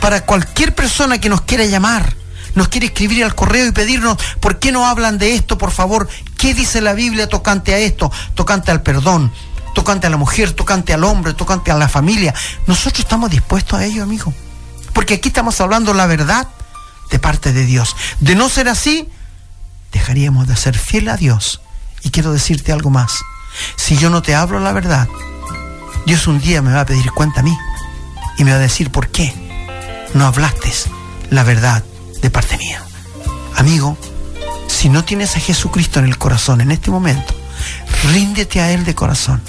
para 0.00 0.24
cualquier 0.24 0.74
persona 0.74 1.18
que 1.18 1.28
nos 1.28 1.42
quiera 1.42 1.64
llamar, 1.64 2.14
nos 2.54 2.68
quiere 2.68 2.86
escribir 2.86 3.24
al 3.24 3.34
correo 3.34 3.66
y 3.66 3.72
pedirnos, 3.72 4.16
¿por 4.40 4.58
qué 4.58 4.72
no 4.72 4.86
hablan 4.86 5.18
de 5.18 5.34
esto, 5.34 5.58
por 5.58 5.70
favor? 5.70 6.08
¿Qué 6.36 6.54
dice 6.54 6.80
la 6.80 6.92
Biblia 6.92 7.28
tocante 7.28 7.74
a 7.74 7.78
esto? 7.78 8.10
Tocante 8.34 8.70
al 8.70 8.82
perdón, 8.82 9.32
tocante 9.74 10.06
a 10.06 10.10
la 10.10 10.16
mujer, 10.16 10.52
tocante 10.52 10.94
al 10.94 11.04
hombre, 11.04 11.34
tocante 11.34 11.70
a 11.70 11.76
la 11.76 11.88
familia. 11.88 12.34
Nosotros 12.66 13.00
estamos 13.00 13.30
dispuestos 13.30 13.78
a 13.78 13.84
ello, 13.84 14.02
amigo. 14.02 14.32
Porque 14.98 15.14
aquí 15.14 15.28
estamos 15.28 15.60
hablando 15.60 15.94
la 15.94 16.06
verdad 16.06 16.48
de 17.12 17.20
parte 17.20 17.52
de 17.52 17.64
Dios. 17.64 17.94
De 18.18 18.34
no 18.34 18.48
ser 18.48 18.68
así, 18.68 19.08
dejaríamos 19.92 20.48
de 20.48 20.56
ser 20.56 20.76
fiel 20.76 21.08
a 21.08 21.16
Dios. 21.16 21.60
Y 22.02 22.10
quiero 22.10 22.32
decirte 22.32 22.72
algo 22.72 22.90
más. 22.90 23.12
Si 23.76 23.96
yo 23.96 24.10
no 24.10 24.22
te 24.22 24.34
hablo 24.34 24.58
la 24.58 24.72
verdad, 24.72 25.06
Dios 26.04 26.26
un 26.26 26.40
día 26.40 26.62
me 26.62 26.72
va 26.72 26.80
a 26.80 26.84
pedir 26.84 27.12
cuenta 27.12 27.38
a 27.38 27.42
mí 27.44 27.56
y 28.38 28.42
me 28.42 28.50
va 28.50 28.56
a 28.56 28.60
decir 28.60 28.90
por 28.90 29.08
qué 29.08 29.32
no 30.14 30.26
hablaste 30.26 30.72
la 31.30 31.44
verdad 31.44 31.84
de 32.20 32.30
parte 32.30 32.58
mía. 32.58 32.82
Amigo, 33.54 33.96
si 34.66 34.88
no 34.88 35.04
tienes 35.04 35.36
a 35.36 35.40
Jesucristo 35.40 36.00
en 36.00 36.06
el 36.06 36.18
corazón 36.18 36.60
en 36.60 36.72
este 36.72 36.90
momento, 36.90 37.32
ríndete 38.12 38.60
a 38.60 38.72
Él 38.72 38.84
de 38.84 38.96
corazón. 38.96 39.40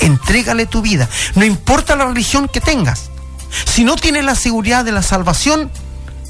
Entrégale 0.00 0.66
tu 0.66 0.82
vida. 0.82 1.08
No 1.36 1.44
importa 1.44 1.94
la 1.94 2.06
religión 2.06 2.48
que 2.48 2.60
tengas. 2.60 3.10
Si 3.50 3.84
no 3.84 3.96
tienes 3.96 4.24
la 4.24 4.34
seguridad 4.34 4.84
de 4.84 4.92
la 4.92 5.02
salvación, 5.02 5.70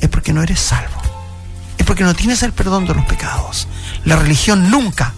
es 0.01 0.09
porque 0.09 0.33
no 0.33 0.43
eres 0.43 0.61
salvo. 0.61 1.01
Es 1.77 1.87
porque 1.87 2.05
no 2.05 2.15
tienes 2.15 2.43
el 2.43 2.53
perdón 2.53 2.87
de 2.87 2.95
los 2.95 3.05
pecados. 3.07 3.69
La 4.05 4.17
religión 4.17 4.71
nunca 4.71 5.15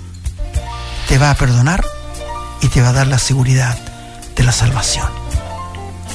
te 1.08 1.18
va 1.18 1.30
a 1.30 1.34
perdonar 1.34 1.84
y 2.60 2.68
te 2.68 2.80
va 2.82 2.90
a 2.90 2.92
dar 2.92 3.06
la 3.06 3.18
seguridad 3.18 3.78
de 4.36 4.44
la 4.44 4.52
salvación. 4.52 5.08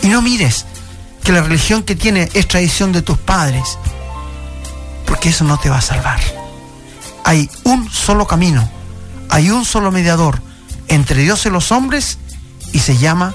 Y 0.02 0.08
no 0.08 0.22
mires 0.22 0.66
que 1.24 1.32
la 1.32 1.42
religión 1.42 1.84
que 1.84 1.96
tiene 1.96 2.30
es 2.34 2.48
tradición 2.48 2.92
de 2.92 3.02
tus 3.02 3.18
padres, 3.18 3.78
porque 5.06 5.30
eso 5.30 5.44
no 5.44 5.58
te 5.58 5.70
va 5.70 5.80
a 5.80 5.82
salvar. 5.82 6.20
Hay 7.24 7.50
un 7.64 7.90
solo 7.92 8.28
camino, 8.28 8.70
hay 9.30 9.50
un 9.50 9.66
solo 9.66 9.92
mediador 9.92 10.42
entre 10.88 11.24
Dios 11.24 11.46
y 11.46 11.50
los 11.50 11.72
hombres 11.72 12.20
y 12.74 12.80
se 12.80 12.98
llama 12.98 13.34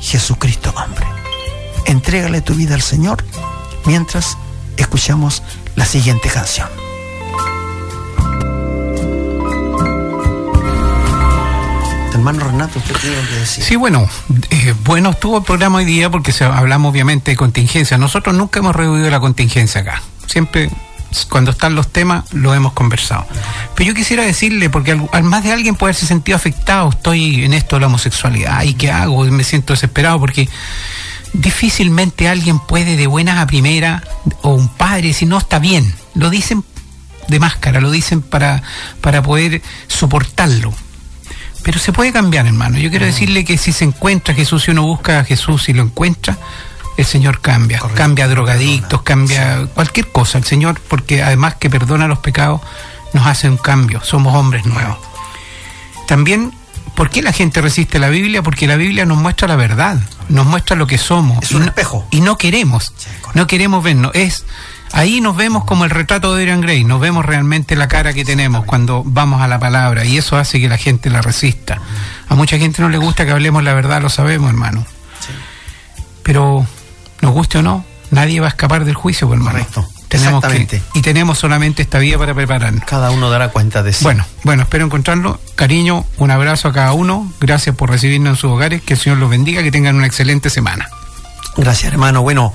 Jesucristo 0.00 0.72
hombre. 0.74 1.19
Entrégale 1.90 2.40
tu 2.40 2.54
vida 2.54 2.76
al 2.76 2.82
Señor 2.82 3.24
mientras 3.84 4.38
escuchamos 4.76 5.42
la 5.74 5.84
siguiente 5.84 6.28
canción. 6.28 6.68
Hermano 12.12 12.44
Renato, 12.44 12.78
usted 12.78 12.94
tiene 12.96 13.16
que 13.28 13.34
decir. 13.34 13.64
Sí, 13.64 13.74
bueno, 13.74 14.08
eh, 14.50 14.72
bueno 14.84 15.10
estuvo 15.10 15.38
el 15.38 15.42
programa 15.42 15.78
hoy 15.78 15.84
día 15.84 16.08
porque 16.10 16.30
se, 16.30 16.44
hablamos 16.44 16.92
obviamente 16.92 17.32
de 17.32 17.36
contingencia. 17.36 17.98
Nosotros 17.98 18.36
nunca 18.36 18.60
hemos 18.60 18.76
revivido 18.76 19.10
la 19.10 19.18
contingencia 19.18 19.80
acá. 19.80 20.00
Siempre 20.28 20.70
cuando 21.28 21.50
están 21.50 21.74
los 21.74 21.88
temas 21.88 22.32
lo 22.32 22.54
hemos 22.54 22.72
conversado. 22.72 23.26
Pero 23.74 23.88
yo 23.88 23.94
quisiera 23.96 24.22
decirle, 24.22 24.70
porque 24.70 24.92
al, 24.92 25.08
al, 25.10 25.24
más 25.24 25.42
de 25.42 25.50
alguien 25.50 25.74
puede 25.74 25.90
haberse 25.90 26.06
sentido 26.06 26.36
afectado, 26.36 26.90
estoy 26.90 27.44
en 27.44 27.52
esto 27.52 27.74
de 27.74 27.80
la 27.80 27.86
homosexualidad, 27.88 28.62
¿y 28.62 28.74
qué 28.74 28.92
hago? 28.92 29.24
Me 29.24 29.42
siento 29.42 29.72
desesperado 29.72 30.20
porque 30.20 30.48
difícilmente 31.32 32.28
alguien 32.28 32.58
puede 32.58 32.96
de 32.96 33.06
buenas 33.06 33.38
a 33.38 33.46
primera, 33.46 34.02
o 34.42 34.50
un 34.50 34.68
padre, 34.68 35.12
si 35.12 35.26
no 35.26 35.38
está 35.38 35.58
bien, 35.58 35.94
lo 36.14 36.30
dicen 36.30 36.64
de 37.28 37.38
máscara, 37.38 37.80
lo 37.80 37.90
dicen 37.90 38.22
para, 38.22 38.62
para 39.00 39.22
poder 39.22 39.62
soportarlo. 39.86 40.72
Pero 41.62 41.78
se 41.78 41.92
puede 41.92 42.12
cambiar, 42.12 42.46
hermano. 42.46 42.78
Yo 42.78 42.90
quiero 42.90 43.06
decirle 43.06 43.44
que 43.44 43.58
si 43.58 43.72
se 43.72 43.84
encuentra 43.84 44.34
Jesús, 44.34 44.64
si 44.64 44.70
uno 44.70 44.82
busca 44.82 45.20
a 45.20 45.24
Jesús 45.24 45.68
y 45.68 45.74
lo 45.74 45.82
encuentra, 45.82 46.38
el 46.96 47.04
Señor 47.04 47.40
cambia. 47.40 47.78
Correcto. 47.78 48.02
Cambia 48.02 48.28
drogadictos, 48.28 49.02
cambia 49.02 49.66
cualquier 49.74 50.10
cosa. 50.10 50.38
El 50.38 50.44
Señor, 50.44 50.80
porque 50.88 51.22
además 51.22 51.54
que 51.56 51.68
perdona 51.68 52.08
los 52.08 52.18
pecados, 52.18 52.60
nos 53.12 53.26
hace 53.26 53.48
un 53.48 53.58
cambio. 53.58 54.00
Somos 54.02 54.34
hombres 54.34 54.64
nuevos. 54.64 54.98
También, 56.06 56.52
¿por 57.00 57.08
qué 57.08 57.22
la 57.22 57.32
gente 57.32 57.62
resiste 57.62 57.98
la 57.98 58.10
Biblia? 58.10 58.42
Porque 58.42 58.66
la 58.66 58.76
Biblia 58.76 59.06
nos 59.06 59.16
muestra 59.16 59.48
la 59.48 59.56
verdad, 59.56 59.98
nos 60.28 60.44
muestra 60.44 60.76
lo 60.76 60.86
que 60.86 60.98
somos. 60.98 61.42
Es 61.42 61.52
un 61.52 61.62
y 61.62 61.64
no, 61.64 61.68
espejo. 61.70 62.06
Y 62.10 62.20
no 62.20 62.36
queremos, 62.36 62.92
no 63.32 63.46
queremos 63.46 63.82
vernos. 63.82 64.12
Es 64.14 64.44
Ahí 64.92 65.22
nos 65.22 65.34
vemos 65.34 65.64
como 65.64 65.84
el 65.84 65.90
retrato 65.90 66.34
de 66.34 66.40
Dorian 66.40 66.60
Gray, 66.60 66.84
nos 66.84 67.00
vemos 67.00 67.24
realmente 67.24 67.74
la 67.74 67.88
cara 67.88 68.12
que 68.12 68.22
tenemos 68.22 68.66
cuando 68.66 69.02
vamos 69.06 69.40
a 69.40 69.48
la 69.48 69.58
palabra 69.58 70.04
y 70.04 70.18
eso 70.18 70.36
hace 70.36 70.60
que 70.60 70.68
la 70.68 70.76
gente 70.76 71.08
la 71.08 71.22
resista. 71.22 71.80
A 72.28 72.34
mucha 72.34 72.58
gente 72.58 72.82
no 72.82 72.90
le 72.90 72.98
gusta 72.98 73.24
que 73.24 73.30
hablemos 73.30 73.64
la 73.64 73.72
verdad, 73.72 74.02
lo 74.02 74.10
sabemos, 74.10 74.50
hermano. 74.50 74.84
Sí. 75.20 75.32
Pero, 76.22 76.66
nos 77.22 77.32
guste 77.32 77.58
o 77.58 77.62
no, 77.62 77.82
nadie 78.10 78.40
va 78.40 78.48
a 78.48 78.50
escapar 78.50 78.84
del 78.84 78.94
juicio, 78.94 79.26
pues, 79.26 79.38
hermano. 79.38 79.60
Correcto. 79.60 79.99
Tenemos 80.10 80.42
que, 80.42 80.56
Exactamente. 80.56 80.82
y 80.98 81.02
tenemos 81.02 81.38
solamente 81.38 81.82
esta 81.82 82.00
vía 82.00 82.18
para 82.18 82.34
prepararnos. 82.34 82.84
Cada 82.84 83.12
uno 83.12 83.30
dará 83.30 83.50
cuenta 83.50 83.84
de 83.84 83.92
sí. 83.92 84.02
Bueno, 84.02 84.26
bueno, 84.42 84.64
espero 84.64 84.84
encontrarlo. 84.84 85.40
Cariño, 85.54 86.04
un 86.16 86.32
abrazo 86.32 86.66
a 86.66 86.72
cada 86.72 86.92
uno. 86.92 87.32
Gracias 87.40 87.76
por 87.76 87.90
recibirnos 87.90 88.32
en 88.32 88.36
sus 88.36 88.50
hogares. 88.50 88.82
Que 88.82 88.94
el 88.94 88.98
Señor 88.98 89.18
los 89.18 89.30
bendiga. 89.30 89.62
Que 89.62 89.70
tengan 89.70 89.94
una 89.94 90.06
excelente 90.06 90.50
semana. 90.50 90.88
Gracias, 91.56 91.92
hermano. 91.92 92.22
Bueno, 92.22 92.52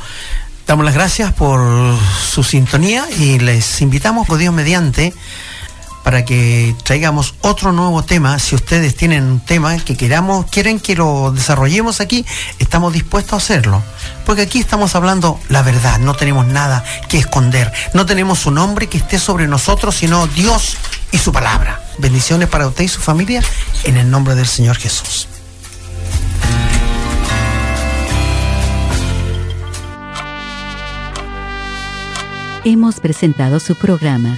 damos 0.68 0.84
las 0.84 0.96
gracias 0.96 1.32
por 1.32 1.98
su 2.30 2.44
sintonía 2.44 3.06
y 3.18 3.40
les 3.40 3.82
invitamos, 3.82 4.28
por 4.28 4.38
Dios 4.38 4.54
mediante, 4.54 5.14
para 6.06 6.24
que 6.24 6.76
traigamos 6.84 7.34
otro 7.42 7.72
nuevo 7.72 8.04
tema. 8.04 8.38
Si 8.38 8.54
ustedes 8.54 8.96
tienen 8.96 9.24
un 9.24 9.40
tema 9.40 9.76
que 9.80 9.98
queramos, 9.98 10.46
quieren 10.52 10.80
que 10.80 10.96
lo 10.96 11.32
desarrollemos 11.32 12.00
aquí, 12.00 12.24
estamos 12.60 12.94
dispuestos 12.94 13.34
a 13.34 13.38
hacerlo. 13.38 13.82
Porque 14.24 14.44
aquí 14.44 14.60
estamos 14.60 14.94
hablando 14.94 15.40
la 15.50 15.64
verdad, 15.64 15.98
no 15.98 16.14
tenemos 16.14 16.46
nada 16.46 16.86
que 17.10 17.18
esconder. 17.18 17.74
No 17.96 18.06
tenemos 18.06 18.46
un 18.46 18.60
hombre 18.60 18.86
que 18.86 19.00
esté 19.00 19.18
sobre 19.18 19.48
nosotros, 19.48 19.96
sino 19.96 20.28
Dios 20.28 20.78
y 21.12 21.18
su 21.18 21.32
palabra. 21.32 21.84
Bendiciones 21.98 22.50
para 22.50 22.68
usted 22.68 22.84
y 22.84 22.88
su 22.88 23.02
familia 23.02 23.42
en 23.84 23.98
el 23.98 24.12
nombre 24.12 24.36
del 24.36 24.46
Señor 24.46 24.78
Jesús. 24.78 25.28
Hemos 32.64 33.00
presentado 33.00 33.60
su 33.60 33.74
programa, 33.74 34.38